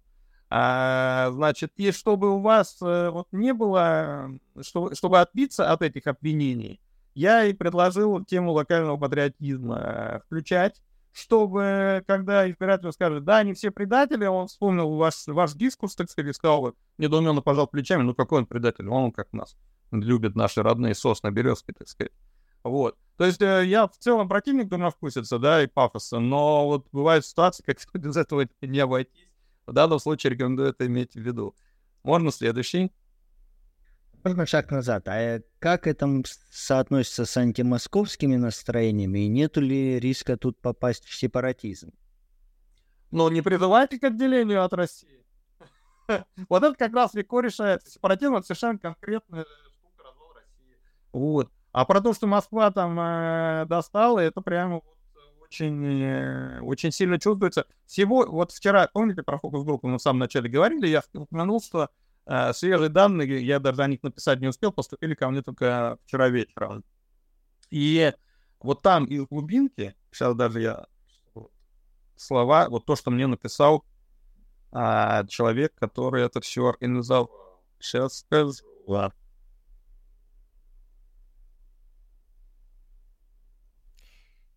А, 0.51 1.31
значит, 1.31 1.73
и 1.77 1.91
чтобы 1.93 2.29
у 2.29 2.41
вас 2.41 2.77
э, 2.83 3.09
вот 3.09 3.29
не 3.33 3.55
было, 3.55 4.33
чтобы, 4.61 4.95
чтобы 4.95 5.19
отбиться 5.19 5.73
от 5.73 5.81
этих 5.81 6.07
обвинений, 6.07 6.79
я 7.15 7.47
и 7.47 7.55
предложил 7.55 8.23
тему 8.23 8.53
локального 8.53 8.99
патриотизма 8.99 9.79
э, 9.79 10.21
включать 10.27 10.83
чтобы, 11.13 12.05
когда 12.07 12.49
избиратель 12.51 12.93
скажет, 12.93 13.25
да, 13.25 13.39
они 13.39 13.55
все 13.55 13.71
предатели, 13.71 14.27
он 14.27 14.47
вспомнил 14.47 14.97
ваш, 14.97 15.27
ваш 15.27 15.55
дискурс, 15.55 15.97
так 15.97 16.11
сказать, 16.11 16.35
сказал, 16.37 16.75
недоуменно 16.99 17.43
пожал 17.43 17.67
плечами, 17.67 18.03
ну 18.03 18.15
какой 18.15 18.41
он 18.41 18.47
предатель, 18.47 18.89
он 18.89 19.13
как 19.13 19.33
нас 19.33 19.57
любит 19.91 20.37
наши 20.37 20.63
родные 20.63 20.95
сосны, 20.95 21.31
березки, 21.31 21.73
так 21.73 21.89
сказать. 21.89 22.13
Вот. 22.63 22.97
То 23.17 23.25
есть 23.25 23.41
э, 23.43 23.65
я 23.67 23.87
в 23.87 23.97
целом 23.99 24.29
противник 24.29 24.69
дурновкусица, 24.69 25.39
да, 25.39 25.63
и 25.63 25.67
пафоса, 25.67 26.21
но 26.21 26.67
вот 26.67 26.87
бывают 26.93 27.25
ситуации, 27.25 27.63
как 27.63 27.79
из 27.95 28.17
этого 28.17 28.47
не 28.61 28.79
обойтись. 28.79 29.29
В 29.67 29.73
данном 29.73 29.99
случае 29.99 30.33
рекомендую 30.33 30.69
это 30.71 30.87
иметь 30.87 31.15
в 31.15 31.21
виду. 31.21 31.55
Можно 32.03 32.33
следующий. 32.33 32.93
Можно 34.23 34.47
шаг 34.47 34.71
назад. 34.71 35.09
А 35.09 35.41
как 35.59 35.87
это 35.87 36.23
соотносится 36.51 37.25
с 37.25 37.37
антимосковскими 37.37 38.37
настроениями? 38.37 39.21
И 39.21 39.29
нету 39.29 39.61
ли 39.61 39.99
риска 39.99 40.37
тут 40.37 40.59
попасть 40.61 41.05
в 41.05 41.15
сепаратизм? 41.15 41.93
Ну, 43.11 43.29
не 43.29 43.43
призывайте 43.43 43.99
к 43.99 44.05
отделению 44.05 44.65
от 44.65 44.73
России. 44.73 45.25
Вот 46.49 46.63
это 46.63 46.75
как 46.75 46.93
раз 46.93 47.15
легко 47.15 47.41
решается. 47.41 47.91
Сепаратизм— 47.91 48.35
это 48.37 48.47
совершенно 48.47 48.79
конкретная 48.79 49.45
штука 49.45 50.03
развал 50.05 50.33
России. 50.35 50.77
Вот. 51.13 51.51
А 51.73 51.85
про 51.85 52.01
то, 52.01 52.13
что 52.13 52.27
Москва 52.27 52.71
там 52.73 52.99
э, 52.99 53.65
достала, 53.67 54.19
это 54.19 54.41
прямо 54.41 54.83
очень, 55.41 56.03
э, 56.03 56.61
очень 56.61 56.91
сильно 56.93 57.19
чувствуется. 57.19 57.67
Всего, 57.87 58.27
вот 58.27 58.53
вчера, 58.53 58.89
помните, 58.93 59.23
про 59.23 59.39
фокус-группу 59.39 59.87
мы 59.87 59.99
в 59.99 60.03
самом 60.03 60.21
начале 60.21 60.49
говорили, 60.49 60.89
я 60.89 61.03
упомянул, 61.15 61.61
что 61.61 61.85
э, 61.85 61.89
свежие 62.53 62.89
данные, 62.89 63.45
я 63.45 63.59
даже 63.59 63.83
о 63.83 63.89
них 63.89 64.03
написать 64.03 64.41
не 64.41 64.49
успел, 64.49 64.73
поступили 64.73 65.15
ко 65.15 65.29
мне 65.29 65.43
только 65.43 65.99
вчера 66.05 66.29
вечером. 66.29 66.85
И 67.71 68.13
вот 68.61 68.83
там 68.83 69.05
из 69.05 69.25
глубинки, 69.27 69.95
сейчас 70.13 70.35
даже 70.35 70.61
я 70.61 70.87
слова, 72.17 72.69
вот 72.69 72.85
то, 72.85 72.97
что 72.97 73.11
мне 73.11 73.27
написал 73.27 73.85
а, 74.73 75.27
человек, 75.27 75.75
который 75.75 76.23
это 76.23 76.41
все 76.41 76.67
организовал. 76.67 77.31
Сейчас 77.79 78.19
скажу. 78.19 78.53
Ладно. 78.87 79.15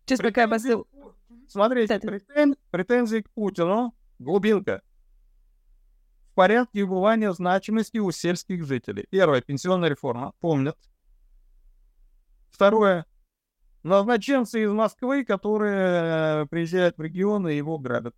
Сейчас 0.04 0.20
пока 0.20 0.44
обосыл. 0.44 0.86
Смотрите, 1.48 1.98
претен... 1.98 2.56
претензии 2.70 3.20
к 3.22 3.30
Путину, 3.30 3.94
глубинка. 4.18 4.82
В 6.34 6.36
порядке 6.36 6.82
убывания 6.82 7.30
значимости 7.30 7.98
у 7.98 8.10
сельских 8.10 8.66
жителей. 8.66 9.06
Первое, 9.08 9.40
пенсионная 9.40 9.88
реформа, 9.88 10.32
помнят. 10.40 10.76
Второе, 12.50 13.06
назначенцы 13.84 14.64
из 14.64 14.70
Москвы, 14.72 15.24
которые 15.24 16.42
э, 16.42 16.46
приезжают 16.46 16.98
в 16.98 17.02
регионы 17.02 17.54
и 17.54 17.56
его 17.56 17.78
грабят. 17.78 18.16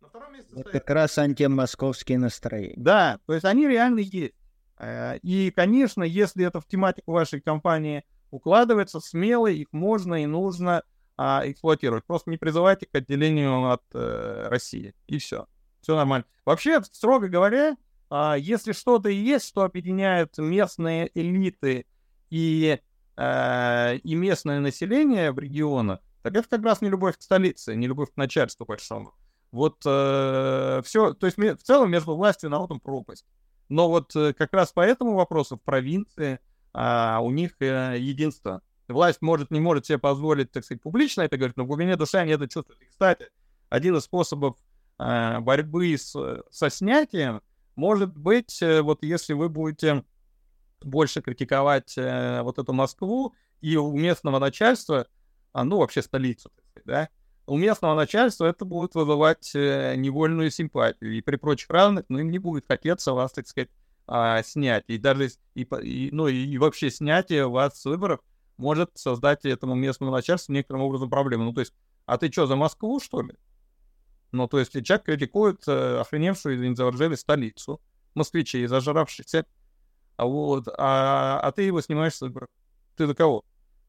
На 0.00 0.08
втором 0.08 0.32
месте 0.32 0.50
стоит... 0.50 0.70
как 0.70 0.88
раз 0.88 1.18
антимосковские 1.18 2.16
настроения. 2.16 2.72
Да, 2.78 3.20
то 3.26 3.34
есть 3.34 3.44
они 3.44 3.68
реально 3.68 3.98
есть. 3.98 4.32
Э, 4.78 5.18
и, 5.18 5.50
конечно, 5.50 6.04
если 6.04 6.46
это 6.46 6.62
в 6.62 6.66
тематику 6.66 7.12
вашей 7.12 7.42
компании 7.42 8.02
укладывается, 8.30 8.98
смело 8.98 9.46
их 9.46 9.68
можно 9.72 10.22
и 10.22 10.24
нужно 10.24 10.84
а, 11.18 11.42
эксплуатировать. 11.44 12.06
Просто 12.06 12.30
не 12.30 12.38
призывайте 12.38 12.86
к 12.86 12.94
отделению 12.94 13.72
от 13.72 13.82
э, 13.92 14.46
России. 14.48 14.94
И 15.06 15.18
все. 15.18 15.46
Все 15.88 15.96
нормально. 15.96 16.26
Вообще, 16.44 16.82
строго 16.82 17.28
говоря, 17.28 17.74
а, 18.10 18.36
если 18.36 18.72
что-то 18.72 19.08
есть, 19.08 19.48
что 19.48 19.62
объединяет 19.62 20.36
местные 20.36 21.10
элиты 21.14 21.86
и, 22.28 22.78
э, 23.16 23.96
и 23.96 24.14
местное 24.14 24.60
население 24.60 25.32
в 25.32 25.38
регионах, 25.38 26.00
так 26.22 26.36
это 26.36 26.46
как 26.46 26.62
раз 26.62 26.82
не 26.82 26.90
любовь 26.90 27.16
к 27.16 27.22
столице, 27.22 27.74
не 27.74 27.86
любовь 27.86 28.12
к 28.12 28.18
начальству 28.18 28.66
большому. 28.66 29.14
Вот 29.50 29.78
э, 29.86 30.82
все, 30.84 31.14
то 31.14 31.24
есть 31.24 31.38
в 31.38 31.62
целом 31.62 31.90
между 31.90 32.14
властью 32.14 32.50
и 32.50 32.52
народом 32.52 32.80
пропасть. 32.80 33.24
Но 33.70 33.88
вот 33.88 34.14
э, 34.14 34.34
как 34.34 34.52
раз 34.52 34.72
по 34.72 34.82
этому 34.82 35.14
вопросу 35.14 35.56
в 35.56 35.62
провинции 35.62 36.38
э, 36.74 37.16
у 37.18 37.30
них 37.30 37.52
э, 37.60 37.96
единство 37.98 38.60
власть 38.88 39.22
может, 39.22 39.50
не 39.50 39.60
может 39.60 39.86
себе 39.86 39.96
позволить, 39.96 40.52
так 40.52 40.66
сказать, 40.66 40.82
публично 40.82 41.22
это 41.22 41.38
говорить, 41.38 41.56
но 41.56 41.64
в 41.64 41.68
глубине 41.68 41.96
души 41.96 42.18
они 42.18 42.32
это 42.32 42.46
чувствуют. 42.46 42.82
И, 42.82 42.84
кстати, 42.84 43.30
один 43.70 43.96
из 43.96 44.02
способов 44.02 44.58
борьбы 44.98 45.96
с, 45.96 46.16
со 46.50 46.70
снятием 46.70 47.40
может 47.78 48.18
быть, 48.18 48.60
э, 48.60 48.82
вот 48.82 49.04
если 49.04 49.34
вы 49.34 49.48
будете 49.48 50.02
больше 50.80 51.22
критиковать 51.22 51.96
э, 51.96 52.42
вот 52.42 52.58
эту 52.58 52.72
Москву 52.72 53.36
и 53.60 53.76
у 53.76 53.96
местного 53.96 54.40
начальства, 54.40 55.06
а, 55.52 55.62
ну, 55.62 55.78
вообще 55.78 56.02
столицу, 56.02 56.50
да, 56.84 57.08
у 57.46 57.56
местного 57.56 57.94
начальства 57.94 58.46
это 58.46 58.64
будет 58.64 58.96
вызывать 58.96 59.52
э, 59.54 59.94
невольную 59.94 60.50
симпатию. 60.50 61.16
И 61.16 61.20
при 61.20 61.36
прочих 61.36 61.70
равных, 61.70 62.04
ну, 62.08 62.18
им 62.18 62.32
не 62.32 62.40
будет 62.40 62.66
хотеться 62.66 63.12
вас, 63.12 63.30
так 63.30 63.46
сказать, 63.46 63.70
а, 64.08 64.42
снять. 64.42 64.82
И 64.88 64.98
даже, 64.98 65.28
и, 65.54 65.62
и, 65.62 66.08
ну, 66.10 66.26
и, 66.26 66.58
вообще 66.58 66.90
снятие 66.90 67.48
вас 67.48 67.80
с 67.80 67.84
выборов 67.84 68.18
может 68.56 68.90
создать 68.96 69.44
этому 69.44 69.76
местному 69.76 70.10
начальству 70.10 70.52
некоторым 70.52 70.82
образом 70.82 71.10
проблемы. 71.10 71.44
Ну, 71.44 71.52
то 71.52 71.60
есть, 71.60 71.74
а 72.06 72.18
ты 72.18 72.28
что, 72.32 72.48
за 72.48 72.56
Москву, 72.56 72.98
что 72.98 73.22
ли? 73.22 73.34
Ну, 74.32 74.46
то 74.46 74.58
есть, 74.58 74.72
человек 74.84 75.06
критикует 75.06 75.66
э, 75.66 76.00
охреневшую, 76.00 76.56
извините 76.56 76.76
за 76.78 76.84
выражение, 76.84 77.16
столицу, 77.16 77.80
москвичей, 78.14 78.66
зажравшихся, 78.66 79.46
а, 80.16 80.26
вот, 80.26 80.68
а, 80.76 81.40
а 81.40 81.52
ты 81.52 81.62
его 81.62 81.80
снимаешь 81.80 82.14
с 82.14 82.20
выборов. 82.20 82.48
Ты 82.96 83.06
за 83.06 83.14
кого? 83.14 83.44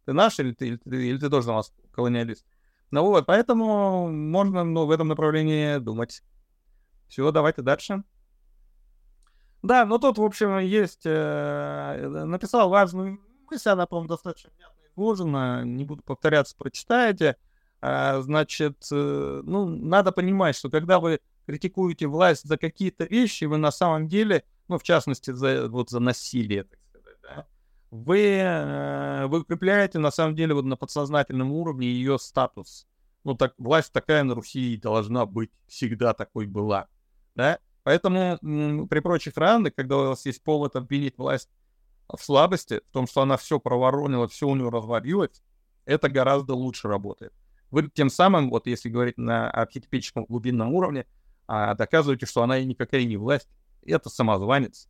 Ты 0.06 0.14
наш 0.14 0.40
или 0.40 0.54
ты, 0.54 0.68
или 0.68 0.78
ты, 0.78 1.08
или 1.10 1.18
ты 1.18 1.30
тоже 1.30 1.48
за 1.48 1.54
нас 1.54 1.74
колониалист? 1.92 2.46
Ну 2.92 3.04
вот, 3.04 3.26
поэтому 3.26 4.10
можно 4.10 4.64
ну, 4.64 4.86
в 4.86 4.92
этом 4.92 5.08
направлении 5.08 5.78
думать. 5.78 6.22
Все, 7.08 7.32
давайте 7.32 7.64
дальше. 7.64 8.04
Да, 9.64 9.86
ну 9.86 10.00
тут, 10.00 10.18
в 10.20 10.24
общем, 10.24 10.60
есть... 10.60 11.02
Э, 11.06 12.08
написал 12.26 12.70
важную 12.70 13.20
мысль, 13.50 13.70
она, 13.70 13.88
по-моему, 13.88 14.10
достаточно 14.10 14.52
внятно 14.56 14.80
изложена, 14.94 15.64
не 15.64 15.84
буду 15.84 16.04
повторяться, 16.04 16.56
прочитаете. 16.56 17.36
А, 17.82 18.22
значит, 18.22 18.88
э, 18.92 19.42
ну, 19.44 19.66
надо 19.66 20.12
понимать, 20.12 20.56
что 20.56 20.70
когда 20.70 21.00
вы 21.00 21.20
критикуете 21.46 22.08
власть 22.08 22.48
за 22.48 22.58
какие-то 22.58 23.06
вещи, 23.06 23.46
вы 23.46 23.58
на 23.58 23.72
самом 23.72 24.08
деле, 24.08 24.44
ну, 24.68 24.78
в 24.78 24.84
частности, 24.84 25.32
за, 25.32 25.70
вот 25.70 25.90
за 25.90 26.00
насилие, 26.00 26.66
так 26.66 26.80
сказать, 26.90 27.18
да, 27.24 27.48
вы, 27.92 28.20
э, 28.20 29.28
вы 29.28 29.42
укрепляете, 29.42 30.00
на 30.00 30.12
самом 30.12 30.36
деле, 30.36 30.54
вот 30.54 30.66
на 30.66 30.76
подсознательном 30.76 31.52
уровне 31.52 31.88
ее 31.88 32.20
статус. 32.20 32.86
Ну, 33.24 33.36
так, 33.36 33.54
власть 33.58 33.94
такая 33.94 34.24
на 34.24 34.36
Руси 34.36 34.78
должна 34.78 35.26
быть, 35.26 35.52
всегда 35.68 36.14
такой 36.14 36.48
была, 36.48 36.88
да. 37.36 37.60
Поэтому 37.84 38.38
при 38.88 39.00
прочих 39.00 39.38
равных, 39.38 39.74
когда 39.74 39.98
у 39.98 40.08
вас 40.10 40.26
есть 40.26 40.44
повод 40.44 40.76
обвинить 40.76 41.18
власть 41.18 41.50
в 42.08 42.22
слабости, 42.22 42.82
в 42.90 42.92
том, 42.92 43.08
что 43.08 43.22
она 43.22 43.38
все 43.38 43.60
проворонила, 43.60 44.28
все 44.28 44.48
у 44.48 44.56
нее 44.56 44.70
развалилось, 44.70 45.42
это 45.86 46.10
гораздо 46.10 46.54
лучше 46.54 46.88
работает. 46.88 47.34
Вы 47.72 47.90
тем 47.90 48.10
самым, 48.10 48.50
вот 48.50 48.68
если 48.68 48.90
говорить 48.90 49.18
на 49.18 49.50
архетипическом 49.50 50.26
глубинном 50.26 50.74
уровне, 50.74 51.06
а, 51.48 51.74
доказываете, 51.76 52.26
что 52.26 52.44
она 52.44 52.60
и 52.60 52.66
никакая 52.66 53.04
не 53.06 53.18
власть, 53.18 53.50
это 53.86 54.10
самозванец. 54.10 54.88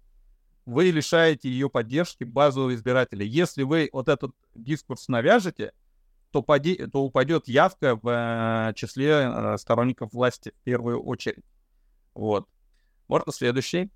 Вы 0.65 0.91
лишаете 0.91 1.49
ее 1.49 1.69
поддержки 1.69 2.23
базового 2.23 2.73
избирателя. 2.75 3.25
Если 3.25 3.63
вы 3.63 3.89
вот 3.91 4.07
этот 4.07 4.31
дискурс 4.53 5.07
навяжете, 5.07 5.73
то, 6.31 6.43
поди, 6.43 6.75
то 6.87 7.03
упадет 7.03 7.47
явка 7.47 7.95
в 7.95 8.07
э, 8.07 8.73
числе 8.75 9.09
э, 9.09 9.57
сторонников 9.57 10.13
власти 10.13 10.53
в 10.61 10.63
первую 10.63 11.01
очередь. 11.01 11.43
Вот. 12.13 12.47
Можно 13.07 13.31
следующий. 13.31 13.89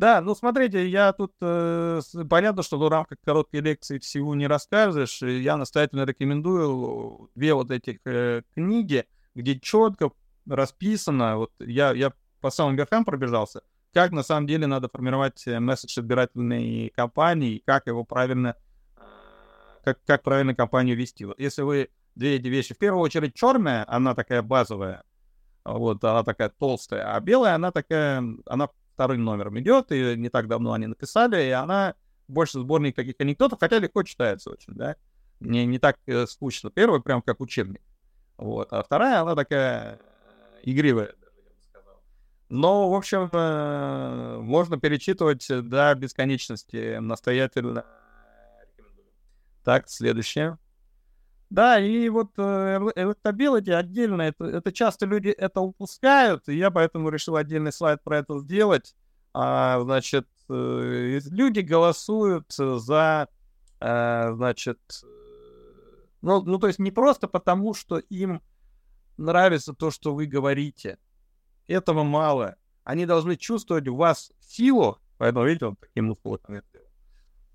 Да, 0.00 0.22
ну 0.22 0.34
смотрите, 0.34 0.88
я 0.88 1.12
тут 1.12 1.34
э, 1.42 2.00
понятно, 2.30 2.62
что 2.62 2.78
в 2.78 2.88
рамках 2.88 3.18
короткой 3.22 3.60
лекции 3.60 3.98
всего 3.98 4.34
не 4.34 4.46
расскажешь. 4.46 5.20
Я 5.20 5.58
настоятельно 5.58 6.06
рекомендую 6.06 7.30
две 7.34 7.52
вот 7.52 7.70
этих 7.70 7.98
э, 8.06 8.40
книги, 8.54 9.04
где 9.34 9.60
четко 9.60 10.10
расписано. 10.46 11.36
Вот 11.36 11.52
я, 11.58 11.92
я 11.92 12.14
по 12.40 12.48
самым 12.48 12.76
верхам 12.76 13.04
пробежался, 13.04 13.60
как 13.92 14.12
на 14.12 14.22
самом 14.22 14.46
деле 14.46 14.66
надо 14.66 14.88
формировать 14.88 15.46
э, 15.46 15.60
месседж 15.60 16.00
избирательной 16.00 16.88
кампании, 16.96 17.62
как 17.66 17.86
его 17.86 18.02
правильно, 18.02 18.56
э, 18.96 19.02
как, 19.84 19.98
как 20.06 20.22
правильно 20.22 20.54
кампанию 20.54 20.96
вести. 20.96 21.26
Вот 21.26 21.38
если 21.38 21.60
вы 21.60 21.90
две 22.14 22.36
эти 22.36 22.48
вещи, 22.48 22.72
в 22.72 22.78
первую 22.78 23.02
очередь 23.02 23.34
черная, 23.34 23.84
она 23.86 24.14
такая 24.14 24.40
базовая, 24.40 25.02
вот, 25.62 26.02
она 26.02 26.24
такая 26.24 26.48
толстая, 26.48 27.14
а 27.14 27.20
белая, 27.20 27.54
она 27.54 27.70
такая, 27.70 28.24
она 28.46 28.70
вторым 29.00 29.24
номером 29.24 29.58
идет, 29.58 29.92
и 29.92 30.14
не 30.14 30.28
так 30.28 30.46
давно 30.46 30.74
они 30.74 30.86
написали, 30.86 31.42
и 31.42 31.50
она 31.50 31.94
больше 32.28 32.60
сборник 32.60 32.94
таких 32.94 33.14
анекдотов, 33.18 33.58
хотя 33.58 33.78
легко 33.78 34.02
читается 34.02 34.50
очень, 34.50 34.74
да, 34.74 34.96
не, 35.40 35.64
не 35.64 35.78
так 35.78 35.96
э, 36.06 36.26
скучно. 36.26 36.70
Первый 36.70 37.00
прям 37.00 37.22
как 37.22 37.40
учебник, 37.40 37.80
вот, 38.36 38.70
а 38.74 38.82
вторая, 38.82 39.22
она 39.22 39.34
такая 39.34 39.98
игривая, 40.64 41.14
но, 42.50 42.90
в 42.90 42.94
общем, 42.94 43.30
э, 43.32 44.38
можно 44.42 44.78
перечитывать 44.78 45.46
до 45.48 45.94
бесконечности. 45.94 46.98
Настоятельно 46.98 47.86
рекомендую. 48.66 49.06
Так, 49.64 49.88
следующее. 49.88 50.58
Да, 51.50 51.80
и 51.80 52.08
вот 52.08 52.38
electability 52.38 53.72
отдельно, 53.72 54.22
это, 54.22 54.44
это 54.44 54.72
часто 54.72 55.04
люди 55.04 55.28
это 55.28 55.60
упускают, 55.60 56.48
и 56.48 56.56
я 56.56 56.70
поэтому 56.70 57.08
решил 57.08 57.34
отдельный 57.34 57.72
слайд 57.72 58.02
про 58.04 58.18
это 58.18 58.38
сделать. 58.38 58.94
А, 59.34 59.80
значит, 59.80 60.28
э, 60.48 61.18
люди 61.30 61.60
голосуют 61.60 62.52
за, 62.52 63.28
а, 63.80 64.32
значит, 64.32 64.78
ну, 66.22 66.42
ну, 66.42 66.58
то 66.58 66.68
есть 66.68 66.78
не 66.78 66.92
просто 66.92 67.26
потому, 67.26 67.74
что 67.74 67.98
им 67.98 68.42
нравится 69.16 69.74
то, 69.74 69.90
что 69.90 70.14
вы 70.14 70.26
говорите, 70.26 70.98
этого 71.66 72.04
мало. 72.04 72.56
Они 72.84 73.06
должны 73.06 73.36
чувствовать 73.36 73.88
в 73.88 73.96
вас 73.96 74.32
силу, 74.40 74.98
поэтому, 75.18 75.46
видите, 75.46 75.66
он 75.66 75.76
таким 75.76 76.06
мускулом 76.06 76.40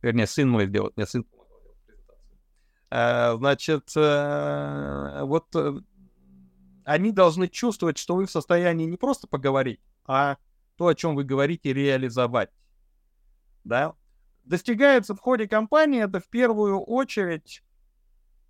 Вернее, 0.02 0.28
сын 0.28 0.50
мой 0.50 0.68
сделал, 0.68 0.92
мне 0.96 1.06
сын 1.06 1.26
помогал 1.26 1.56
делать 1.66 1.78
презентацию. 1.80 2.04
А, 2.04 2.75
значит, 2.90 3.92
а, 3.98 5.26
вот 5.26 5.56
э, 5.56 5.80
они 6.84 7.12
должны 7.12 7.48
чувствовать, 7.48 7.98
что 7.98 8.16
вы 8.16 8.26
в 8.26 8.32
состоянии 8.32 8.86
не 8.86 8.98
просто 8.98 9.28
поговорить, 9.28 9.82
а 10.06 10.38
то, 10.78 10.88
о 10.88 10.96
чем 10.96 11.16
вы 11.16 11.24
говорите, 11.24 11.74
реализовать. 11.74 12.50
Да? 13.64 13.96
Достигается 14.44 15.16
в 15.16 15.20
ходе 15.20 15.48
кампании 15.48 16.04
это 16.04 16.20
в 16.20 16.28
первую 16.28 16.80
очередь 16.80 17.64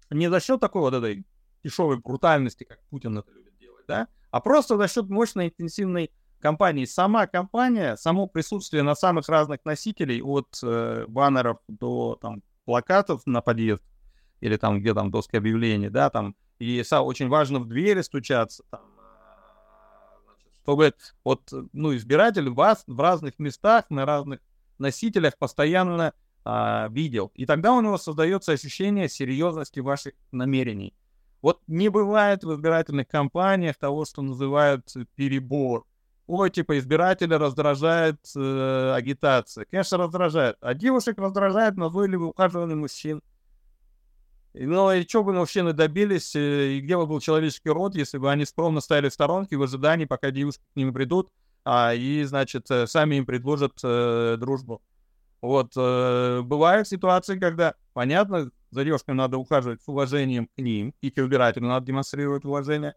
не 0.09 0.29
за 0.29 0.39
счет 0.39 0.59
такой 0.59 0.81
вот 0.81 0.93
этой 0.93 1.25
дешевой 1.63 1.97
брутальности, 1.97 2.63
как 2.63 2.79
Путин 2.89 3.17
это 3.17 3.31
любит 3.31 3.57
делать, 3.57 3.85
да, 3.87 4.07
а 4.31 4.39
просто 4.39 4.77
за 4.77 4.87
счет 4.87 5.09
мощной 5.09 5.47
интенсивной 5.47 6.11
компании. 6.39 6.85
Сама 6.85 7.25
компания, 7.25 7.95
само 7.95 8.27
присутствие 8.27 8.83
на 8.83 8.95
самых 8.95 9.27
разных 9.29 9.65
носителей, 9.65 10.21
от 10.21 10.59
э, 10.61 11.05
баннеров 11.07 11.57
до 11.67 12.17
там, 12.21 12.43
плакатов 12.65 13.25
на 13.25 13.41
подъезд, 13.41 13.81
или 14.41 14.57
там, 14.57 14.79
где 14.79 14.93
там 14.93 15.11
доски 15.11 15.37
объявлений, 15.37 15.89
да, 15.89 16.09
там, 16.09 16.35
и 16.59 16.83
очень 16.91 17.27
важно 17.27 17.59
в 17.59 17.67
двери 17.67 18.01
стучаться, 18.01 18.63
там, 18.69 18.81
э, 18.81 20.31
чтобы 20.63 20.93
вот, 21.23 21.51
ну, 21.73 21.95
избиратель 21.95 22.49
вас 22.49 22.83
в 22.87 22.99
разных 22.99 23.39
местах, 23.39 23.85
на 23.89 24.05
разных 24.05 24.39
носителях 24.77 25.37
постоянно 25.37 26.13
а, 26.43 26.89
видел. 26.89 27.31
И 27.33 27.45
тогда 27.45 27.73
у 27.73 27.81
него 27.81 27.97
создается 27.97 28.51
ощущение 28.51 29.09
серьезности 29.09 29.79
ваших 29.79 30.13
намерений. 30.31 30.93
Вот 31.41 31.59
не 31.67 31.89
бывает 31.89 32.43
в 32.43 32.53
избирательных 32.53 33.07
кампаниях 33.07 33.77
того, 33.77 34.05
что 34.05 34.21
называют 34.21 34.93
перебор. 35.15 35.85
Ой, 36.27 36.49
типа, 36.49 36.77
избирателя 36.79 37.37
раздражает 37.37 38.19
э, 38.35 38.93
агитация. 38.95 39.65
Конечно, 39.65 39.97
раздражает. 39.97 40.57
А 40.61 40.73
девушек 40.73 41.19
раздражает 41.19 41.77
назойливый 41.77 42.29
ухаживание 42.29 42.75
мужчин. 42.75 43.21
Ну 44.57 44.91
и 44.91 45.05
что 45.07 45.23
бы 45.23 45.33
мужчины 45.33 45.73
добились, 45.73 46.35
э, 46.35 46.73
и 46.73 46.81
где 46.81 46.95
бы 46.95 47.05
был 47.05 47.19
человеческий 47.19 47.69
род, 47.69 47.95
если 47.95 48.17
бы 48.17 48.31
они 48.31 48.45
скромно 48.45 48.79
стояли 48.79 49.09
в 49.09 49.13
сторонке 49.13 49.57
в 49.57 49.63
ожидании, 49.63 50.05
пока 50.05 50.31
девушки 50.31 50.63
к 50.73 50.75
ним 50.77 50.93
придут, 50.93 51.29
а, 51.65 51.93
и, 51.93 52.23
значит, 52.23 52.69
э, 52.71 52.87
сами 52.87 53.15
им 53.15 53.25
предложат 53.25 53.73
э, 53.83 54.37
дружбу. 54.39 54.81
Вот, 55.41 55.73
э, 55.75 56.41
бывают 56.41 56.87
ситуации, 56.87 57.37
когда, 57.37 57.75
понятно, 57.93 58.49
за 58.71 58.83
девушками 58.85 59.17
надо 59.17 59.37
ухаживать 59.37 59.81
с 59.81 59.87
уважением 59.87 60.47
к 60.47 60.61
ним, 60.61 60.93
и 61.01 61.11
к 61.11 61.17
избирателю 61.17 61.67
надо 61.67 61.85
демонстрировать 61.85 62.45
уважение, 62.45 62.95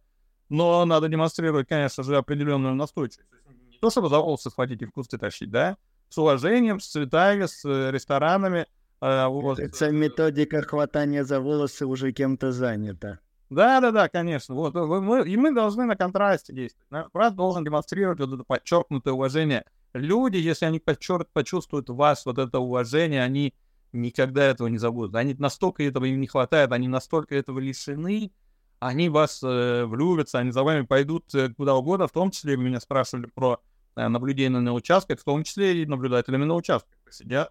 но 0.49 0.85
надо 0.85 1.09
демонстрировать, 1.09 1.69
конечно 1.69 2.05
же, 2.05 2.17
определенную 2.17 2.75
настойчивость. 2.75 3.29
Не 3.71 3.79
то, 3.79 3.91
чтобы 3.91 4.09
за 4.09 4.19
волосы 4.19 4.51
схватить 4.51 4.83
и 4.83 4.87
в 4.87 4.93
кусты 4.93 5.19
тащить, 5.19 5.51
да, 5.51 5.77
с 6.09 6.19
уважением, 6.19 6.81
с 6.81 6.87
цветами, 6.87 7.47
с 7.47 7.65
э, 7.65 7.91
ресторанами. 7.91 8.67
Э, 9.01 9.27
вот. 9.27 9.59
Это 9.59 9.91
методика 9.91 10.63
хватания 10.63 11.25
за 11.25 11.41
волосы 11.41 11.87
уже 11.87 12.13
кем-то 12.13 12.53
занята. 12.53 13.19
Да, 13.51 13.81
да, 13.81 13.93
да, 13.93 14.09
конечно. 14.09 14.55
Вот, 14.55 14.75
мы, 14.75 15.27
и 15.27 15.37
мы 15.37 15.55
должны 15.55 15.85
на 15.87 15.97
контрасте 15.97 16.53
действовать. 16.53 17.11
Брат 17.13 17.35
должен 17.35 17.65
демонстрировать 17.65 18.21
вот 18.21 18.35
это 18.35 18.45
подчеркнутое 18.45 19.15
уважение. 19.15 19.65
Люди, 19.95 20.37
если 20.37 20.67
они 20.67 20.81
подчерк, 20.81 21.29
почувствуют 21.33 21.89
вас 21.89 22.27
вот 22.27 22.39
это 22.39 22.59
уважение, 22.59 23.23
они 23.23 23.55
никогда 23.93 24.45
этого 24.45 24.69
не 24.69 24.77
забудут. 24.77 25.15
Они 25.15 25.35
настолько 25.39 25.83
этого 25.83 26.05
им 26.05 26.21
не 26.21 26.27
хватает, 26.27 26.73
они 26.73 26.89
настолько 26.89 27.35
этого 27.35 27.59
лишены, 27.59 28.33
они 28.81 29.09
вас 29.09 29.43
э, 29.43 29.87
влюбятся, 29.87 30.41
они 30.41 30.53
за 30.53 30.63
вами 30.63 30.83
пойдут 30.83 31.35
э, 31.35 31.49
куда 31.55 31.75
угодно, 31.75 32.07
в 32.07 32.13
том 32.13 32.31
числе, 32.31 32.59
меня 32.59 32.81
спрашивали 32.81 33.27
про 33.35 33.61
э, 33.97 34.09
наблюдение 34.09 34.61
на 34.61 34.75
участках, 34.75 35.21
в 35.21 35.25
том 35.25 35.43
числе 35.43 35.83
и 35.83 35.87
наблюдателями 35.87 36.45
на 36.45 36.55
участках 36.55 36.99
сидят 37.11 37.51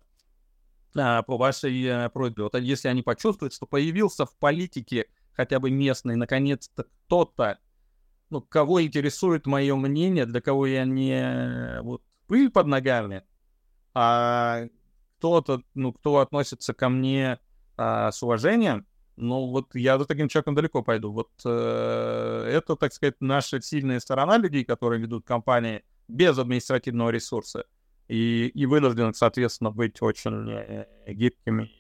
э, 0.96 1.24
по 1.24 1.38
вашей 1.38 1.84
э, 1.84 2.10
просьбе. 2.10 2.44
Вот 2.44 2.56
если 2.56 2.88
они 2.88 3.02
почувствуют, 3.02 3.54
что 3.54 3.66
появился 3.66 4.26
в 4.26 4.36
политике 4.38 5.08
хотя 5.34 5.60
бы 5.60 5.70
местный, 5.70 6.16
наконец-то 6.16 6.86
кто-то, 7.06 7.60
ну, 8.30 8.42
кого 8.42 8.84
интересует 8.84 9.46
мое 9.46 9.76
мнение, 9.76 10.26
для 10.26 10.42
кого 10.42 10.66
я 10.68 10.86
не 10.86 11.82
вот, 11.82 12.02
пыль 12.28 12.50
под 12.50 12.68
ногами, 12.68 13.24
а 13.94 14.66
кто-то, 15.18 15.62
ну, 15.74 15.94
кто 15.94 16.18
относится 16.18 16.74
ко 16.74 16.90
мне 16.90 17.40
а, 17.78 18.12
с 18.12 18.22
уважением, 18.22 18.86
ну, 19.16 19.48
вот 19.48 19.74
я 19.74 19.98
за 19.98 20.06
таким 20.06 20.28
человеком 20.28 20.56
далеко 20.56 20.84
пойду. 20.84 21.12
Вот 21.12 21.32
э, 21.44 22.50
это, 22.52 22.76
так 22.76 22.94
сказать, 22.94 23.16
наша 23.20 23.60
сильная 23.62 24.00
сторона 24.00 24.38
людей, 24.38 24.64
которые 24.64 25.02
ведут 25.02 25.26
компании 25.26 25.84
без 26.08 26.38
административного 26.38 27.10
ресурса 27.10 27.66
и, 28.08 28.48
и 28.48 28.66
вынуждены, 28.66 29.14
соответственно, 29.14 29.72
быть 29.72 30.02
очень 30.02 30.50
э, 30.50 30.86
гибкими, 31.08 31.72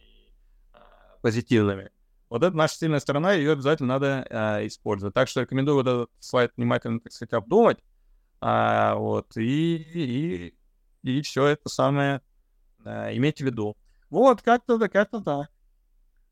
э, 0.73 0.78
позитивными. 1.21 1.91
Вот 2.30 2.43
это 2.43 2.55
наша 2.55 2.75
сильная 2.75 2.99
сторона, 2.99 3.34
ее 3.34 3.53
обязательно 3.53 3.93
надо 3.93 4.28
э, 4.30 4.67
использовать. 4.67 5.13
Так 5.13 5.30
что 5.30 5.41
рекомендую 5.41 5.75
вот 5.78 5.88
этот 5.88 6.09
слайд 6.19 6.51
внимательно, 6.57 6.99
так 6.99 7.13
сказать, 7.13 7.34
обдумать. 7.34 7.80
А, 8.41 8.95
вот, 8.95 9.36
и, 9.38 9.75
и, 9.75 10.55
и 11.03 11.21
все 11.21 11.45
это 11.45 11.69
самое 11.69 12.21
э, 12.84 13.15
иметь 13.15 13.39
в 13.39 13.45
виду. 13.45 13.78
Вот, 14.09 14.41
как-то 14.41 14.78
да, 14.78 14.89
как-то 14.89 15.21
так. 15.21 15.49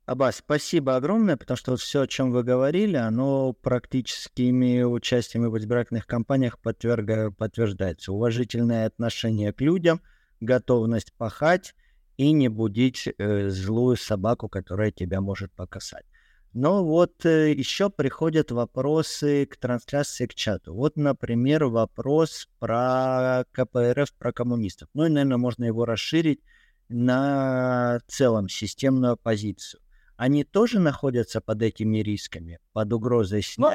Абас, 0.06 0.36
спасибо 0.36 0.98
огромное, 0.98 1.36
потому 1.36 1.58
что 1.58 1.72
вот 1.72 1.80
все, 1.80 2.02
о 2.02 2.08
чем 2.08 2.32
вы 2.32 2.44
говорили, 2.44 2.96
оно 2.96 3.54
практическими 3.54 4.84
участиями 4.84 5.48
в 5.48 5.58
избирательных 5.58 6.06
кампаниях 6.06 6.60
подтверга, 6.60 7.32
подтверждается. 7.32 8.14
Уважительное 8.14 8.86
отношение 8.86 9.52
к 9.52 9.62
людям, 9.62 10.02
готовность 10.42 11.12
пахать 11.14 11.74
и 12.18 12.32
не 12.34 12.50
будить 12.50 13.08
э, 13.18 13.50
злую 13.50 13.98
собаку, 13.98 14.48
которая 14.48 14.92
тебя 14.92 15.22
может 15.22 15.52
покасать. 15.54 16.06
Но 16.54 16.86
вот 16.86 17.26
э, 17.26 17.54
еще 17.54 17.90
приходят 17.90 18.52
вопросы 18.52 19.48
к 19.48 19.58
трансляции, 19.58 20.28
к 20.28 20.36
чату. 20.36 20.76
Вот, 20.76 20.98
например, 20.98 21.66
вопрос 21.66 22.48
про 22.60 23.44
КПРФ, 23.54 24.14
про 24.14 24.32
коммунистов. 24.32 24.88
Ну 24.94 25.06
и, 25.06 25.10
наверное, 25.10 25.38
можно 25.38 25.64
его 25.64 25.84
расширить 25.84 26.42
на 26.90 28.02
целом 28.08 28.50
системную 28.50 29.14
оппозицию 29.14 29.82
они 30.18 30.44
тоже 30.44 30.80
находятся 30.80 31.42
под 31.42 31.62
этими 31.62 32.00
рисками, 32.00 32.60
под 32.74 32.94
угрозой? 32.94 33.44
Ну, 33.58 33.70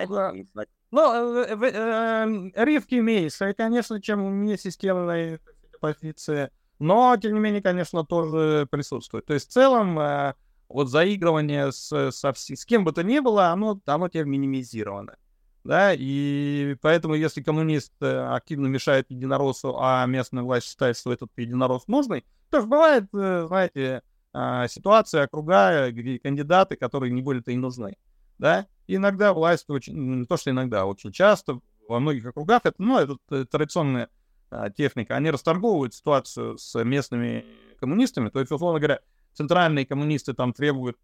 ну 0.91 1.43
э, 1.43 1.47
э, 1.49 2.23
эм, 2.25 2.53
риски 2.57 2.97
меньше, 2.97 3.55
конечно, 3.55 4.01
чем 4.01 4.45
не 4.45 4.57
системная 4.57 5.41
позиция, 5.81 6.51
но, 6.79 7.17
тем 7.17 7.35
не 7.35 7.41
менее, 7.41 7.63
конечно, 7.63 8.05
тоже 8.05 8.67
присутствует. 8.71 9.27
То 9.27 9.35
есть, 9.35 9.49
в 9.49 9.53
целом, 9.53 9.99
э, 9.99 10.35
вот 10.69 10.89
заигрывание 10.89 11.73
с, 11.73 12.11
со, 12.11 12.33
с 12.35 12.65
кем 12.65 12.85
бы 12.85 12.93
то 12.93 13.03
ни 13.03 13.19
было, 13.19 13.49
оно, 13.49 13.81
оно 13.87 14.09
теперь 14.09 14.25
минимизировано. 14.25 15.17
да, 15.65 15.93
и 15.93 16.77
поэтому, 16.81 17.15
если 17.15 17.43
коммунист 17.43 17.93
э, 18.01 18.35
активно 18.35 18.67
мешает 18.67 19.11
единороссу, 19.11 19.77
а 19.79 20.07
местная 20.07 20.43
власть 20.43 20.69
считает, 20.69 20.97
что 20.97 21.13
этот 21.13 21.31
единорос 21.37 21.87
нужный, 21.87 22.25
то 22.51 22.63
бывает, 22.63 23.05
э, 23.13 23.45
знаете, 23.47 24.03
а, 24.33 24.69
ситуация, 24.69 25.25
округа, 25.25 25.91
где 25.91 26.19
кандидаты, 26.19 26.77
которые 26.77 27.13
не 27.13 27.23
более-то 27.23 27.51
и 27.51 27.57
нужны, 27.57 27.97
да, 28.39 28.67
иногда 28.87 29.33
власть 29.33 29.69
очень, 29.69 29.97
не 29.97 30.25
то, 30.25 30.37
что 30.37 30.51
иногда, 30.51 30.83
а 30.83 30.85
очень 30.87 31.13
часто 31.13 31.61
во 31.89 32.01
многих 32.01 32.27
округах, 32.27 32.63
это, 32.65 32.77
ну, 32.79 32.99
это 32.99 33.17
э, 33.31 33.45
традиционная 33.45 34.09
а, 34.51 34.71
техника, 34.71 35.17
они 35.17 35.31
расторговывают 35.31 35.95
ситуацию 35.95 36.59
с 36.59 36.83
местными 36.85 37.45
коммунистами, 37.79 38.29
то 38.29 38.39
есть, 38.39 38.53
условно 38.53 38.79
говоря, 38.79 39.01
центральные 39.35 39.87
коммунисты 39.87 40.33
там 40.35 40.53
требуют 40.53 40.97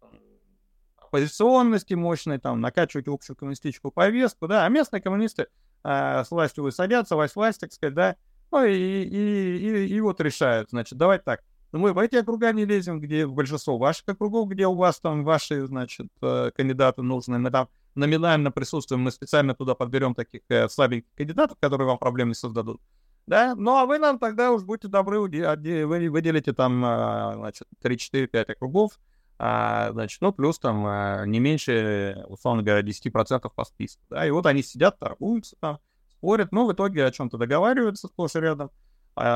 оппозиционности 0.97 1.93
мощной, 1.93 2.37
там, 2.37 2.61
накачивать 2.61 3.07
общую 3.07 3.35
коммунистическую 3.35 3.91
повестку, 3.91 4.47
да, 4.47 4.65
а 4.65 4.69
местные 4.69 5.01
коммунисты 5.01 5.47
э, 5.83 6.23
с 6.23 6.31
властью 6.31 6.71
садятся, 6.71 7.15
власть 7.15 7.35
власть, 7.35 7.59
так 7.59 7.73
сказать, 7.73 7.93
да, 7.93 8.15
ну 8.51 8.63
и, 8.63 8.73
и, 8.73 9.57
и, 9.57 9.87
и 9.87 10.01
вот 10.01 10.21
решают, 10.21 10.69
значит, 10.69 10.97
давайте 10.97 11.23
так, 11.23 11.43
ну, 11.71 11.79
мы 11.79 11.93
в 11.93 11.97
эти 11.99 12.15
округа 12.15 12.51
не 12.53 12.65
лезем, 12.65 12.99
где 12.99 13.25
в 13.25 13.33
большинство 13.33 13.77
ваших 13.77 14.07
округов, 14.07 14.49
где 14.49 14.67
у 14.67 14.75
вас 14.75 14.99
там 14.99 15.23
ваши, 15.23 15.65
значит, 15.67 16.07
э, 16.21 16.51
кандидаты 16.55 17.01
нужны, 17.01 17.39
мы 17.39 17.51
там 17.51 17.67
номинально 17.95 18.51
присутствуем, 18.51 19.01
мы 19.01 19.11
специально 19.11 19.53
туда 19.53 19.75
подберем 19.75 20.15
таких 20.15 20.41
э, 20.49 20.69
слабеньких 20.69 21.13
кандидатов, 21.15 21.57
которые 21.59 21.87
вам 21.87 21.97
проблем 21.97 22.29
не 22.29 22.35
создадут. 22.35 22.79
Да, 23.25 23.55
ну 23.55 23.75
а 23.75 23.85
вы 23.85 23.99
нам 23.99 24.19
тогда 24.19 24.51
уж 24.51 24.63
будьте 24.63 24.87
добры, 24.87 25.19
вы 25.19 26.09
выделите 26.09 26.53
там, 26.53 26.85
э, 26.85 27.33
значит, 27.35 27.67
3, 27.81 27.97
4, 27.97 28.27
5 28.27 28.49
округов, 28.51 28.97
а, 29.39 29.91
значит, 29.91 30.19
ну, 30.21 30.31
плюс 30.31 30.57
там 30.57 30.83
а, 30.87 31.25
не 31.25 31.39
меньше, 31.39 32.25
условно 32.27 32.63
говоря, 32.63 32.81
10% 32.81 33.51
по 33.53 33.65
списку, 33.65 34.01
да, 34.09 34.25
и 34.25 34.31
вот 34.31 34.45
они 34.45 34.63
сидят, 34.63 34.97
торгуются 34.97 35.55
там, 35.59 35.79
спорят, 36.09 36.51
но 36.51 36.65
в 36.65 36.73
итоге 36.73 37.05
о 37.05 37.11
чем-то 37.11 37.37
договариваются 37.37 38.07
сплошь 38.07 38.35
и 38.35 38.39
рядом, 38.39 38.71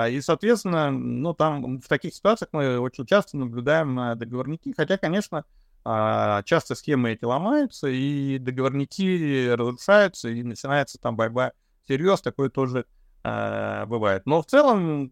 и, 0.09 0.21
соответственно, 0.21 0.91
ну, 0.91 1.33
там 1.33 1.79
в 1.79 1.87
таких 1.87 2.13
ситуациях 2.13 2.49
мы 2.51 2.79
очень 2.79 3.05
часто 3.05 3.37
наблюдаем 3.37 3.97
а, 3.99 4.15
договорники, 4.15 4.73
хотя, 4.77 4.97
конечно, 4.97 5.45
а, 5.83 6.43
часто 6.43 6.75
схемы 6.75 7.11
эти 7.11 7.23
ломаются, 7.25 7.87
и 7.87 8.37
договорники 8.37 9.49
разрушаются, 9.49 10.29
и 10.29 10.43
начинается 10.43 10.99
там 10.99 11.15
борьба 11.15 11.53
всерьез, 11.83 12.21
такое 12.21 12.49
тоже 12.49 12.85
а, 13.23 13.85
бывает. 13.87 14.25
Но 14.25 14.41
в 14.41 14.45
целом 14.45 15.11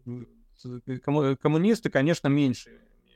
коммунисты, 1.40 1.90
конечно, 1.90 2.28
меньше, 2.28 2.70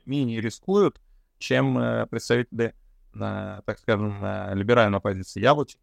менее 0.05 0.41
рискуют, 0.41 0.99
чем 1.37 1.77
э, 1.77 2.07
представители, 2.07 2.73
так 3.13 3.77
скажем, 3.79 4.17
либеральной 4.53 4.97
оппозиции 4.97 5.41
яблочки. 5.41 5.79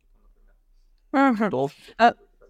Ага. 1.12 1.50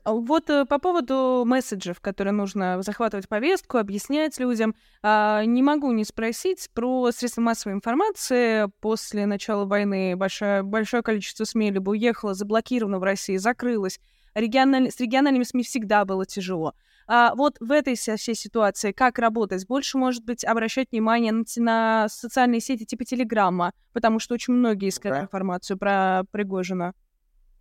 А, 0.04 0.10
а 0.10 0.14
вот 0.14 0.50
э, 0.50 0.64
по 0.64 0.78
поводу 0.78 1.44
месседжев, 1.46 2.00
которые 2.00 2.32
нужно 2.32 2.82
захватывать 2.82 3.28
повестку, 3.28 3.78
объяснять 3.78 4.38
людям, 4.38 4.74
э, 5.02 5.42
не 5.44 5.62
могу 5.62 5.92
не 5.92 6.04
спросить 6.04 6.68
про 6.74 7.10
средства 7.12 7.40
массовой 7.40 7.74
информации. 7.74 8.70
После 8.80 9.26
начала 9.26 9.64
войны 9.64 10.16
большое, 10.16 10.62
большое 10.62 11.02
количество 11.02 11.44
СМИ 11.44 11.70
либо 11.70 11.90
уехало, 11.90 12.34
заблокировано 12.34 12.98
в 12.98 13.02
России, 13.02 13.36
закрылось. 13.36 14.00
Региональ... 14.34 14.90
С 14.90 14.98
региональными 15.00 15.44
СМИ 15.44 15.62
всегда 15.62 16.04
было 16.04 16.24
тяжело. 16.26 16.74
А 17.06 17.34
вот 17.34 17.56
в 17.60 17.70
этой 17.72 17.94
всей 17.94 18.34
ситуации 18.34 18.92
как 18.92 19.18
работать? 19.18 19.66
Больше, 19.66 19.98
может 19.98 20.24
быть, 20.24 20.44
обращать 20.44 20.92
внимание 20.92 21.32
на, 21.32 21.44
на 21.56 22.08
социальные 22.08 22.60
сети 22.60 22.84
типа 22.84 23.04
Телеграма, 23.04 23.72
потому 23.92 24.18
что 24.18 24.34
очень 24.34 24.54
многие 24.54 24.88
искали 24.88 25.14
да. 25.14 25.20
информацию 25.22 25.78
про 25.78 26.22
Пригожина. 26.30 26.94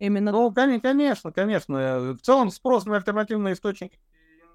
Именно. 0.02 0.32
Ну, 0.32 0.52
конечно, 0.52 1.30
конечно. 1.30 2.14
В 2.14 2.18
целом 2.22 2.50
спрос 2.50 2.86
на 2.86 2.96
альтернативные 2.96 3.54
источники 3.54 4.00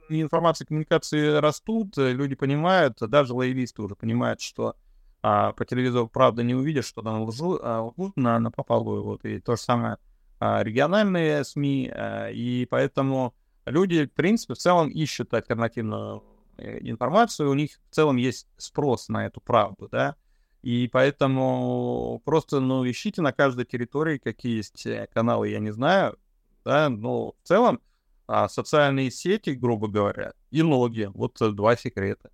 информации 0.09 0.65
коммуникации 0.65 1.37
растут, 1.37 1.97
люди 1.97 2.35
понимают, 2.35 2.97
даже 2.99 3.33
лоялисты 3.33 3.81
уже 3.81 3.95
понимают, 3.95 4.41
что 4.41 4.75
а, 5.21 5.53
по 5.53 5.65
телевизору 5.65 6.07
правда 6.07 6.43
не 6.43 6.53
увидишь, 6.53 6.85
что 6.85 7.01
там 7.01 7.23
лжу, 7.23 7.59
а 7.61 7.81
лгут 7.81 8.15
на, 8.17 8.39
на 8.39 8.51
попалую. 8.51 9.03
Вот, 9.03 9.25
и 9.25 9.39
то 9.39 9.55
же 9.55 9.61
самое 9.61 9.97
а, 10.39 10.63
региональные 10.63 11.43
СМИ, 11.43 11.91
а, 11.93 12.29
и 12.29 12.65
поэтому 12.65 13.33
люди, 13.65 14.05
в 14.05 14.13
принципе, 14.13 14.53
в 14.53 14.57
целом 14.57 14.89
ищут 14.89 15.33
альтернативную 15.33 16.23
э, 16.57 16.79
информацию, 16.81 17.49
у 17.49 17.53
них 17.53 17.79
в 17.89 17.95
целом 17.95 18.17
есть 18.17 18.47
спрос 18.57 19.09
на 19.09 19.25
эту 19.25 19.41
правду, 19.41 19.87
да, 19.91 20.15
и 20.61 20.87
поэтому 20.87 22.21
просто, 22.25 22.59
ну, 22.59 22.89
ищите 22.89 23.21
на 23.21 23.31
каждой 23.31 23.65
территории, 23.65 24.17
какие 24.17 24.57
есть 24.57 24.85
э, 24.85 25.07
каналы, 25.13 25.49
я 25.49 25.59
не 25.59 25.71
знаю, 25.71 26.17
да, 26.65 26.89
но 26.89 27.31
в 27.31 27.47
целом 27.47 27.79
а, 28.27 28.49
социальные 28.49 29.11
сети, 29.11 29.51
грубо 29.51 29.87
говоря, 29.87 30.33
и 30.51 30.61
ноги, 30.61 31.09
вот 31.13 31.37
два 31.55 31.77
секрета. 31.77 32.29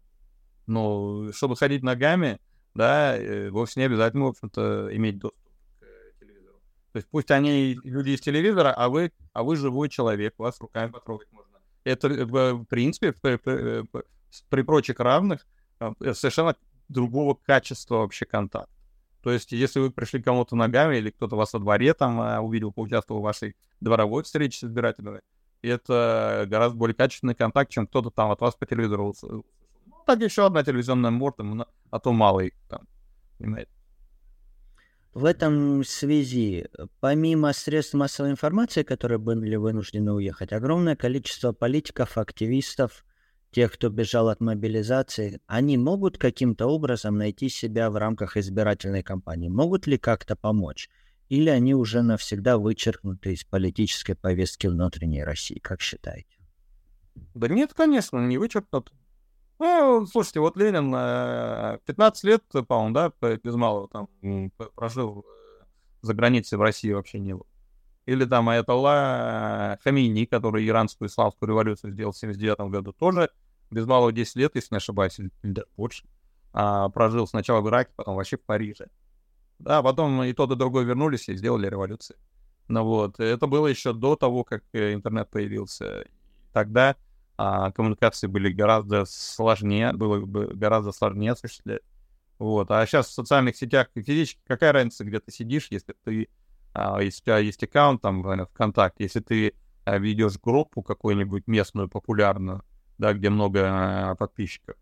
Ну, 0.65 1.32
чтобы 1.34 1.55
ходить 1.55 1.84
ногами, 1.84 2.39
да, 2.74 3.17
э, 3.17 3.49
вовсе 3.49 3.82
не 3.82 3.86
обязательно, 3.86 4.26
в 4.26 4.30
общем-то, 4.30 4.89
иметь 4.95 5.19
доступ 5.19 5.43
то 6.93 6.97
есть 6.97 7.09
пусть 7.09 7.32
они 7.32 7.80
люди 7.84 8.11
из 8.11 8.21
телевизора, 8.21 8.71
а 8.71 8.88
вы, 8.88 9.11
а 9.34 9.41
вы 9.41 9.55
живой 9.55 9.89
человек, 9.89 10.36
вас 10.38 10.59
руками 10.61 10.91
потрогать 10.91 11.28
можно. 11.32 11.57
Это, 11.84 12.07
э, 12.07 12.24
в 12.24 12.65
принципе, 12.65 13.13
при, 13.13 13.38
при, 13.38 13.82
э, 13.82 13.84
при 14.47 14.61
прочих 14.61 14.99
равных 14.99 15.45
э, 15.80 16.13
совершенно 16.13 16.55
другого 16.93 17.33
качества 17.35 17.97
вообще 17.97 18.25
контакт. 18.25 18.69
То 19.21 19.31
есть, 19.31 19.51
если 19.51 19.79
вы 19.79 19.89
пришли 19.89 20.21
кому-то 20.21 20.55
ногами, 20.55 20.97
или 20.97 21.09
кто-то 21.09 21.35
вас 21.35 21.53
во 21.53 21.59
дворе 21.59 21.93
там 21.93 22.43
увидел, 22.43 22.71
поучаствовал 22.71 23.21
в 23.21 23.23
вашей 23.23 23.55
дворовой 23.79 24.23
встрече 24.23 24.59
с 24.59 24.63
избирателями, 24.65 25.21
это 25.61 26.45
гораздо 26.49 26.77
более 26.77 26.95
качественный 26.95 27.35
контакт, 27.35 27.71
чем 27.71 27.87
кто-то 27.87 28.09
там 28.09 28.31
от 28.31 28.41
вас 28.41 28.55
по 28.55 28.65
телевизору. 28.65 29.13
Ну, 29.21 29.45
так 30.05 30.21
еще 30.21 30.45
одна 30.45 30.63
телевизионная 30.63 31.11
морда, 31.11 31.67
а 31.89 31.99
то 31.99 32.11
мало 32.11 32.41
их 32.41 32.53
там, 32.69 32.87
понимаете. 33.37 33.71
В 35.13 35.25
этом 35.25 35.83
связи, 35.85 36.67
помимо 36.99 37.53
средств 37.53 37.93
массовой 37.93 38.31
информации, 38.31 38.83
которые 38.83 39.19
были 39.19 39.55
вынуждены 39.55 40.11
уехать, 40.11 40.51
огромное 40.51 40.95
количество 40.95 41.51
политиков, 41.53 42.17
активистов, 42.17 43.05
тех, 43.54 43.72
кто 43.72 43.89
бежал 43.89 44.28
от 44.30 44.41
мобилизации, 44.41 45.39
они 45.47 45.78
могут 45.78 46.18
каким-то 46.18 46.66
образом 46.68 47.18
найти 47.18 47.47
себя 47.47 47.89
в 47.89 47.95
рамках 47.95 48.36
избирательной 48.36 49.04
кампании? 49.04 49.47
Могут 49.47 49.88
ли 49.88 49.97
как-то 49.97 50.36
помочь? 50.36 50.89
Или 51.30 51.49
они 51.49 51.74
уже 51.74 52.01
навсегда 52.01 52.58
вычеркнуты 52.58 53.34
из 53.34 53.43
политической 53.45 54.16
повестки 54.16 54.68
внутренней 54.68 55.24
России? 55.24 55.60
Как 55.60 55.82
считаете? 55.82 56.38
Да 57.34 57.47
нет, 57.47 57.74
конечно, 57.74 58.18
не 58.18 58.38
вычеркнут. 58.38 58.91
Ну, 59.60 60.06
слушайте, 60.08 60.39
вот 60.39 60.58
Ленин 60.58 60.91
15 61.86 62.24
лет, 62.26 62.43
по-моему, 62.68 62.93
да, 62.93 63.38
без 63.38 63.54
малого 63.56 63.88
там 63.88 64.10
прожил 64.76 65.26
э, 65.26 65.64
за 66.01 66.14
границей 66.14 66.58
в 66.58 66.62
России 66.62 66.91
вообще 66.91 67.20
не 67.20 67.34
был. 67.34 67.47
Или 68.06 68.26
там 68.26 68.49
Аятолла 68.49 69.80
Хамини, 69.84 70.26
который 70.26 70.68
иранскую 70.68 71.08
исламскую 71.08 71.49
революцию 71.49 71.93
сделал 71.93 72.12
в 72.12 72.18
79 72.18 72.72
году, 72.72 72.91
тоже 72.91 73.30
без 73.72 73.86
малого 73.86 74.12
10 74.12 74.36
лет, 74.36 74.56
если 74.56 74.76
не 74.76 74.78
ошибаюсь, 74.78 75.20
или 75.20 75.64
больше, 75.78 76.06
а, 76.51 76.89
прожил 76.89 77.28
сначала 77.28 77.62
в 77.62 77.70
Ираке, 77.70 77.91
потом 77.95 78.16
вообще 78.16 78.38
в 78.38 78.41
Париже. 78.41 78.88
Да, 79.60 79.82
потом 79.82 80.24
и 80.24 80.34
тот, 80.34 80.51
и 80.51 80.56
другой 80.56 80.84
вернулись 80.86 81.30
и 81.30 81.36
сделали 81.36 81.68
революцию. 81.68 82.18
Ну 82.68 82.84
вот, 82.84 83.20
это 83.20 83.47
было 83.47 83.68
еще 83.68 83.93
до 83.93 84.16
того, 84.16 84.43
как 84.43 84.64
э, 84.74 84.93
интернет 84.93 85.30
появился. 85.30 86.06
Тогда 86.51 86.95
а 87.38 87.72
коммуникации 87.72 88.28
были 88.28 88.51
гораздо 88.51 89.06
сложнее, 89.06 89.93
было 89.93 90.20
бы 90.20 90.47
гораздо 90.54 90.91
сложнее 90.91 91.32
осуществлять. 91.32 91.82
Вот. 92.38 92.70
А 92.72 92.86
сейчас 92.86 93.08
в 93.08 93.14
социальных 93.14 93.56
сетях 93.56 93.88
физически 93.95 94.39
какая 94.45 94.72
разница, 94.72 95.04
где 95.04 95.20
ты 95.20 95.32
сидишь, 95.32 95.68
если 95.72 95.95
ты, 96.04 96.30
если 97.01 97.21
у 97.21 97.26
тебя 97.26 97.38
есть 97.39 97.63
аккаунт 97.63 98.01
там 98.01 98.24
ВКонтакте, 98.47 99.03
если 99.03 99.19
ты 99.19 99.53
а, 99.86 99.97
ведешь 99.97 100.39
группу 100.39 100.82
какую-нибудь 100.82 101.47
местную, 101.47 101.89
популярную, 101.89 102.63
да, 102.97 103.13
где 103.13 103.30
много 103.30 103.61
а, 103.65 104.15
подписчиков, 104.15 104.76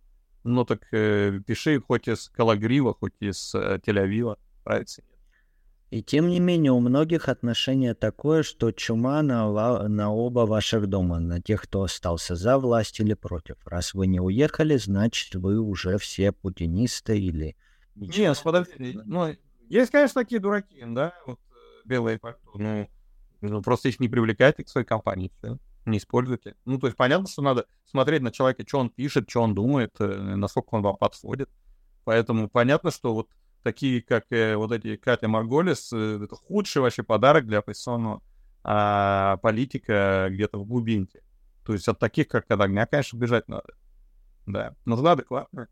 ну 0.44 0.66
так 0.66 0.88
э, 0.92 1.40
пиши 1.46 1.80
хоть 1.80 2.08
из 2.08 2.30
Калагрива, 2.30 2.94
хоть 2.94 3.14
из 3.20 3.54
э, 3.54 3.80
Тель-Авива, 3.86 4.38
разницы 4.66 5.04
и 5.92 6.02
тем 6.02 6.30
не 6.30 6.40
менее 6.40 6.72
у 6.72 6.80
многих 6.80 7.28
отношение 7.28 7.94
такое, 7.94 8.44
что 8.44 8.72
чума 8.72 9.22
на, 9.22 9.88
на 9.90 10.10
оба 10.10 10.46
ваших 10.46 10.88
дома, 10.88 11.20
на 11.20 11.42
тех, 11.42 11.64
кто 11.64 11.84
остался 11.84 12.36
за 12.36 12.58
власть 12.58 13.02
или 13.02 13.14
против. 13.14 13.58
Раз 13.66 13.94
вы 13.94 14.08
не 14.08 14.22
уехали, 14.22 14.78
значит 14.78 15.36
вы 15.36 15.60
уже 15.60 15.98
все 15.98 16.32
путинисты 16.32 17.20
или... 17.20 17.58
Нет, 17.96 18.40
подожди, 18.42 18.98
ну, 19.04 19.36
есть, 19.68 19.92
конечно, 19.92 20.22
такие 20.22 20.40
дураки, 20.40 20.82
да, 20.88 21.14
вот 21.28 21.40
э, 21.84 21.88
белые 21.88 22.20
пальто, 22.20 22.40
ну, 22.56 22.88
ну, 23.42 23.62
просто 23.62 23.90
их 23.90 24.00
не 24.00 24.08
привлекайте 24.08 24.64
к 24.64 24.70
своей 24.70 24.86
компании, 24.86 25.32
все, 25.38 25.58
не 25.86 25.98
используйте. 25.98 26.56
Ну, 26.66 26.78
то 26.78 26.88
есть 26.88 26.98
понятно, 26.98 27.28
что 27.28 27.42
надо 27.42 27.66
смотреть 27.86 28.22
на 28.22 28.32
человека, 28.32 28.64
что 28.68 28.80
он 28.80 28.90
пишет, 28.90 29.30
что 29.30 29.42
он 29.42 29.56
думает, 29.56 29.96
э, 30.00 30.06
насколько 30.06 30.76
он 30.76 30.82
вам 30.84 30.98
подходит. 30.98 31.50
Поэтому 32.04 32.50
понятно, 32.50 32.92
что 32.92 33.14
вот 33.14 33.30
такие 33.64 34.02
как 34.02 34.26
э, 34.32 34.56
вот 34.56 34.72
эти 34.72 34.96
Катя 34.96 35.28
Марголис, 35.28 35.92
э, 35.94 36.22
это 36.24 36.36
худший 36.36 36.82
вообще 36.82 37.04
подарок 37.04 37.46
для 37.46 37.60
оппозиционного 37.60 38.22
а 38.64 39.38
политика 39.38 40.28
где-то 40.30 40.60
в 40.60 40.66
глубинке. 40.66 41.24
То 41.66 41.74
есть 41.74 41.88
от 41.88 42.00
таких, 42.00 42.28
как 42.28 42.48
Кадагня, 42.48 42.86
конечно, 42.86 43.18
бежать 43.18 43.48
надо. 43.48 43.74
Да, 44.46 44.76
нужна 44.86 45.14
адекватная. 45.14 45.68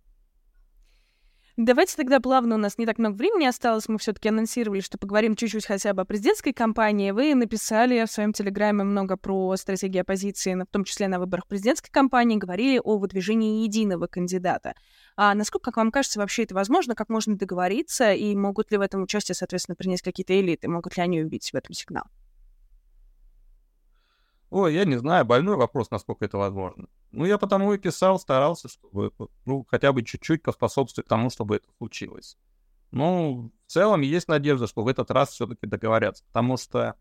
Давайте 1.62 1.98
тогда 1.98 2.22
плавно, 2.22 2.56
у 2.56 2.58
нас 2.58 2.78
не 2.78 2.86
так 2.86 3.00
много 3.00 3.18
времени 3.18 3.46
осталось, 3.46 3.90
мы 3.90 3.98
все-таки 3.98 4.30
анонсировали, 4.30 4.80
что 4.80 4.98
поговорим 4.98 5.36
чуть-чуть 5.36 5.66
хотя 5.66 5.94
бы 5.94 6.04
о 6.04 6.06
президентской 6.06 6.54
кампании. 6.54 7.12
Вы 7.12 7.36
написали 7.36 8.06
в 8.06 8.10
своем 8.10 8.32
телеграме 8.32 8.86
много 8.86 9.18
про 9.18 9.58
стратегии 9.58 10.00
оппозиции, 10.00 10.54
в 10.54 10.66
том 10.68 10.86
числе 10.86 11.10
на 11.10 11.20
выборах 11.20 11.48
президентской 11.48 11.92
кампании, 11.92 12.38
говорили 12.38 12.80
о 12.82 12.98
выдвижении 12.98 13.66
единого 13.66 14.08
кандидата. 14.08 14.74
А 15.18 15.36
насколько, 15.36 15.66
как 15.66 15.76
вам 15.76 15.92
кажется, 15.92 16.20
вообще 16.20 16.44
это 16.44 16.56
возможно? 16.56 16.96
Как 16.96 17.10
можно 17.10 17.36
договориться? 17.36 18.14
И 18.14 18.38
могут 18.38 18.72
ли 18.72 18.78
в 18.78 18.82
этом 18.82 19.04
участие, 19.04 19.36
соответственно, 19.36 19.76
принять 19.76 20.02
какие-то 20.02 20.40
элиты? 20.40 20.70
Могут 20.70 20.96
ли 20.96 21.04
они 21.04 21.22
увидеть 21.22 21.52
в 21.52 21.56
этом 21.56 21.74
сигнал? 21.74 22.06
Ой, 24.50 24.74
я 24.74 24.86
не 24.86 24.98
знаю, 24.98 25.26
больной 25.26 25.56
вопрос, 25.58 25.92
насколько 25.92 26.26
это 26.26 26.38
возможно. 26.38 26.88
Ну, 27.12 27.26
я 27.26 27.38
потому 27.38 27.72
и 27.74 27.78
писал, 27.78 28.20
старался, 28.20 28.68
чтобы 28.68 29.12
ну, 29.46 29.66
хотя 29.70 29.94
бы 29.94 30.04
чуть-чуть 30.04 30.42
поспособствовать 30.42 31.08
тому, 31.08 31.30
чтобы 31.30 31.58
это 31.58 31.68
случилось. 31.78 32.38
Ну, 32.92 33.52
в 33.68 33.72
целом 33.72 34.02
есть 34.02 34.28
надежда, 34.28 34.66
что 34.66 34.84
в 34.84 34.88
этот 34.88 35.12
раз 35.12 35.30
все-таки 35.30 35.68
договорятся, 35.68 36.24
потому 36.26 36.58
что, 36.58 36.96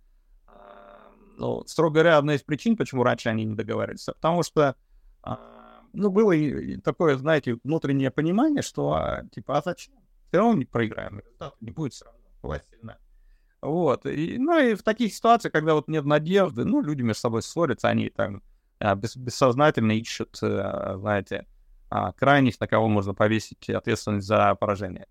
а, 0.46 1.10
ну, 1.38 1.64
строго 1.66 1.94
говоря, 1.94 2.18
одна 2.18 2.34
из 2.34 2.42
причин, 2.42 2.76
почему 2.76 3.02
раньше 3.02 3.30
они 3.30 3.44
не 3.44 3.54
договаривались, 3.54 4.04
потому 4.04 4.42
что, 4.42 4.76
а, 5.22 5.80
ну, 5.94 6.10
было 6.10 6.32
и 6.32 6.76
такое, 6.76 7.16
знаете, 7.16 7.58
внутреннее 7.64 8.10
понимание, 8.10 8.60
что, 8.60 8.92
а, 8.92 9.24
типа, 9.32 9.56
а 9.56 9.62
зачем? 9.64 9.94
Все 10.28 10.38
равно 10.38 10.58
не 10.58 10.66
проиграем, 10.66 11.20
результат 11.20 11.54
не 11.62 11.70
будет 11.70 11.94
все 11.94 12.04
равно, 12.04 12.20
власть 12.42 12.68
сильная. 12.68 12.98
Вот. 13.60 14.06
И, 14.06 14.38
ну 14.38 14.58
и 14.58 14.74
в 14.74 14.82
таких 14.82 15.12
ситуациях, 15.12 15.52
когда 15.52 15.74
вот 15.74 15.88
нет 15.88 16.04
надежды, 16.04 16.64
ну, 16.64 16.80
люди 16.80 17.02
между 17.02 17.20
собой 17.20 17.42
ссорятся, 17.42 17.88
они 17.88 18.08
там 18.10 18.42
а, 18.78 18.94
бес, 18.94 19.16
бессознательно 19.16 19.92
ищут, 19.92 20.38
а, 20.42 20.96
знаете, 20.98 21.46
а, 21.90 22.12
крайних, 22.12 22.60
на 22.60 22.68
кого 22.68 22.88
можно 22.88 23.14
повесить 23.14 23.68
ответственность 23.68 24.26
за 24.26 24.54
поражение. 24.54 25.06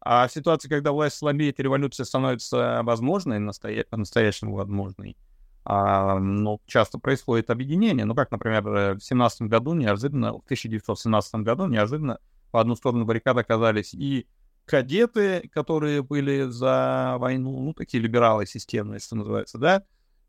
А 0.00 0.26
в 0.26 0.32
ситуации, 0.32 0.68
когда 0.68 0.92
власть 0.92 1.16
слабеет 1.16 1.60
революция 1.60 2.04
становится 2.04 2.80
возможной, 2.84 3.38
настоя... 3.38 3.84
по-настоящему 3.84 4.54
возможной, 4.54 5.16
а, 5.64 6.18
ну, 6.18 6.60
часто 6.66 6.98
происходит 6.98 7.50
объединение. 7.50 8.06
Ну, 8.06 8.14
как, 8.14 8.30
например, 8.30 8.62
в 8.62 9.00
17 9.00 9.42
году 9.42 9.74
неожиданно, 9.74 10.32
в 10.32 10.44
1917 10.44 11.34
году 11.36 11.66
неожиданно 11.66 12.18
по 12.50 12.60
одну 12.60 12.76
сторону 12.76 13.04
баррикад 13.04 13.36
оказались 13.36 13.94
и 13.94 14.26
кадеты, 14.70 15.50
которые 15.52 16.00
были 16.00 16.44
за 16.44 17.16
войну, 17.18 17.58
ну, 17.58 17.74
такие 17.74 18.00
либералы 18.00 18.46
системные, 18.46 19.00
что 19.00 19.16
называется, 19.16 19.58
да, 19.58 19.82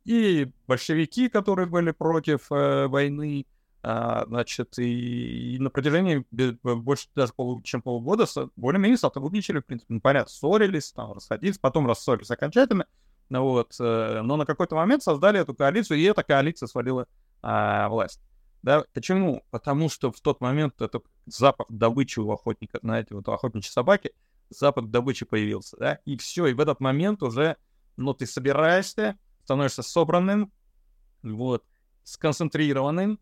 и 0.04 0.52
большевики, 0.66 1.30
которые 1.30 1.68
были 1.68 1.92
против 1.92 2.52
э, 2.52 2.88
войны, 2.88 3.46
а, 3.84 4.26
значит, 4.26 4.80
и, 4.80 5.56
и 5.56 5.60
на 5.60 5.70
протяжении 5.70 6.26
больше 6.64 7.08
даже 7.16 7.34
полу, 7.34 7.62
чем 7.62 7.84
полугода 7.84 8.26
более-менее 8.56 8.98
сотрудничали, 8.98 9.60
в 9.60 9.66
принципе, 9.66 9.94
ну, 9.94 10.02
понятно, 10.02 10.32
ссорились, 10.32 10.92
там, 10.92 11.14
расходились, 11.14 11.60
потом 11.60 11.86
рассорились 11.86 12.32
окончательно, 12.32 12.88
ну, 13.30 13.44
вот, 13.44 13.76
э, 13.80 14.22
но 14.24 14.38
на 14.38 14.48
какой-то 14.48 14.76
момент 14.76 15.04
создали 15.04 15.40
эту 15.40 15.54
коалицию, 15.54 16.00
и 16.00 16.04
эта 16.04 16.24
коалиция 16.24 16.66
свалила 16.66 17.06
а, 17.44 17.90
власть. 17.90 18.20
Да, 18.64 18.86
почему? 18.94 19.44
Потому 19.52 19.90
что 19.90 20.12
в 20.12 20.20
тот 20.20 20.42
момент 20.42 20.82
это 20.82 21.02
запах 21.28 21.68
добычи 21.70 22.20
у 22.20 22.32
охотника, 22.32 22.80
знаете, 22.82 23.16
вот 23.16 23.28
у 23.28 23.32
охотничьей 23.32 23.72
собаки, 23.72 24.14
запах 24.52 24.88
добычи 24.90 25.26
появился, 25.26 25.78
да, 25.78 26.00
и 26.06 26.18
все, 26.18 26.48
и 26.48 26.54
в 26.54 26.60
этот 26.60 26.80
момент 26.80 27.24
уже, 27.24 27.58
ну, 27.98 28.14
ты 28.14 28.26
собираешься, 28.26 29.18
становишься 29.44 29.82
собранным, 29.84 30.52
вот, 31.24 31.64
сконцентрированным, 32.04 33.20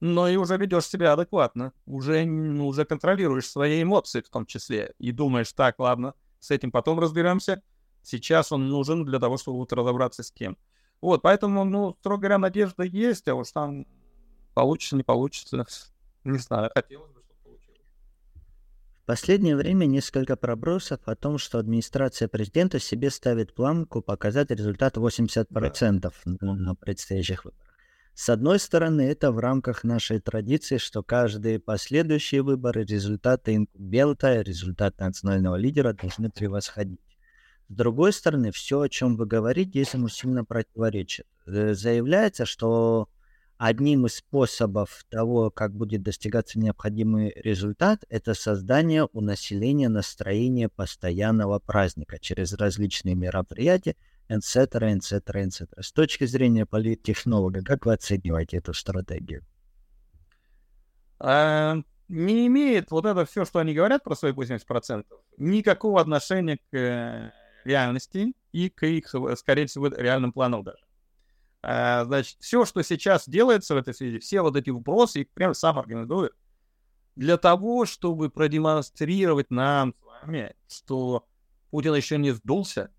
но 0.00 0.28
и 0.28 0.36
уже 0.36 0.56
ведешь 0.56 0.86
себя 0.86 1.12
адекватно, 1.12 1.72
уже, 1.86 2.24
ну, 2.24 2.66
уже 2.66 2.84
контролируешь 2.84 3.48
свои 3.48 3.82
эмоции 3.82 4.20
в 4.20 4.28
том 4.28 4.46
числе, 4.46 4.94
и 4.98 5.12
думаешь, 5.12 5.52
так, 5.52 5.78
ладно, 5.78 6.14
с 6.40 6.50
этим 6.50 6.72
потом 6.72 6.98
разберемся, 6.98 7.62
сейчас 8.02 8.52
он 8.52 8.68
нужен 8.68 9.04
для 9.04 9.18
того, 9.20 9.36
чтобы 9.36 9.58
вот 9.58 9.72
разобраться 9.72 10.22
с 10.22 10.32
кем. 10.32 10.56
Вот, 11.00 11.22
поэтому, 11.22 11.64
ну, 11.64 11.96
строго 12.00 12.22
говоря, 12.22 12.38
надежда 12.38 12.82
есть, 12.82 13.28
а 13.28 13.34
уж 13.34 13.50
там 13.52 13.86
получится, 14.54 14.96
не 14.96 15.02
получится, 15.02 15.66
не 16.24 16.38
знаю, 16.38 16.70
хотелось 16.74 17.12
бы, 17.12 17.21
последнее 19.12 19.56
время 19.56 19.84
несколько 19.84 20.36
пробросов 20.36 21.00
о 21.04 21.14
том, 21.14 21.36
что 21.36 21.58
администрация 21.58 22.28
президента 22.28 22.78
себе 22.78 23.10
ставит 23.10 23.54
планку 23.54 24.00
показать 24.00 24.50
результат 24.50 24.96
80% 24.96 26.00
да. 26.24 26.54
на 26.54 26.74
предстоящих 26.74 27.44
выборах. 27.44 27.76
С 28.14 28.30
одной 28.30 28.58
стороны, 28.58 29.02
это 29.02 29.30
в 29.30 29.38
рамках 29.38 29.84
нашей 29.84 30.18
традиции, 30.18 30.78
что 30.78 31.02
каждые 31.02 31.60
последующие 31.60 32.40
выборы 32.40 32.86
результаты 32.86 33.56
инкубента, 33.56 34.40
результаты 34.40 35.04
национального 35.04 35.56
лидера 35.56 35.92
должны 35.92 36.30
превосходить. 36.30 37.18
С 37.68 37.74
другой 37.74 38.14
стороны, 38.14 38.50
все, 38.50 38.80
о 38.80 38.88
чем 38.88 39.16
вы 39.16 39.26
говорите, 39.26 39.82
этому 39.82 40.08
сильно 40.08 40.42
противоречит. 40.42 41.26
Э, 41.44 41.74
заявляется, 41.74 42.46
что 42.46 43.10
одним 43.62 44.06
из 44.06 44.16
способов 44.16 45.04
того, 45.08 45.48
как 45.52 45.72
будет 45.72 46.02
достигаться 46.02 46.58
необходимый 46.58 47.32
результат, 47.36 48.04
это 48.08 48.34
создание 48.34 49.08
у 49.12 49.20
населения 49.20 49.88
настроения 49.88 50.68
постоянного 50.68 51.60
праздника 51.60 52.18
через 52.18 52.54
различные 52.54 53.14
мероприятия, 53.14 53.94
etc., 54.28 54.66
etc., 54.96 55.46
etc. 55.46 55.68
С 55.80 55.92
точки 55.92 56.24
зрения 56.24 56.66
политтехнолога, 56.66 57.62
как 57.62 57.86
вы 57.86 57.92
оцениваете 57.92 58.56
эту 58.56 58.74
стратегию? 58.74 59.46
А, 61.20 61.76
не 62.08 62.48
имеет 62.48 62.90
вот 62.90 63.06
это 63.06 63.24
все, 63.24 63.44
что 63.44 63.60
они 63.60 63.74
говорят 63.74 64.02
про 64.02 64.16
свои 64.16 64.32
80%, 64.32 65.04
никакого 65.36 66.00
отношения 66.00 66.56
к 66.56 66.76
э, 66.76 67.30
реальности 67.64 68.32
и 68.50 68.68
к 68.70 68.84
их, 68.84 69.14
скорее 69.36 69.66
всего, 69.66 69.86
реальным 69.86 70.32
планам 70.32 70.64
даже. 70.64 70.82
А, 71.62 72.04
значит, 72.04 72.36
все, 72.40 72.64
что 72.64 72.82
сейчас 72.82 73.28
делается 73.28 73.74
в 73.74 73.78
этой 73.78 73.94
связи, 73.94 74.18
все 74.18 74.42
вот 74.42 74.56
эти 74.56 74.70
вопросы, 74.70 75.22
их 75.22 75.30
прям 75.30 75.54
сам 75.54 75.78
организует, 75.78 76.32
для 77.14 77.36
того, 77.36 77.86
чтобы 77.86 78.30
продемонстрировать 78.30 79.50
нам 79.50 79.94
с 79.94 80.04
вами, 80.04 80.56
что 80.68 81.26
Путин 81.70 81.94
еще 81.94 82.18
не 82.18 82.32
сдулся, 82.32 82.90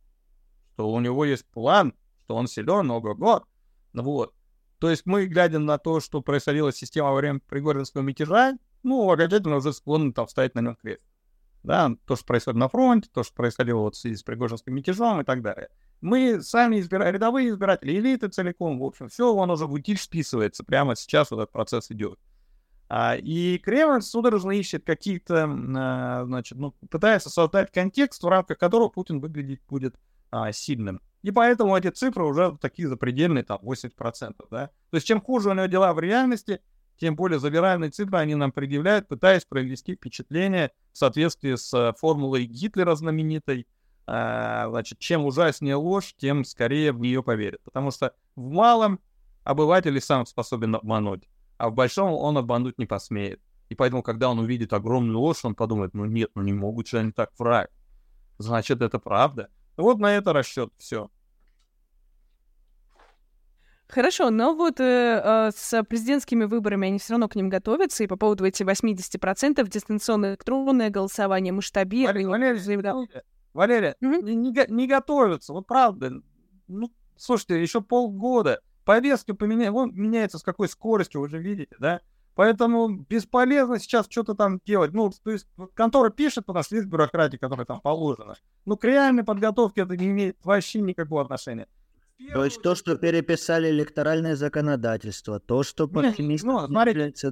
что 0.73 0.89
у 0.89 0.99
него 0.99 1.25
есть 1.25 1.45
план, 1.47 1.93
что 2.23 2.35
он 2.35 2.47
силен, 2.47 2.89
ого-го. 2.89 3.45
Ну 3.91 4.03
вот. 4.03 4.33
То 4.79 4.89
есть 4.89 5.05
мы, 5.05 5.25
глядя 5.25 5.59
на 5.59 5.77
то, 5.77 5.99
что 5.99 6.21
происходила 6.21 6.71
система 6.71 7.09
во 7.09 7.15
время 7.15 7.39
Пригоринского 7.39 8.01
мятежа, 8.01 8.57
ну, 8.83 9.09
окончательно 9.09 9.57
уже 9.57 9.73
склонны 9.73 10.13
там 10.13 10.27
вставить 10.27 10.55
на 10.55 10.59
нем 10.59 10.75
крест. 10.75 11.01
Да, 11.63 11.91
то, 12.05 12.15
что 12.17 12.25
происходит 12.25 12.59
на 12.59 12.67
фронте, 12.67 13.09
то, 13.13 13.23
что 13.23 13.33
происходило 13.33 13.79
вот 13.79 13.95
в 13.95 13.97
связи 13.97 14.17
с 14.17 14.23
Пригожинским 14.23 14.75
мятежом 14.75 15.21
и 15.21 15.23
так 15.23 15.41
далее. 15.41 15.69
Мы 16.03 16.41
сами 16.41 16.81
избираем, 16.81 17.13
рядовые 17.13 17.49
избиратели, 17.49 17.97
элиты 17.97 18.27
целиком, 18.27 18.77
в 18.77 18.83
общем, 18.83 19.07
все, 19.07 19.33
он 19.33 19.49
уже 19.49 19.65
в 19.65 19.71
утиль 19.71 19.97
списывается. 19.97 20.65
Прямо 20.65 20.97
сейчас 20.97 21.31
вот 21.31 21.39
этот 21.39 21.51
процесс 21.53 21.89
идет. 21.91 22.19
А, 22.89 23.15
и 23.15 23.57
Кремль 23.57 24.01
судорожно 24.01 24.51
ищет 24.51 24.83
какие-то, 24.85 25.45
а, 25.45 26.25
значит, 26.25 26.57
ну, 26.57 26.73
пытается 26.89 27.29
создать 27.29 27.71
контекст, 27.71 28.21
в 28.21 28.27
рамках 28.27 28.57
которого 28.57 28.89
Путин 28.89 29.21
выглядеть 29.21 29.61
будет 29.69 29.95
а, 30.29 30.51
сильным. 30.51 31.01
И 31.21 31.31
поэтому 31.31 31.77
эти 31.77 31.89
цифры 31.89 32.25
уже 32.25 32.57
такие 32.59 32.89
запредельные, 32.89 33.45
там, 33.45 33.61
80%, 33.63 34.35
да. 34.51 34.67
То 34.89 34.95
есть 34.97 35.07
чем 35.07 35.21
хуже 35.21 35.51
у 35.51 35.53
него 35.53 35.67
дела 35.67 35.93
в 35.93 35.99
реальности, 36.01 36.59
тем 36.99 37.15
более 37.15 37.39
забираемые 37.39 37.91
цифры 37.91 38.17
они 38.17 38.35
нам 38.35 38.51
предъявляют, 38.51 39.07
пытаясь 39.07 39.45
произвести 39.45 39.95
впечатление 39.95 40.71
в 40.91 40.97
соответствии 40.97 41.55
с 41.55 41.73
э, 41.73 41.93
формулой 41.97 42.45
Гитлера 42.45 42.93
знаменитой. 42.95 43.67
А, 44.05 44.69
значит, 44.69 44.99
чем 44.99 45.25
ужаснее 45.25 45.75
ложь, 45.75 46.13
тем 46.17 46.43
скорее 46.43 46.91
в 46.91 46.99
нее 46.99 47.23
поверят. 47.23 47.61
Потому 47.63 47.91
что 47.91 48.13
в 48.35 48.49
малом 48.49 48.99
обыватель 49.43 49.99
сам 50.01 50.25
способен 50.25 50.75
обмануть, 50.75 51.29
а 51.57 51.69
в 51.69 51.73
большом 51.73 52.13
он 52.13 52.37
обмануть 52.37 52.77
не 52.77 52.85
посмеет. 52.85 53.41
И 53.69 53.75
поэтому, 53.75 54.03
когда 54.03 54.29
он 54.29 54.39
увидит 54.39 54.73
огромную 54.73 55.19
ложь, 55.19 55.45
он 55.45 55.55
подумает, 55.55 55.93
ну 55.93 56.05
нет, 56.05 56.31
ну 56.35 56.41
не 56.41 56.53
могут 56.53 56.87
же 56.87 56.99
они 56.99 57.11
так 57.11 57.31
врать. 57.37 57.69
Значит, 58.37 58.81
это 58.81 58.99
правда. 58.99 59.49
Вот 59.77 59.99
на 59.99 60.15
это 60.15 60.33
расчет 60.33 60.71
все. 60.77 61.09
Хорошо, 63.87 64.31
но 64.31 64.55
вот 64.55 64.79
э, 64.79 65.21
э, 65.23 65.51
с 65.55 65.83
президентскими 65.83 66.45
выборами 66.45 66.87
они 66.87 66.97
все 66.97 67.13
равно 67.13 67.27
к 67.27 67.35
ним 67.35 67.49
готовятся, 67.49 68.03
и 68.03 68.07
по 68.07 68.15
поводу 68.15 68.43
этих 68.43 68.65
80% 68.65 69.67
дистанционное 69.69 70.31
электронное 70.31 70.89
голосование, 70.89 71.53
масштабирование... 71.53 72.27
Валерия, 72.27 72.59
заявлял... 72.59 73.07
Валерия, 73.53 73.95
mm-hmm. 74.01 74.21
не, 74.21 74.35
не, 74.35 74.65
не 74.69 74.87
готовятся, 74.87 75.53
вот 75.53 75.67
правда. 75.67 76.11
Ну, 76.67 76.91
слушайте, 77.17 77.61
еще 77.61 77.81
полгода. 77.81 78.61
Повестка 78.85 79.33
поменяется, 79.33 79.71
вон 79.71 79.93
меняется 79.93 80.37
с 80.37 80.43
какой 80.43 80.67
скоростью, 80.67 81.21
вы 81.21 81.29
же 81.29 81.39
видите, 81.39 81.75
да? 81.79 82.01
Поэтому 82.35 82.89
бесполезно 82.89 83.79
сейчас 83.79 84.07
что-то 84.09 84.33
там 84.33 84.59
делать. 84.65 84.91
Ну, 84.91 85.11
то 85.23 85.31
есть 85.31 85.47
контора 85.75 86.09
пишет, 86.09 86.45
потому 86.45 86.63
что 86.63 86.75
есть 86.75 86.87
бюрократия, 86.87 87.37
которая 87.37 87.65
там 87.65 87.79
положена. 87.79 88.35
Ну, 88.65 88.75
к 88.75 88.83
реальной 88.85 89.23
подготовке 89.23 89.81
это 89.81 89.95
не 89.95 90.07
имеет 90.07 90.37
вообще 90.43 90.81
никакого 90.81 91.21
отношения. 91.21 91.67
То 92.31 92.45
есть 92.45 92.61
то, 92.61 92.75
что 92.75 92.95
переписали 92.95 93.69
электоральное 93.69 94.35
законодательство, 94.35 95.39
то, 95.39 95.63
что 95.63 95.87
не, 95.87 96.39
ну, 96.43 96.65
смотрите, 96.65 97.31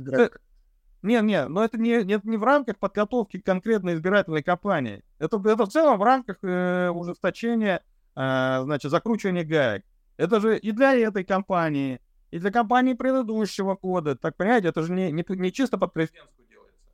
не, 1.03 1.19
не, 1.21 1.47
но 1.47 1.63
это 1.63 1.77
не, 1.79 2.03
не, 2.03 2.19
не 2.23 2.37
в 2.37 2.43
рамках 2.43 2.77
подготовки 2.77 3.39
конкретной 3.39 3.95
избирательной 3.95 4.43
кампании. 4.43 5.03
Это, 5.17 5.37
это 5.37 5.65
в 5.65 5.69
целом 5.69 5.97
в 5.97 6.03
рамках 6.03 6.37
э, 6.43 6.89
ужесточения, 6.89 7.83
э, 8.15 8.61
значит, 8.63 8.91
закручивания 8.91 9.43
гаек. 9.43 9.83
Это 10.17 10.39
же 10.39 10.57
и 10.57 10.71
для 10.71 10.93
этой 10.95 11.23
кампании, 11.23 11.99
и 12.29 12.37
для 12.37 12.51
кампании 12.51 12.93
предыдущего 12.93 13.75
года. 13.75 14.15
Так 14.15 14.35
понимаете, 14.35 14.67
это 14.67 14.83
же 14.83 14.91
не, 14.91 15.11
не, 15.11 15.25
не 15.27 15.51
чисто 15.51 15.79
под 15.79 15.93
президентскую 15.93 16.47
делается. 16.47 16.91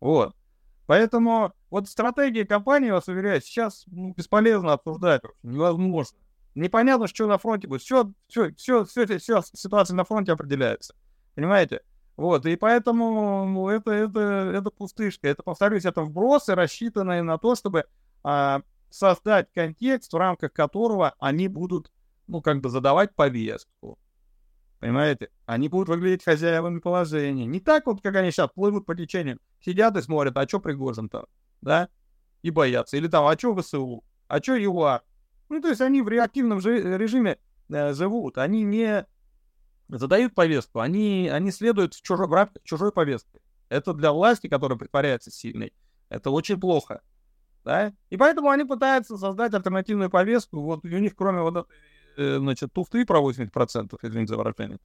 Вот. 0.00 0.36
Поэтому 0.86 1.52
вот 1.70 1.88
стратегии 1.88 2.44
компании, 2.44 2.90
вас 2.90 3.08
уверяю, 3.08 3.40
сейчас 3.40 3.84
ну, 3.86 4.12
бесполезно 4.14 4.74
обсуждать, 4.74 5.22
невозможно. 5.42 6.18
Непонятно, 6.54 7.06
что 7.06 7.26
на 7.26 7.38
фронте 7.38 7.68
будет. 7.68 7.82
Все, 7.82 8.12
все, 8.28 8.54
все, 8.54 8.84
все, 8.84 9.18
все 9.18 9.42
ситуация 9.52 9.94
на 9.94 10.04
фронте 10.04 10.32
определяется. 10.32 10.94
Понимаете? 11.34 11.80
Вот, 12.16 12.46
и 12.46 12.56
поэтому 12.56 13.68
это, 13.68 13.90
это, 13.90 14.20
это 14.54 14.70
пустышка. 14.70 15.28
Это, 15.28 15.42
повторюсь, 15.42 15.84
это 15.84 16.02
вбросы, 16.02 16.54
рассчитанные 16.54 17.22
на 17.22 17.36
то, 17.36 17.54
чтобы 17.54 17.84
а, 18.22 18.62
создать 18.88 19.52
контекст, 19.52 20.12
в 20.12 20.16
рамках 20.16 20.52
которого 20.52 21.14
они 21.18 21.48
будут, 21.48 21.92
ну, 22.26 22.40
как 22.40 22.60
бы 22.60 22.70
задавать 22.70 23.14
повестку. 23.14 23.98
Понимаете? 24.78 25.30
Они 25.44 25.68
будут 25.68 25.88
выглядеть 25.88 26.24
хозяевами 26.24 26.80
положения. 26.80 27.46
Не 27.46 27.60
так 27.60 27.86
вот, 27.86 28.00
как 28.02 28.16
они 28.16 28.30
сейчас 28.30 28.50
плывут 28.54 28.86
по 28.86 28.94
течению. 28.94 29.38
Сидят 29.60 29.96
и 29.96 30.02
смотрят, 30.02 30.36
а 30.36 30.48
что 30.48 30.60
Пригожин-то, 30.60 31.26
да? 31.60 31.88
И 32.42 32.50
боятся. 32.50 32.96
Или 32.96 33.08
там, 33.08 33.26
а 33.26 33.38
что 33.38 33.54
ВСУ? 33.56 34.04
А 34.28 34.42
что 34.42 34.56
ЮАР? 34.56 35.02
Ну, 35.48 35.60
то 35.60 35.68
есть 35.68 35.80
они 35.80 36.02
в 36.02 36.08
реактивном 36.08 36.58
режиме 36.60 37.38
э, 37.68 37.92
живут. 37.94 38.38
Они 38.38 38.62
не 38.62 39.06
задают 39.88 40.34
повестку, 40.34 40.80
они, 40.80 41.28
они 41.32 41.50
следуют 41.50 41.94
в, 41.94 42.02
чужой, 42.02 42.26
в 42.26 42.32
рамках 42.32 42.62
чужой 42.64 42.92
повестки. 42.92 43.40
Это 43.68 43.92
для 43.92 44.12
власти, 44.12 44.48
которая 44.48 44.78
притворяется 44.78 45.30
сильной, 45.30 45.72
это 46.08 46.30
очень 46.30 46.60
плохо. 46.60 47.02
Да? 47.64 47.92
И 48.10 48.16
поэтому 48.16 48.50
они 48.50 48.64
пытаются 48.64 49.16
создать 49.16 49.52
альтернативную 49.52 50.08
повестку. 50.08 50.60
Вот 50.60 50.84
у 50.84 50.88
них, 50.88 51.16
кроме 51.16 51.40
вот 51.40 51.56
этой, 51.56 51.76
э, 52.16 52.38
значит, 52.38 52.72
туфты 52.72 53.04
про 53.04 53.20
80%, 53.20 53.98
извините 54.02 54.28
за 54.28 54.36
выражение, 54.36 54.78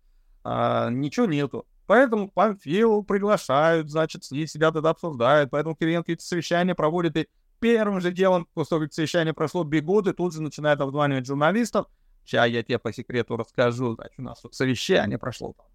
а, 0.43 0.89
ничего 0.89 1.27
нету. 1.27 1.67
Поэтому 1.85 2.29
Памфилу 2.29 3.03
приглашают, 3.03 3.89
значит, 3.89 4.23
ней 4.31 4.47
сидят 4.47 4.75
это 4.75 4.89
обсуждают. 4.89 5.51
Поэтому 5.51 5.75
Кириенко 5.75 6.11
эти 6.11 6.23
совещания 6.23 6.73
проводит 6.73 7.17
и 7.17 7.27
первым 7.59 8.01
же 8.01 8.11
делом, 8.11 8.47
после 8.53 8.69
того, 8.69 8.81
как 8.83 8.93
совещание 8.93 9.33
прошло, 9.33 9.63
бегут 9.63 10.07
и 10.07 10.13
тут 10.13 10.33
же 10.33 10.41
начинают 10.41 10.81
обзванивать 10.81 11.27
журналистов, 11.27 11.87
Сейчас 12.23 12.47
я 12.49 12.63
тебе 12.63 12.79
по 12.79 12.93
секрету 12.93 13.37
расскажу. 13.37 13.95
Значит, 13.95 14.19
у 14.19 14.21
нас 14.23 14.41
тут 14.41 14.53
совещание 14.53 15.17
прошло 15.17 15.53
там 15.53 15.65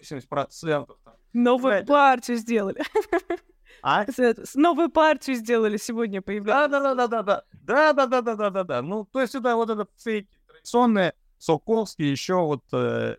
80%. 0.00 0.86
Там. 1.04 1.14
Новую 1.32 1.70
Знаете? 1.70 1.86
партию 1.86 2.36
сделали. 2.36 2.82
А? 3.82 4.06
Новую 4.54 4.90
партию 4.90 5.36
сделали 5.36 5.76
сегодня 5.76 6.22
появляется. 6.22 6.68
Да, 6.68 6.80
да, 6.80 6.94
да, 6.94 7.06
да, 7.06 7.22
да. 7.22 7.44
Да, 7.52 7.92
да, 7.92 8.06
да, 8.06 8.22
да, 8.22 8.34
да, 8.34 8.50
да, 8.50 8.64
да. 8.64 8.82
Ну, 8.82 9.04
то 9.04 9.20
есть 9.20 9.34
это 9.34 9.56
вот 9.56 9.70
это 9.70 9.86
фейки 9.96 10.28
традиционные, 10.46 11.14
Соковские 11.38 12.10
еще 12.10 12.36
вот 12.36 12.62
э, 12.72 13.16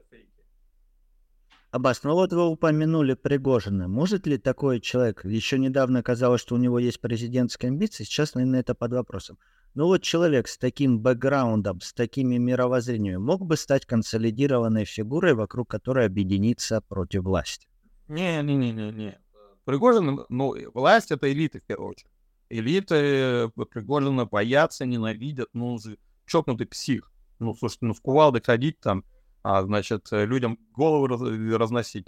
Аббас, 1.75 2.03
ну 2.03 2.13
вот 2.13 2.31
вы 2.31 2.47
упомянули 2.47 3.15
Пригожина. 3.15 3.87
Может 3.87 4.25
ли 4.25 4.37
такой 4.37 4.79
человек, 4.79 5.25
еще 5.25 5.59
недавно 5.59 6.01
казалось, 6.01 6.39
что 6.39 6.55
у 6.55 6.57
него 6.57 6.79
есть 6.79 7.01
президентские 7.01 7.67
амбиции, 7.67 8.05
сейчас, 8.05 8.33
наверное, 8.33 8.61
это 8.61 8.73
под 8.73 8.93
вопросом. 8.93 9.37
Ну 9.75 9.87
вот 9.87 10.03
человек 10.03 10.47
с 10.47 10.57
таким 10.57 10.99
бэкграундом, 10.99 11.81
с 11.81 11.91
такими 11.91 12.37
мировоззрением 12.37 13.21
мог 13.21 13.45
бы 13.45 13.57
стать 13.57 13.85
консолидированной 13.85 14.85
фигурой, 14.85 15.33
вокруг 15.33 15.69
которой 15.69 16.05
объединиться 16.05 16.79
против 16.79 17.23
власти? 17.23 17.67
Не-не-не-не. 18.07 19.19
Пригожин, 19.65 20.21
ну, 20.29 20.55
власть— 20.73 21.11
это 21.11 21.29
элита, 21.29 21.59
в 21.59 21.63
первую 21.63 21.89
очередь. 21.89 22.11
Элиты 22.49 22.95
э, 22.95 23.49
Пригожина 23.69 24.25
боятся, 24.25 24.85
ненавидят, 24.85 25.49
ну, 25.51 25.77
чокнутый 26.25 26.67
псих. 26.67 27.11
Ну, 27.39 27.53
слушайте, 27.53 27.87
ну, 27.87 27.93
в 27.93 27.99
кувалды 27.99 28.41
ходить 28.41 28.79
там, 28.79 29.03
а, 29.43 29.61
значит, 29.63 30.07
людям 30.11 30.57
голову 30.71 31.07
раз, 31.07 31.21
разносить. 31.21 32.07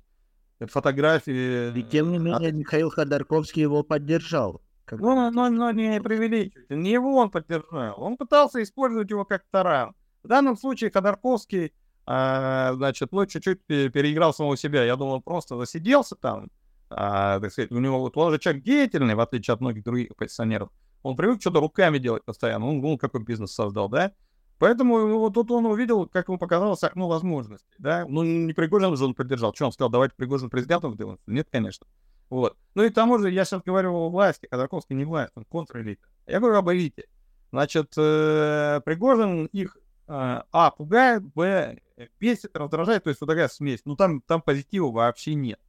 Фотографии... 0.60 1.78
И 1.78 1.84
тем 1.84 2.14
не 2.14 2.18
менее, 2.18 2.54
Михаил 2.54 2.90
Ходорковский 2.92 3.64
его 3.64 3.84
поддержал. 3.84 4.62
Как... 4.88 5.02
Ну, 5.02 5.32
но, 5.32 5.50
но 5.50 5.72
не 5.72 6.00
преувеличивайте. 6.00 6.76
Не 6.76 6.92
его 6.92 7.18
он 7.18 7.30
поддержал. 7.30 8.02
Он 8.02 8.16
пытался 8.16 8.64
использовать 8.64 9.10
его 9.10 9.26
как 9.26 9.44
таран. 9.52 9.94
В 10.24 10.30
данном 10.30 10.56
случае 10.56 10.92
Ходорковский, 10.92 11.74
а, 12.06 12.72
значит, 12.74 13.12
ну, 13.12 13.26
чуть-чуть 13.26 13.66
переиграл 13.66 14.34
самого 14.34 14.56
себя. 14.56 14.86
Я 14.86 14.96
думал, 14.96 15.16
он 15.16 15.22
просто 15.22 15.58
засиделся 15.58 16.16
там. 16.16 16.50
А, 16.90 17.42
так 17.42 17.52
сказать, 17.52 17.70
у 17.72 17.80
него 17.80 18.00
вот 18.00 18.16
он 18.16 18.32
же 18.32 18.40
человек 18.40 18.64
деятельный, 18.64 19.16
в 19.16 19.20
отличие 19.20 19.56
от 19.56 19.60
многих 19.60 19.84
других 19.84 20.12
оппозиционеров. 20.12 20.70
Он 21.04 21.18
привык 21.18 21.42
что-то 21.42 21.60
руками 21.60 21.98
делать 21.98 22.24
постоянно. 22.24 22.68
Он, 22.68 22.84
он 22.84 22.98
какой 22.98 23.22
бизнес 23.24 23.52
создал, 23.52 23.90
да? 23.90 24.14
Поэтому 24.58 25.20
вот 25.20 25.34
тут 25.34 25.52
он 25.52 25.66
увидел, 25.66 26.08
как 26.08 26.30
ему 26.30 26.38
показалось, 26.38 26.82
окно 26.82 27.10
возможностей, 27.10 27.76
да? 27.78 28.06
Ну, 28.08 28.24
не 28.24 28.54
Пригожин 28.54 28.96
же 28.96 29.04
он 29.04 29.16
поддержал. 29.16 29.54
Что 29.54 29.66
он 29.66 29.74
сказал, 29.74 29.90
давайте 29.90 30.16
Пригожин 30.16 30.50
президентом 30.50 30.94
сделаем? 30.94 31.20
Нет, 31.28 31.50
конечно. 31.52 31.86
Вот. 32.30 32.58
Ну 32.76 32.84
и 32.84 32.90
к 32.90 32.94
тому 32.94 33.18
же 33.18 33.32
я 33.32 33.46
сейчас 33.46 33.62
говорю 33.64 33.94
о 33.94 34.10
власти, 34.10 34.48
Ходорковский 34.50 34.96
не 34.96 35.06
власть, 35.06 35.32
он 35.36 35.46
контрэлита. 35.46 36.06
Я 36.26 36.40
говорю 36.40 36.58
об 36.58 36.70
элите. 36.70 37.06
Значит, 37.52 37.94
э, 37.98 38.82
Пригожин 38.84 39.46
их 39.48 39.78
э, 40.08 40.42
а, 40.52 40.72
пугает, 40.72 41.24
б, 41.24 41.80
бесит, 42.20 42.56
раздражает, 42.56 43.04
то 43.04 43.10
есть 43.10 43.22
вот 43.22 43.28
такая 43.28 43.48
смесь. 43.48 43.82
Ну 43.86 43.96
там, 43.96 44.22
там 44.22 44.42
позитива 44.42 44.92
вообще 44.92 45.34
нет. 45.34 45.60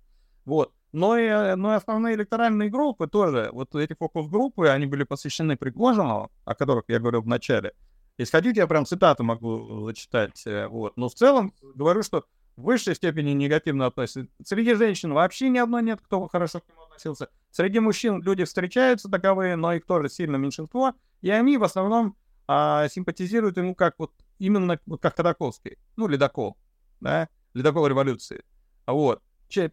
Вот. 0.45 0.73
Но 0.93 1.19
и, 1.19 1.55
но 1.55 1.75
и 1.75 1.77
основные 1.77 2.15
электоральные 2.15 2.71
группы 2.71 3.07
тоже, 3.07 3.51
вот 3.53 3.75
эти 3.75 3.95
фокус-группы, 3.95 4.69
они 4.69 4.87
были 4.87 5.05
посвящены 5.05 5.57
Пригожину, 5.57 6.31
о 6.45 6.55
которых 6.55 6.85
я 6.89 6.99
говорил 6.99 7.21
в 7.21 7.27
начале. 7.27 7.75
Если 8.17 8.33
хотите, 8.33 8.61
я 8.61 8.67
прям 8.67 8.85
цитату 8.85 9.23
могу 9.23 9.85
зачитать. 9.87 10.45
Э, 10.47 10.67
вот. 10.67 10.97
Но 10.97 11.09
в 11.09 11.15
целом 11.15 11.53
говорю, 11.75 12.03
что 12.03 12.25
в 12.59 12.63
высшей 12.63 12.97
степени 12.97 13.31
негативно 13.31 13.87
относятся. 13.87 14.27
Среди 14.45 14.75
женщин 14.75 15.13
вообще 15.13 15.49
ни 15.49 15.59
одной 15.59 15.81
нет, 15.81 16.01
кто 16.03 16.27
хорошо 16.27 16.59
к 16.59 16.69
нему 16.69 16.83
относился. 16.83 17.29
Среди 17.53 17.79
мужчин 17.79 18.21
люди 18.21 18.45
встречаются 18.45 19.09
таковые, 19.09 19.55
но 19.55 19.75
их 19.75 19.87
тоже 19.87 20.09
сильно 20.09 20.35
меньшинство. 20.37 20.95
И 21.21 21.31
они 21.31 21.57
в 21.57 21.63
основном 21.63 22.17
а, 22.49 22.89
симпатизируют 22.89 23.59
ему 23.59 23.77
как 23.77 23.95
вот 23.99 24.11
именно 24.41 24.81
вот 24.87 25.01
как 25.01 25.17
Ходоковский. 25.17 25.79
Ну, 25.95 26.09
ледокол, 26.09 26.57
да, 27.01 27.29
ледокол 27.55 27.87
революции. 27.87 28.43
Вот. 28.89 29.23
Че, 29.47 29.71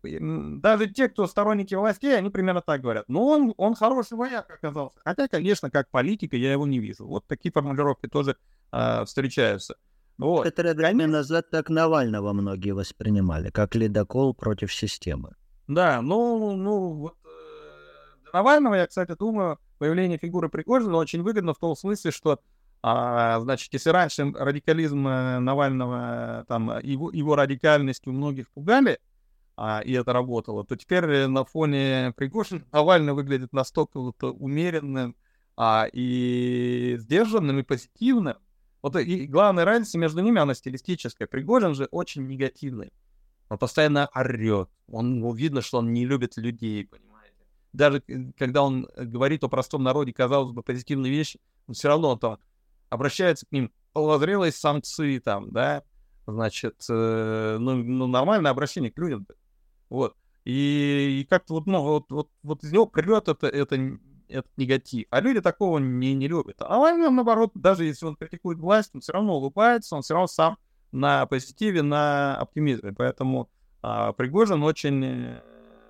даже 0.62 0.88
те, 0.88 1.10
кто 1.10 1.26
сторонники 1.26 1.74
властей, 1.74 2.16
они 2.16 2.30
примерно 2.30 2.62
так 2.62 2.82
говорят. 2.82 3.06
Но 3.10 3.26
он, 3.26 3.56
он 3.58 3.74
хороший 3.74 4.16
вояк 4.16 4.48
оказался. 4.50 5.00
Хотя, 5.04 5.28
конечно, 5.28 5.72
как 5.72 5.90
политика 5.90 6.38
я 6.38 6.52
его 6.52 6.68
не 6.68 6.78
вижу. 6.78 7.08
Вот 7.08 7.26
такие 7.26 7.52
формулировки 7.52 8.08
тоже 8.08 8.38
а, 8.72 9.06
встречаются. 9.06 9.76
Вот. 10.18 10.46
Некоторое 10.46 10.74
время 10.74 11.08
назад 11.08 11.50
так 11.50 11.70
Навального 11.70 12.32
многие 12.34 12.72
воспринимали, 12.72 13.50
как 13.50 13.76
ледокол 13.76 14.34
против 14.34 14.74
системы. 14.74 15.36
Да, 15.68 16.02
ну, 16.02 16.56
ну 16.56 16.94
вот 16.94 17.18
э, 17.26 18.30
Навального, 18.34 18.76
я, 18.76 18.88
кстати, 18.88 19.16
думаю, 19.18 19.60
появление 19.78 20.18
фигуры 20.18 20.48
Пригожина 20.48 20.98
очень 20.98 21.22
выгодно 21.22 21.54
в 21.54 21.60
том 21.60 21.76
смысле, 21.76 22.12
что, 22.12 22.40
а, 22.82 23.40
значит, 23.42 23.74
если 23.74 23.90
раньше 23.90 24.32
радикализм 24.32 25.08
э, 25.08 25.40
Навального, 25.40 26.46
там, 26.48 26.80
его, 26.82 27.12
его 27.12 27.36
радикальность 27.36 28.08
у 28.08 28.12
многих 28.12 28.50
пугали, 28.52 29.00
а, 29.58 29.82
и 29.84 29.94
это 29.94 30.14
работало, 30.14 30.66
то 30.66 30.76
теперь 30.76 31.28
на 31.28 31.44
фоне 31.46 32.14
Пригожина 32.16 32.64
Навальный 32.72 33.14
выглядит 33.14 33.52
настолько 33.52 34.00
вот 34.00 34.22
умеренным 34.24 35.16
а, 35.58 35.88
и 35.92 36.96
сдержанным, 37.00 37.60
и 37.60 37.64
позитивным, 37.64 38.38
вот 38.86 38.98
и 38.98 39.26
главная 39.26 39.66
разница 39.66 39.98
между 39.98 40.22
ними, 40.22 40.40
она 40.40 40.54
стилистическая. 40.54 41.28
Пригожин 41.28 41.74
же 41.74 41.86
очень 41.86 42.28
негативный. 42.28 42.94
Он 43.50 43.58
постоянно 43.58 44.12
орет. 44.14 44.70
Он, 44.88 45.22
ну, 45.22 45.34
видно, 45.34 45.64
что 45.64 45.80
он 45.80 45.92
не 45.92 46.06
любит 46.06 46.38
людей, 46.38 46.86
понимаете. 46.86 47.34
Даже 47.74 48.04
когда 48.38 48.62
он 48.62 48.88
говорит 48.96 49.44
о 49.44 49.48
простом 49.48 49.82
народе, 49.82 50.14
казалось 50.14 50.52
бы, 50.52 50.62
позитивные 50.62 51.12
вещи, 51.12 51.40
он 51.66 51.74
все 51.74 51.88
равно 51.88 52.16
там 52.16 52.38
обращается 52.90 53.48
к 53.48 53.52
ним, 53.52 53.72
полозрелые 53.92 54.52
самцы 54.52 55.20
там, 55.20 55.50
да, 55.50 55.82
значит, 56.28 56.86
э, 56.88 57.58
ну, 57.60 57.78
ну, 57.78 58.06
нормальное 58.06 58.52
обращение 58.52 58.92
к 58.92 59.00
людям. 59.00 59.26
Вот. 59.90 60.16
И, 60.44 61.22
и 61.22 61.28
как-то 61.28 61.56
вот, 61.56 61.66
ну, 61.66 61.82
вот, 61.82 62.12
вот, 62.12 62.30
вот 62.44 62.64
из 62.64 62.72
него 62.72 62.86
прет 62.86 63.30
это, 63.30 63.48
это 63.48 63.98
этот 64.28 64.52
негатив. 64.58 65.06
А 65.10 65.22
люди 65.22 65.42
такого 65.42 65.80
не, 65.80 66.14
не 66.14 66.28
любят. 66.28 66.58
А 66.60 66.78
он, 66.78 67.00
наоборот, 67.16 67.52
даже 67.54 67.86
если 67.86 68.06
он 68.06 68.16
критикует 68.16 68.60
власть, 68.60 68.92
он 68.94 69.02
все 69.02 69.14
равно 69.14 69.38
улыбается, 69.38 69.96
он 69.96 70.02
все 70.02 70.14
равно 70.14 70.28
сам 70.28 70.58
на 70.92 71.26
позитиве, 71.26 71.82
на 71.82 72.38
оптимизме. 72.38 72.94
Поэтому 72.94 73.50
а, 73.82 74.14
Пригожин 74.14 74.64
очень 74.64 75.04
э, 75.04 75.42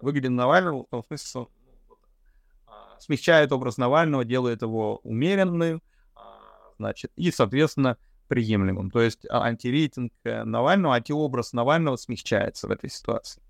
выгоден 0.02 0.36
Навальному, 0.36 0.86
в 0.86 0.90
том 0.90 1.04
смысле, 1.06 1.28
что 1.28 1.50
ну, 1.88 1.98
а, 2.68 3.00
смягчает 3.00 3.52
образ 3.52 3.78
Навального, 3.78 4.26
делает 4.26 4.62
его 4.62 5.00
умеренным, 5.04 5.82
а, 6.16 6.40
значит, 6.78 7.12
и, 7.16 7.32
соответственно, 7.32 7.98
приемлемым. 8.28 8.92
То 8.92 9.02
есть 9.02 9.26
а, 9.30 9.44
антирейтинг 9.44 10.12
э, 10.24 10.44
Навального, 10.44 10.96
антиобраз 10.96 11.54
Навального 11.54 11.96
смягчается 11.96 12.68
в 12.68 12.72
этой 12.72 12.90
ситуации. 12.90 13.42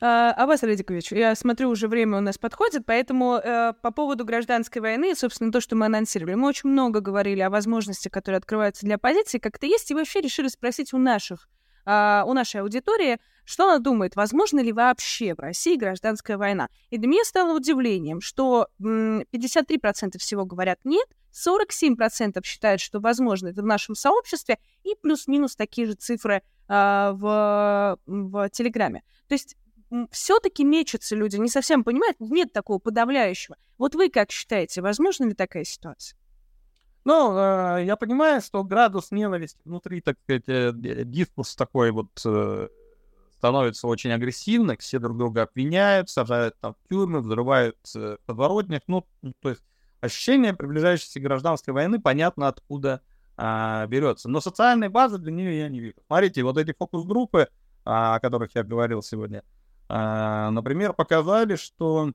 А, 0.00 0.32
Аббас 0.32 0.62
Радикович, 0.62 1.12
я 1.12 1.34
смотрю, 1.34 1.70
уже 1.70 1.88
время 1.88 2.18
у 2.18 2.20
нас 2.20 2.38
подходит, 2.38 2.84
поэтому 2.84 3.34
э, 3.36 3.72
по 3.80 3.90
поводу 3.90 4.24
гражданской 4.24 4.82
войны, 4.82 5.14
собственно, 5.14 5.50
то, 5.50 5.60
что 5.60 5.74
мы 5.76 5.86
анонсировали, 5.86 6.34
мы 6.34 6.48
очень 6.48 6.70
много 6.70 7.00
говорили 7.00 7.40
о 7.40 7.50
возможностях, 7.50 8.12
которые 8.12 8.38
открываются 8.38 8.84
для 8.84 8.96
оппозиции, 8.96 9.38
как-то 9.38 9.66
есть, 9.66 9.90
и 9.90 9.94
вообще 9.94 10.20
решили 10.20 10.48
спросить 10.48 10.92
у 10.92 10.98
наших, 10.98 11.48
э, 11.86 12.22
у 12.26 12.32
нашей 12.34 12.60
аудитории, 12.60 13.18
что 13.44 13.64
она 13.64 13.78
думает, 13.78 14.16
возможно 14.16 14.60
ли 14.60 14.72
вообще 14.72 15.34
в 15.34 15.38
России 15.38 15.76
гражданская 15.76 16.36
война. 16.36 16.68
И 16.90 16.98
для 16.98 17.08
меня 17.08 17.24
стало 17.24 17.56
удивлением, 17.56 18.20
что 18.20 18.68
м, 18.80 19.24
53% 19.30 20.18
всего 20.18 20.44
говорят 20.44 20.80
нет, 20.84 21.06
47% 21.32 22.44
считают, 22.44 22.80
что 22.80 22.98
возможно 22.98 23.48
это 23.48 23.62
в 23.62 23.66
нашем 23.66 23.94
сообществе, 23.94 24.58
и 24.82 24.94
плюс-минус 25.00 25.56
такие 25.56 25.86
же 25.86 25.94
цифры 25.94 26.42
э, 26.68 27.10
в, 27.14 27.98
в 28.06 28.50
Телеграме. 28.50 29.02
То 29.28 29.34
есть 29.34 29.56
все-таки 30.10 30.64
мечутся 30.64 31.16
люди, 31.16 31.36
не 31.36 31.48
совсем 31.48 31.84
понимают, 31.84 32.16
нет 32.20 32.52
такого 32.52 32.78
подавляющего. 32.78 33.56
Вот 33.78 33.94
вы 33.94 34.10
как 34.10 34.30
считаете, 34.30 34.82
возможно 34.82 35.24
ли 35.24 35.34
такая 35.34 35.64
ситуация? 35.64 36.18
Ну, 37.04 37.36
э, 37.36 37.84
я 37.84 37.96
понимаю, 37.96 38.40
что 38.40 38.64
градус 38.64 39.12
ненависти 39.12 39.60
внутри, 39.64 40.00
так 40.00 40.16
сказать, 40.24 40.48
э, 40.48 40.72
дискурс 40.74 41.54
такой 41.54 41.92
вот 41.92 42.10
э, 42.24 42.68
становится 43.36 43.86
очень 43.86 44.10
агрессивным, 44.10 44.76
все 44.78 44.98
друг 44.98 45.16
друга 45.16 45.42
обвиняют, 45.42 46.10
сажают 46.10 46.58
там 46.60 46.74
в 46.74 46.88
тюрьмы, 46.88 47.20
взрывают 47.20 47.76
э, 47.94 48.16
подворотнях. 48.26 48.82
Ну, 48.88 49.06
то 49.40 49.50
есть 49.50 49.62
ощущение 50.00 50.54
приближающейся 50.54 51.20
гражданской 51.20 51.72
войны 51.72 52.00
понятно 52.00 52.48
откуда 52.48 53.02
а, 53.36 53.86
берется. 53.86 54.28
Но 54.28 54.40
социальной 54.40 54.88
базы 54.88 55.18
для 55.18 55.32
нее 55.32 55.58
я 55.58 55.68
не 55.68 55.80
вижу. 55.80 55.96
Смотрите, 56.06 56.42
вот 56.42 56.56
эти 56.56 56.72
фокус-группы, 56.72 57.48
а, 57.84 58.16
о 58.16 58.20
которых 58.20 58.54
я 58.54 58.64
говорил 58.64 59.02
сегодня, 59.02 59.42
а, 59.42 59.55
например, 59.88 60.92
показали, 60.92 61.56
что 61.56 62.12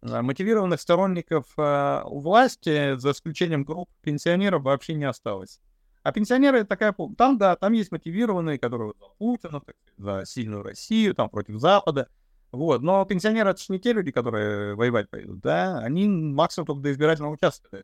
а, 0.00 0.22
мотивированных 0.22 0.80
сторонников 0.80 1.46
а, 1.56 2.04
власти, 2.04 2.96
за 2.98 3.12
исключением 3.12 3.64
групп 3.64 3.90
пенсионеров, 4.02 4.62
вообще 4.62 4.94
не 4.94 5.04
осталось. 5.04 5.60
А 6.02 6.12
пенсионеры 6.12 6.64
такая... 6.64 6.94
Там, 7.16 7.38
да, 7.38 7.56
там 7.56 7.72
есть 7.72 7.90
мотивированные, 7.90 8.58
которые 8.58 8.94
за 8.98 9.06
Путина, 9.18 9.62
за 9.96 10.24
сильную 10.24 10.62
Россию, 10.62 11.14
там, 11.14 11.28
против 11.28 11.58
Запада. 11.58 12.08
Вот. 12.52 12.82
Но 12.82 13.04
пенсионеры— 13.04 13.50
это 13.50 13.60
же 13.60 13.72
не 13.72 13.80
те 13.80 13.92
люди, 13.92 14.10
которые 14.10 14.74
воевать 14.74 15.10
пойдут, 15.10 15.40
да? 15.40 15.78
Они 15.78 16.08
максимум 16.08 16.66
только 16.66 16.82
до 16.82 16.92
избирательного 16.92 17.32
участка. 17.32 17.82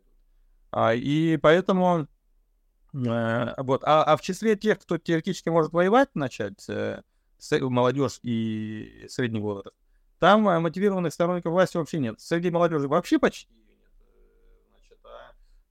А, 0.70 0.95
и 0.95 1.37
поэтому... 1.37 2.07
Э, 2.95 3.55
вот. 3.59 3.82
А, 3.85 4.05
а 4.05 4.16
в 4.16 4.22
числе 4.22 4.57
тех, 4.57 4.78
кто 4.78 4.97
теоретически 4.97 5.49
может 5.49 5.72
воевать 5.72 6.14
начать, 6.14 6.64
э, 6.68 7.03
молодежь 7.61 8.18
и 8.22 9.07
средний 9.09 9.40
возраст, 9.40 9.76
там 10.18 10.49
э, 10.49 10.59
мотивированных 10.59 11.12
сторонников 11.12 11.53
власти 11.53 11.76
вообще 11.76 11.99
нет. 11.99 12.20
Среди 12.20 12.51
молодежи 12.51 12.88
вообще 12.88 13.18
почти. 13.18 13.49
Э, 13.53 15.09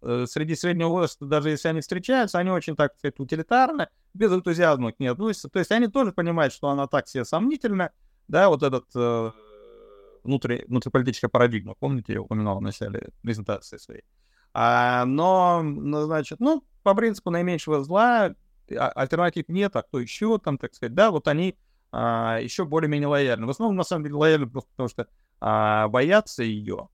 а 0.01 0.23
э, 0.23 0.25
среди 0.27 0.55
среднего 0.55 0.89
возраста, 0.89 1.25
даже 1.25 1.49
если 1.49 1.69
они 1.69 1.81
встречаются, 1.81 2.39
они 2.39 2.51
очень, 2.51 2.75
так 2.75 2.95
сказать, 2.97 3.19
утилитарно, 3.19 3.89
без 4.13 4.31
энтузиазма 4.31 4.91
к 4.91 4.99
ней 4.99 5.07
относятся. 5.07 5.49
То 5.49 5.59
есть 5.59 5.71
они 5.71 5.87
тоже 5.87 6.11
понимают, 6.11 6.53
что 6.53 6.69
она 6.69 6.87
так 6.87 7.07
себе 7.07 7.25
сомнительна, 7.25 7.91
да, 8.27 8.49
вот 8.49 8.63
этот 8.63 8.85
э, 8.95 9.31
внутри, 10.23 10.65
внутриполитическая 10.67 11.29
парадигма, 11.29 11.75
помните, 11.79 12.13
я 12.13 12.21
упоминал 12.21 12.59
в 12.59 12.61
начале 12.61 13.09
презентации 13.21 13.77
своей. 13.77 14.03
А, 14.53 15.05
но, 15.05 15.61
ну, 15.63 16.03
значит, 16.03 16.39
ну, 16.39 16.63
по 16.83 16.93
принципу 16.93 17.31
наименьшего 17.31 17.83
зла, 17.83 18.35
а, 18.71 18.89
альтернатив 18.89 19.45
нет, 19.47 19.75
а 19.75 19.81
кто 19.81 19.99
еще 19.99 20.37
там, 20.37 20.57
так 20.57 20.73
сказать, 20.75 20.93
да, 20.93 21.11
вот 21.11 21.27
они 21.27 21.57
а, 21.95 22.39
еще 22.39 22.65
более-менее 22.65 23.07
лояльны. 23.07 23.45
В 23.45 23.51
основном, 23.51 23.77
на 23.77 23.83
самом 23.83 24.03
деле, 24.03 24.15
лояльны 24.15 24.47
просто 24.47 24.69
потому, 24.71 24.89
что 24.89 25.07
а, 25.39 25.87
боятся 25.89 26.41
ее, 26.41 26.89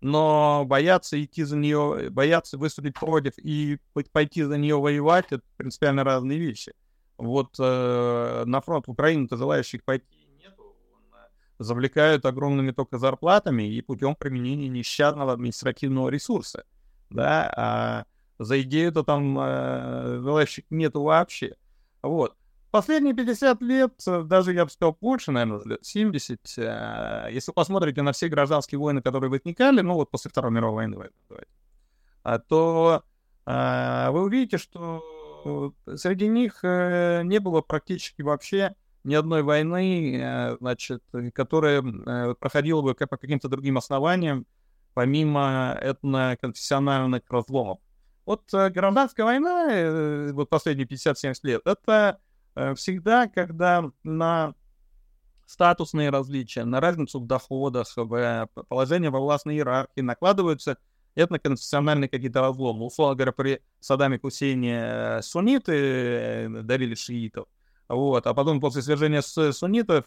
но 0.00 0.64
боятся 0.64 1.22
идти 1.22 1.42
за 1.42 1.56
нее, 1.56 2.10
боятся 2.10 2.56
выступить 2.56 2.94
против 2.94 3.32
и 3.38 3.78
пойти 4.12 4.44
за 4.44 4.56
нее 4.56 4.76
воевать, 4.76 5.26
это 5.30 5.42
принципиально 5.56 6.04
разные 6.04 6.38
вещи. 6.38 6.74
Вот 7.18 7.56
э, 7.58 8.44
на 8.46 8.60
фронт 8.60 8.88
Украины-то 8.88 9.36
желающих 9.36 9.82
пойти 9.82 10.28
нету, 10.38 10.76
завлекают 11.58 12.24
огромными 12.24 12.70
только 12.70 12.98
зарплатами 12.98 13.74
и 13.74 13.80
путем 13.80 14.14
применения 14.14 14.68
нещадного 14.68 15.32
административного 15.32 16.10
ресурса, 16.10 16.64
да, 17.10 17.52
а 17.56 18.04
за 18.38 18.60
идею-то 18.62 19.02
там 19.02 19.36
э, 19.40 20.52
нету 20.70 21.02
вообще. 21.02 21.56
Вот. 22.02 22.36
Последние 22.76 23.14
50 23.14 23.62
лет, 23.62 23.94
э, 24.06 24.22
даже 24.24 24.52
я 24.52 24.66
бы 24.66 24.70
сказал 24.70 24.98
больше, 25.00 25.32
наверное, 25.32 25.64
лет 25.64 25.78
70, 25.82 26.58
э, 26.58 27.28
если 27.32 27.50
посмотрите 27.50 28.02
на 28.02 28.12
все 28.12 28.28
гражданские 28.28 28.78
войны, 28.78 29.00
которые 29.00 29.30
возникали, 29.30 29.80
ну 29.80 29.94
вот 29.94 30.10
после 30.10 30.30
Второй 30.30 30.52
мировой 30.52 30.86
войны, 30.86 31.08
а, 32.22 32.38
то 32.38 33.02
э, 33.46 34.10
вы 34.10 34.24
увидите, 34.24 34.58
что 34.58 35.02
среди 35.94 36.28
них 36.28 36.62
не 36.64 37.38
было 37.38 37.62
практически 37.62 38.20
вообще 38.20 38.74
ни 39.04 39.14
одной 39.14 39.42
войны, 39.42 40.56
значит, 40.60 41.02
которая 41.32 41.80
проходила 42.34 42.82
бы 42.82 42.94
по 42.94 43.16
каким-то 43.16 43.48
другим 43.48 43.78
основаниям, 43.78 44.44
помимо 44.92 45.78
этно-конфессиональных 45.80 47.22
разломов. 47.30 47.78
Вот 48.26 48.42
гражданская 48.52 49.24
война, 49.24 50.32
вот 50.34 50.50
последние 50.50 50.86
50-70 50.86 51.36
лет, 51.44 51.62
это 51.64 52.20
всегда, 52.76 53.28
когда 53.28 53.90
на 54.02 54.54
статусные 55.46 56.10
различия, 56.10 56.64
на 56.64 56.80
разницу 56.80 57.20
в 57.20 57.26
доходах, 57.26 57.86
в 57.96 58.48
положение 58.68 59.10
во 59.10 59.20
властной 59.20 59.56
иерархии 59.56 60.00
накладываются 60.00 60.78
этноконфессиональные 61.14 62.08
какие-то 62.08 62.40
разломы. 62.40 62.84
Условно 62.86 63.14
говоря, 63.14 63.32
при 63.32 63.62
Саддаме 63.80 64.18
Хусейне 64.18 65.20
сунниты 65.22 66.48
дарили 66.62 66.94
шиитов, 66.94 67.46
вот, 67.88 68.26
а 68.26 68.34
потом 68.34 68.60
после 68.60 68.82
свержения 68.82 69.22
суннитов 69.22 70.04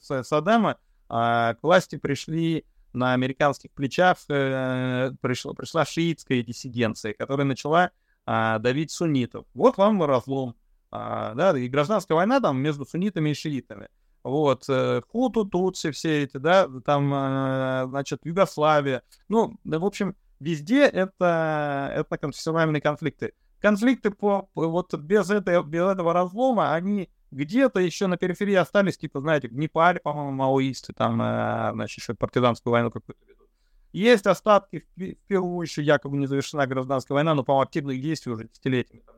Саддама 0.00 0.76
а, 1.08 1.54
к 1.54 1.62
власти 1.62 1.96
пришли 1.96 2.64
на 2.92 3.14
американских 3.14 3.70
плечах 3.72 4.18
э, 4.28 5.12
пришла, 5.20 5.52
пришла 5.52 5.84
шиитская 5.84 6.42
диссиденция, 6.42 7.12
которая 7.12 7.46
начала 7.46 7.90
э, 8.26 8.58
давить 8.60 8.90
суннитов. 8.90 9.46
Вот 9.54 9.76
вам 9.76 10.02
разлом. 10.02 10.56
А, 10.90 11.34
да, 11.34 11.56
и 11.58 11.68
гражданская 11.68 12.16
война 12.16 12.40
там 12.40 12.60
между 12.60 12.86
суннитами 12.86 13.30
и 13.30 13.34
шиитами. 13.34 13.88
Вот, 14.22 14.64
э, 14.68 15.02
Хуту, 15.10 15.44
Тутси, 15.44 15.90
все 15.90 16.24
эти, 16.24 16.38
да, 16.38 16.68
там, 16.84 17.12
э, 17.14 17.86
значит, 17.88 18.20
Югославия. 18.24 19.02
Ну, 19.28 19.56
в 19.64 19.84
общем, 19.84 20.16
везде 20.40 20.84
это, 20.84 21.92
это 21.94 22.18
конфессиональные 22.18 22.80
конфликты. 22.80 23.32
Конфликты 23.60 24.10
по, 24.10 24.48
вот 24.54 24.94
без, 24.94 25.30
этой, 25.30 25.62
без 25.62 25.82
этого 25.82 26.12
разлома, 26.12 26.74
они 26.74 27.10
где-то 27.30 27.80
еще 27.80 28.06
на 28.06 28.16
периферии 28.16 28.54
остались, 28.54 28.98
типа, 28.98 29.20
знаете, 29.20 29.48
в 29.48 29.68
по-моему, 29.68 30.30
маоисты, 30.32 30.92
там, 30.92 31.20
э, 31.20 31.70
значит, 31.72 31.98
еще 31.98 32.14
партизанскую 32.14 32.72
войну 32.72 32.90
какую-то 32.90 33.24
ведут. 33.26 33.48
Есть 33.92 34.26
остатки, 34.26 34.86
в 34.96 35.14
Перу 35.26 35.62
еще 35.62 35.82
якобы 35.82 36.16
не 36.16 36.26
завершена 36.26 36.66
гражданская 36.66 37.14
война, 37.14 37.34
но, 37.34 37.44
по-моему, 37.44 37.62
активных 37.64 38.00
действий 38.00 38.32
уже 38.32 38.44
десятилетиями 38.48 39.02
там 39.06 39.17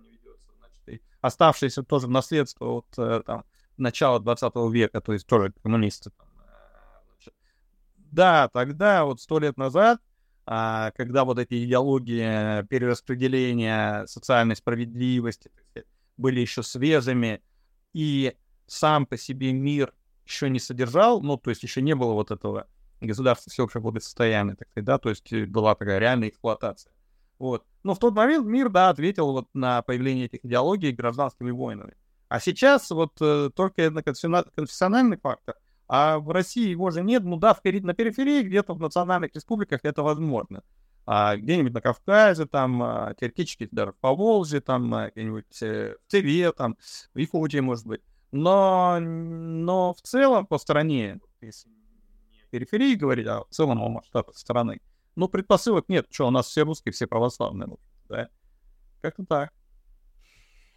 и 0.91 1.01
оставшиеся 1.21 1.83
тоже 1.83 2.09
наследство 2.09 2.67
от 2.67 2.87
э, 2.99 3.23
там, 3.25 3.45
начала 3.77 4.21
20 4.21 4.55
века, 4.73 5.01
то 5.01 5.13
есть 5.13 5.27
тоже 5.27 5.53
коммунисты. 5.63 6.11
Э. 7.27 7.31
Да, 7.97 8.49
тогда, 8.53 9.05
вот 9.05 9.21
сто 9.21 9.39
лет 9.39 9.57
назад, 9.57 10.01
а, 10.47 10.91
когда 10.93 11.25
вот 11.25 11.39
эти 11.39 11.65
идеологии 11.65 12.67
перераспределения 12.67 14.07
социальной 14.07 14.57
справедливости 14.57 15.51
сказать, 15.55 15.87
были 16.17 16.41
еще 16.41 16.63
свежими, 16.63 17.41
и 17.93 18.35
сам 18.67 19.07
по 19.07 19.17
себе 19.17 19.53
мир 19.53 19.93
еще 20.25 20.49
не 20.49 20.59
содержал, 20.59 21.21
ну, 21.23 21.37
то 21.37 21.51
есть 21.51 21.63
еще 21.63 21.83
не 21.83 21.95
было 21.95 22.13
вот 22.13 22.31
этого 22.31 22.67
государства 23.01 23.51
всеобщего 23.51 23.81
благосостояния, 23.81 24.55
так 24.55 24.69
сказать, 24.69 24.85
да, 24.85 24.99
то 24.99 25.09
есть 25.09 25.33
э, 25.33 25.47
была 25.47 25.75
такая 25.75 25.99
реальная 25.99 26.29
эксплуатация. 26.29 26.93
Вот. 27.39 27.65
Но 27.83 27.95
в 27.95 27.99
тот 27.99 28.15
момент 28.15 28.47
мир, 28.47 28.69
да, 28.69 28.91
ответил 28.91 29.33
вот 29.33 29.49
на 29.55 29.83
появление 29.83 30.27
этих 30.27 30.45
идеологий 30.45 30.93
гражданскими 30.93 31.51
войнами. 31.51 31.95
А 32.29 32.39
сейчас 32.41 32.91
вот 32.91 33.13
э, 33.21 33.51
только 33.55 33.91
конфессиональный 33.91 35.17
фактор, 35.17 35.57
а 35.89 36.21
в 36.21 36.31
России 36.31 36.69
его 36.69 36.91
же 36.91 37.03
нет, 37.03 37.25
ну 37.25 37.37
да, 37.37 37.53
в, 37.53 37.61
на 37.65 37.95
периферии, 37.95 38.43
где-то 38.43 38.75
в 38.75 38.81
национальных 38.81 39.35
республиках 39.35 39.81
это 39.83 40.05
возможно. 40.05 40.63
А 41.05 41.37
где-нибудь 41.37 41.73
на 41.73 41.81
Кавказе, 41.81 42.47
там, 42.47 42.81
а, 42.83 43.15
теоретически 43.19 43.67
даже 43.73 43.91
в 43.93 43.97
Поволжье, 43.97 44.61
там, 44.61 44.95
а, 44.95 45.11
где-нибудь 45.11 45.63
э, 45.63 45.97
в 46.07 46.11
Тыве, 46.11 46.53
там, 46.53 46.77
в 47.13 47.19
Якутии, 47.19 47.59
может 47.59 47.87
быть. 47.87 48.03
Но, 48.31 49.01
но 49.01 49.93
в 49.93 50.01
целом 50.03 50.47
по 50.47 50.59
стране, 50.59 51.19
если 51.41 51.69
не 51.69 52.45
периферии 52.51 52.95
говорить, 52.95 53.27
а 53.27 53.41
в 53.43 53.49
целом 53.49 53.83
о 53.83 53.89
масштабах 53.89 54.37
страны, 54.39 54.81
ну, 55.21 55.29
предпосылок 55.29 55.85
нет, 55.89 56.07
что 56.11 56.27
у 56.27 56.31
нас 56.31 56.47
все 56.47 56.63
русские, 56.63 56.93
все 56.93 57.07
православные, 57.07 57.69
да. 58.09 58.31
Как-то 59.03 59.27
так. 59.27 59.53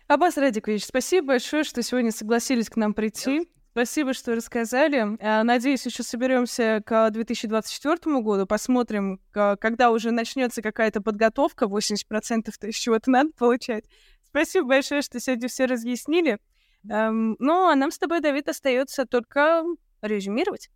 Аббас 0.08 0.36
Радикович, 0.36 0.84
спасибо 0.84 1.28
большое, 1.28 1.64
что 1.64 1.82
сегодня 1.82 2.12
согласились 2.12 2.70
к 2.70 2.76
нам 2.76 2.94
прийти. 2.94 3.50
Спасибо, 3.72 4.14
что 4.14 4.36
рассказали. 4.36 5.18
А, 5.22 5.46
надеюсь, 5.46 5.86
еще 5.86 6.04
соберемся 6.04 6.84
к 6.86 7.10
2024 7.12 8.22
году, 8.22 8.46
посмотрим, 8.46 9.22
когда 9.32 9.92
уже 9.92 10.12
начнется 10.12 10.62
какая-то 10.62 11.00
подготовка, 11.02 11.66
80%-то 11.66 12.68
из 12.68 12.76
чего-то 12.76 13.10
надо 13.12 13.32
получать. 13.32 13.86
Спасибо 14.28 14.68
большое, 14.68 15.02
что 15.02 15.22
сегодня 15.22 15.48
все 15.48 15.68
разъяснили. 15.68 16.38
Ну, 16.84 17.70
а 17.70 17.76
нам 17.76 17.92
с 17.92 17.98
тобой, 17.98 18.20
Давид, 18.20 18.50
остается 18.50 19.06
только 19.06 19.64
резюмировать. 20.02 20.70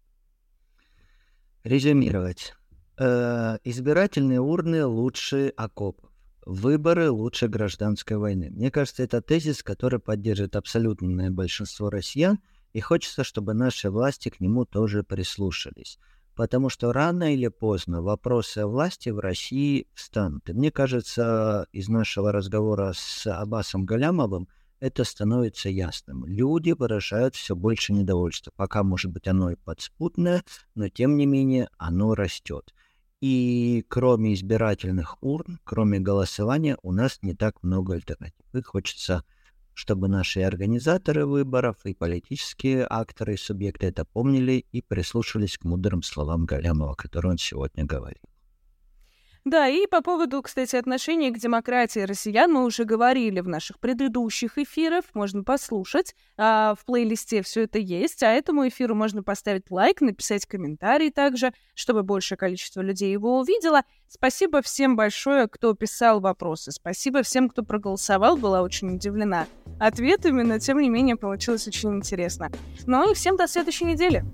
Резюмировать. 1.65 2.56
Э, 2.99 3.59
избирательные 3.63 4.41
урны 4.41 4.85
лучше 4.85 5.53
окопов. 5.55 6.09
Выборы 6.45 7.11
лучше 7.11 7.47
гражданской 7.47 8.17
войны. 8.17 8.49
Мне 8.49 8.71
кажется, 8.71 9.03
это 9.03 9.21
тезис, 9.21 9.61
который 9.61 9.99
поддержит 9.99 10.55
абсолютное 10.55 11.29
большинство 11.29 11.91
россиян, 11.91 12.39
и 12.73 12.79
хочется, 12.79 13.23
чтобы 13.23 13.53
наши 13.53 13.91
власти 13.91 14.29
к 14.29 14.39
нему 14.39 14.65
тоже 14.65 15.03
прислушались. 15.03 15.99
Потому 16.35 16.69
что 16.69 16.91
рано 16.91 17.33
или 17.33 17.49
поздно 17.49 18.01
вопросы 18.01 18.59
о 18.59 18.67
власти 18.67 19.09
в 19.09 19.19
России 19.19 19.87
встанут. 19.93 20.49
И 20.49 20.53
мне 20.53 20.71
кажется, 20.71 21.67
из 21.71 21.89
нашего 21.89 22.31
разговора 22.31 22.93
с 22.95 23.27
Аббасом 23.27 23.85
Галямовым 23.85 24.47
это 24.79 25.03
становится 25.03 25.69
ясным. 25.69 26.25
Люди 26.25 26.71
выражают 26.71 27.35
все 27.35 27.55
больше 27.55 27.93
недовольства. 27.93 28.51
Пока, 28.55 28.83
может 28.83 29.11
быть, 29.11 29.27
оно 29.27 29.51
и 29.51 29.55
подспутное, 29.55 30.43
но 30.75 30.89
тем 30.89 31.17
не 31.17 31.25
менее 31.25 31.69
оно 31.77 32.15
растет. 32.15 32.73
И 33.19 33.83
кроме 33.87 34.35
избирательных 34.35 35.17
урн, 35.21 35.59
кроме 35.63 35.99
голосования, 35.99 36.77
у 36.83 36.91
нас 36.91 37.19
не 37.23 37.33
так 37.33 37.63
много 37.63 37.95
альтернатив. 37.95 38.45
И 38.53 38.61
хочется, 38.61 39.23
чтобы 39.73 40.07
наши 40.07 40.41
организаторы 40.41 41.25
выборов 41.25 41.77
и 41.85 41.95
политические 41.95 42.85
акторы 42.87 43.33
и 43.33 43.37
субъекты 43.37 43.87
это 43.87 44.05
помнили 44.05 44.65
и 44.71 44.81
прислушались 44.83 45.57
к 45.57 45.63
мудрым 45.63 46.03
словам 46.03 46.45
Галямова, 46.45 46.93
которые 46.93 47.31
он 47.31 47.37
сегодня 47.39 47.85
говорил. 47.85 48.21
Да, 49.47 49.69
и 49.69 49.87
по 49.87 50.01
поводу, 50.01 50.41
кстати, 50.41 50.75
отношения 50.75 51.31
к 51.31 51.37
демократии 51.37 52.01
россиян 52.01 52.51
мы 52.51 52.65
уже 52.65 52.83
говорили 52.83 53.39
в 53.39 53.47
наших 53.47 53.79
предыдущих 53.79 54.57
эфирах, 54.57 55.05
можно 55.13 55.41
послушать. 55.41 56.15
А, 56.35 56.75
в 56.75 56.83
плейлисте 56.83 57.41
все 57.43 57.63
это 57.63 57.79
есть, 57.79 58.23
а 58.23 58.27
этому 58.27 58.67
эфиру 58.67 58.93
можно 58.93 59.23
поставить 59.23 59.71
лайк, 59.71 60.01
написать 60.01 60.45
комментарий 60.45 61.11
также, 61.11 61.53
чтобы 61.75 62.03
большее 62.03 62.37
количество 62.37 62.81
людей 62.81 63.09
его 63.09 63.39
увидело. 63.39 63.83
Спасибо 64.09 64.61
всем 64.61 64.97
большое, 64.97 65.47
кто 65.47 65.73
писал 65.73 66.19
вопросы. 66.19 66.73
Спасибо 66.73 67.23
всем, 67.23 67.47
кто 67.47 67.63
проголосовал, 67.63 68.35
была 68.35 68.61
очень 68.61 68.95
удивлена 68.95 69.47
ответами, 69.79 70.41
но 70.41 70.59
тем 70.59 70.79
не 70.79 70.89
менее 70.89 71.15
получилось 71.15 71.65
очень 71.69 71.95
интересно. 71.95 72.51
Ну 72.85 73.09
и 73.09 73.13
всем 73.13 73.37
до 73.37 73.47
следующей 73.47 73.85
недели. 73.85 74.25